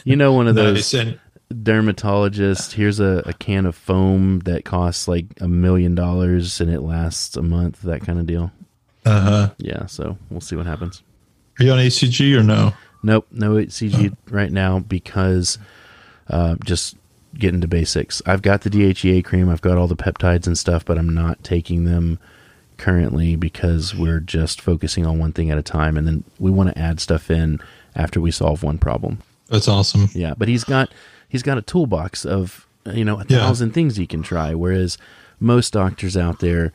you 0.04 0.16
know, 0.16 0.32
one 0.32 0.48
of 0.48 0.54
those 0.54 0.92
Nice. 0.92 1.16
Dermatologists. 1.52 2.72
Here's 2.72 2.98
a, 2.98 3.22
a 3.26 3.34
can 3.34 3.66
of 3.66 3.74
foam 3.74 4.38
that 4.40 4.64
costs 4.64 5.06
like 5.06 5.26
a 5.40 5.48
million 5.48 5.94
dollars 5.94 6.62
and 6.62 6.70
it 6.70 6.80
lasts 6.80 7.36
a 7.36 7.42
month. 7.42 7.82
That 7.82 8.00
kind 8.00 8.18
of 8.18 8.26
deal. 8.26 8.50
Uh 9.04 9.20
huh. 9.20 9.50
Yeah. 9.58 9.86
So 9.86 10.16
we'll 10.30 10.40
see 10.40 10.56
what 10.56 10.66
happens. 10.66 11.02
Are 11.58 11.64
you 11.64 11.72
on 11.72 11.78
HCG 11.78 12.38
or 12.38 12.42
no? 12.42 12.72
Nope, 13.02 13.26
no 13.32 13.54
HCG 13.54 14.16
right 14.30 14.52
now 14.52 14.78
because 14.78 15.58
uh, 16.30 16.54
just 16.64 16.96
getting 17.36 17.60
to 17.60 17.66
basics. 17.68 18.22
I've 18.26 18.42
got 18.42 18.60
the 18.62 18.70
DHEA 18.70 19.24
cream, 19.24 19.48
I've 19.48 19.60
got 19.60 19.76
all 19.76 19.88
the 19.88 19.96
peptides 19.96 20.46
and 20.46 20.56
stuff, 20.56 20.84
but 20.84 20.98
I'm 20.98 21.12
not 21.14 21.42
taking 21.42 21.84
them 21.84 22.18
currently 22.76 23.36
because 23.36 23.94
we're 23.94 24.20
just 24.20 24.60
focusing 24.60 25.04
on 25.06 25.18
one 25.18 25.32
thing 25.32 25.50
at 25.50 25.58
a 25.58 25.62
time, 25.62 25.96
and 25.96 26.06
then 26.06 26.24
we 26.38 26.50
want 26.50 26.68
to 26.70 26.78
add 26.78 27.00
stuff 27.00 27.30
in 27.30 27.60
after 27.96 28.20
we 28.20 28.30
solve 28.30 28.62
one 28.62 28.78
problem. 28.78 29.18
That's 29.48 29.68
awesome. 29.68 30.08
Yeah, 30.14 30.34
but 30.36 30.48
he's 30.48 30.64
got 30.64 30.92
he's 31.28 31.42
got 31.42 31.58
a 31.58 31.62
toolbox 31.62 32.24
of 32.24 32.66
you 32.86 33.04
know 33.04 33.18
a 33.18 33.24
Yeah. 33.28 33.38
thousand 33.38 33.72
things 33.72 33.96
he 33.96 34.06
can 34.06 34.22
try, 34.22 34.54
whereas 34.54 34.96
most 35.40 35.72
doctors 35.72 36.16
out 36.16 36.38
there 36.38 36.72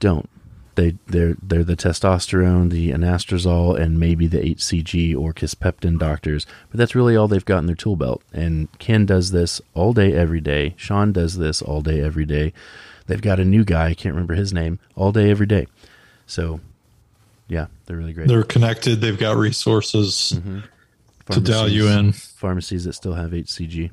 don't. 0.00 0.28
They 0.76 0.96
they're 1.06 1.36
they're 1.42 1.62
the 1.64 1.76
testosterone, 1.76 2.70
the 2.70 2.90
anastrozole, 2.90 3.78
and 3.78 3.98
maybe 3.98 4.26
the 4.26 4.38
HCG 4.54 5.16
or 5.16 5.32
kisspeptin 5.32 5.98
doctors, 5.98 6.46
but 6.70 6.78
that's 6.78 6.94
really 6.94 7.16
all 7.16 7.28
they've 7.28 7.44
got 7.44 7.58
in 7.58 7.66
their 7.66 7.76
tool 7.76 7.96
belt. 7.96 8.22
And 8.32 8.68
Ken 8.78 9.06
does 9.06 9.30
this 9.30 9.60
all 9.74 9.92
day, 9.92 10.12
every 10.12 10.40
day. 10.40 10.74
Sean 10.76 11.12
does 11.12 11.38
this 11.38 11.62
all 11.62 11.80
day, 11.80 12.00
every 12.00 12.24
day. 12.24 12.52
They've 13.06 13.22
got 13.22 13.38
a 13.38 13.44
new 13.44 13.64
guy, 13.64 13.88
I 13.90 13.94
can't 13.94 14.14
remember 14.14 14.34
his 14.34 14.52
name, 14.52 14.78
all 14.96 15.12
day, 15.12 15.30
every 15.30 15.46
day. 15.46 15.66
So, 16.26 16.60
yeah, 17.48 17.66
they're 17.86 17.96
really 17.98 18.14
great. 18.14 18.28
They're 18.28 18.42
connected. 18.42 19.00
They've 19.00 19.18
got 19.18 19.36
resources 19.36 20.32
Mm-hmm. 20.36 20.60
to 21.32 21.40
dial 21.40 21.68
you 21.68 21.88
in. 21.88 22.12
Pharmacies 22.12 22.84
that 22.84 22.94
still 22.94 23.14
have 23.14 23.30
HCG. 23.30 23.90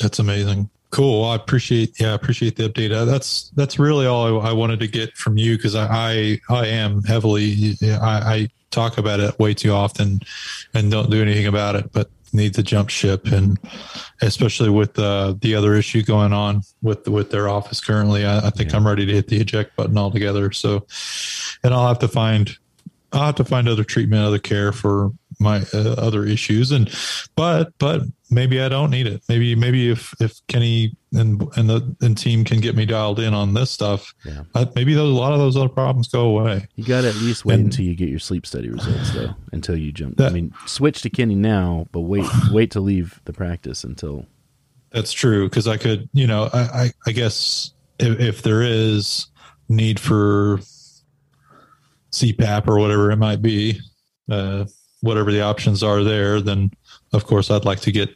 That's 0.00 0.18
amazing. 0.18 0.68
Cool. 0.90 1.24
I 1.24 1.34
appreciate. 1.34 2.00
Yeah, 2.00 2.12
I 2.12 2.14
appreciate 2.14 2.56
the 2.56 2.68
update. 2.68 2.92
Uh, 2.92 3.04
That's 3.04 3.50
that's 3.50 3.78
really 3.78 4.06
all 4.06 4.40
I, 4.40 4.50
I 4.50 4.52
wanted 4.52 4.80
to 4.80 4.86
get 4.86 5.16
from 5.16 5.36
you 5.36 5.56
because 5.56 5.74
I, 5.74 5.86
I 5.90 6.40
I 6.48 6.66
am 6.68 7.02
heavily. 7.02 7.76
I, 7.82 7.88
I 8.34 8.48
talk 8.70 8.96
about 8.96 9.20
it 9.20 9.38
way 9.38 9.52
too 9.52 9.72
often, 9.72 10.20
and 10.74 10.90
don't 10.90 11.10
do 11.10 11.20
anything 11.20 11.46
about 11.46 11.74
it. 11.74 11.92
But 11.92 12.08
need 12.32 12.54
to 12.54 12.62
jump 12.62 12.88
ship, 12.90 13.26
and 13.26 13.58
especially 14.22 14.70
with 14.70 14.98
uh, 14.98 15.34
the 15.40 15.54
other 15.54 15.74
issue 15.74 16.02
going 16.02 16.32
on 16.32 16.62
with 16.82 17.06
with 17.08 17.30
their 17.30 17.48
office 17.48 17.80
currently, 17.80 18.24
I, 18.24 18.46
I 18.46 18.50
think 18.50 18.70
Yeah. 18.70 18.76
I'm 18.76 18.86
ready 18.86 19.06
to 19.06 19.12
hit 19.12 19.28
the 19.28 19.40
eject 19.40 19.76
button 19.76 19.98
altogether. 19.98 20.52
So, 20.52 20.86
and 21.64 21.74
I'll 21.74 21.88
have 21.88 21.98
to 22.00 22.08
find 22.08 22.56
I'll 23.12 23.26
have 23.26 23.36
to 23.36 23.44
find 23.44 23.68
other 23.68 23.84
treatment, 23.84 24.22
other 24.22 24.38
care 24.38 24.72
for 24.72 25.12
my 25.40 25.64
uh, 25.74 25.94
other 25.98 26.24
issues, 26.24 26.70
and 26.72 26.90
but 27.34 27.72
but 27.78 28.02
maybe 28.30 28.60
I 28.60 28.68
don't 28.68 28.90
need 28.90 29.06
it. 29.06 29.22
Maybe 29.28 29.54
maybe 29.54 29.90
if 29.90 30.14
if 30.20 30.40
Kenny 30.48 30.96
and 31.12 31.42
and 31.56 31.68
the 31.70 31.96
and 32.00 32.16
team 32.16 32.44
can 32.44 32.60
get 32.60 32.74
me 32.76 32.84
dialed 32.86 33.20
in 33.20 33.32
on 33.34 33.54
this 33.54 33.70
stuff, 33.70 34.12
Yeah. 34.24 34.42
uh, 34.54 34.66
maybe 34.74 34.94
those, 34.94 35.10
a 35.10 35.14
lot 35.20 35.32
of 35.32 35.38
those 35.38 35.56
other 35.56 35.68
problems 35.68 36.08
go 36.08 36.26
away. 36.38 36.66
You 36.74 36.84
got 36.84 37.02
to 37.02 37.08
at 37.08 37.16
least 37.16 37.44
wait 37.44 37.54
And- 37.54 37.64
until 37.66 37.84
you 37.84 37.94
get 37.94 38.08
your 38.08 38.18
sleep 38.18 38.46
study 38.46 38.68
results, 38.70 39.10
though. 39.12 39.34
Until 39.52 39.76
you 39.76 39.92
jump. 39.92 40.20
I 40.20 40.30
mean, 40.30 40.52
switch 40.66 41.02
to 41.02 41.10
Kenny 41.10 41.34
now, 41.34 41.86
but 41.92 42.00
wait, 42.00 42.26
wait 42.50 42.70
to 42.72 42.80
leave 42.80 43.20
the 43.24 43.32
practice 43.32 43.84
until. 43.84 44.26
That's 44.92 45.12
true 45.12 45.48
because 45.48 45.66
I 45.68 45.76
could, 45.76 46.08
you 46.12 46.26
know, 46.26 46.48
I 46.52 46.60
I, 46.60 46.92
I 47.08 47.12
guess 47.12 47.72
if, 47.98 48.18
if 48.20 48.42
there 48.42 48.62
is 48.62 49.26
need 49.68 49.98
for 50.00 50.60
CPAP 52.12 52.68
or 52.68 52.78
whatever 52.78 53.10
it 53.10 53.16
might 53.16 53.42
be, 53.42 53.80
uh, 54.30 54.64
whatever 55.00 55.30
the 55.32 55.42
options 55.42 55.82
are 55.82 56.02
there, 56.02 56.40
then 56.40 56.70
of 57.16 57.26
course 57.26 57.50
I'd 57.50 57.64
like 57.64 57.80
to 57.80 57.90
get 57.92 58.14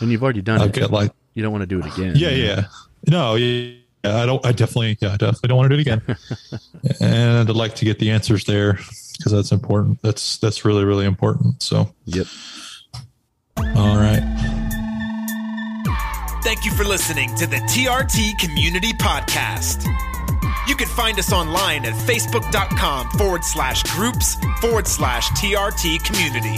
And 0.00 0.10
you've 0.10 0.22
already 0.22 0.42
done 0.42 0.60
I'll 0.60 0.66
it. 0.68 0.74
get 0.74 0.90
like 0.90 1.12
You 1.34 1.42
don't 1.42 1.52
want 1.52 1.62
to 1.62 1.66
do 1.66 1.78
it 1.80 1.86
again. 1.86 2.12
Yeah, 2.16 2.30
yeah. 2.30 2.64
No, 3.08 3.34
yeah, 3.36 3.72
I 4.04 4.26
don't. 4.26 4.44
I 4.44 4.52
definitely, 4.52 4.98
yeah, 5.00 5.12
I 5.14 5.16
definitely 5.16 5.48
don't 5.48 5.56
want 5.58 5.70
to 5.70 5.76
do 5.76 5.80
it 5.80 5.86
again. 5.86 6.02
and 7.00 7.48
I'd 7.48 7.56
like 7.56 7.74
to 7.76 7.84
get 7.84 7.98
the 7.98 8.10
answers 8.10 8.44
there 8.44 8.74
because 9.16 9.32
that's 9.32 9.52
important. 9.52 10.00
That's 10.02 10.36
that's 10.38 10.64
really 10.66 10.84
really 10.84 11.06
important. 11.06 11.62
So, 11.62 11.94
Yep. 12.06 12.26
all 13.76 13.96
right, 13.96 14.22
Thank 16.42 16.64
you 16.64 16.72
for 16.72 16.84
listening 16.84 17.34
to 17.36 17.46
the 17.46 17.56
TRT 17.56 18.38
Community 18.38 18.92
Podcast. 18.94 19.84
You 20.66 20.74
can 20.74 20.88
find 20.88 21.18
us 21.18 21.32
online 21.32 21.84
at 21.84 21.92
facebook.com 21.94 23.10
forward 23.10 23.44
slash 23.44 23.82
groups 23.94 24.36
forward 24.60 24.86
slash 24.86 25.28
TRT 25.30 26.02
community. 26.04 26.56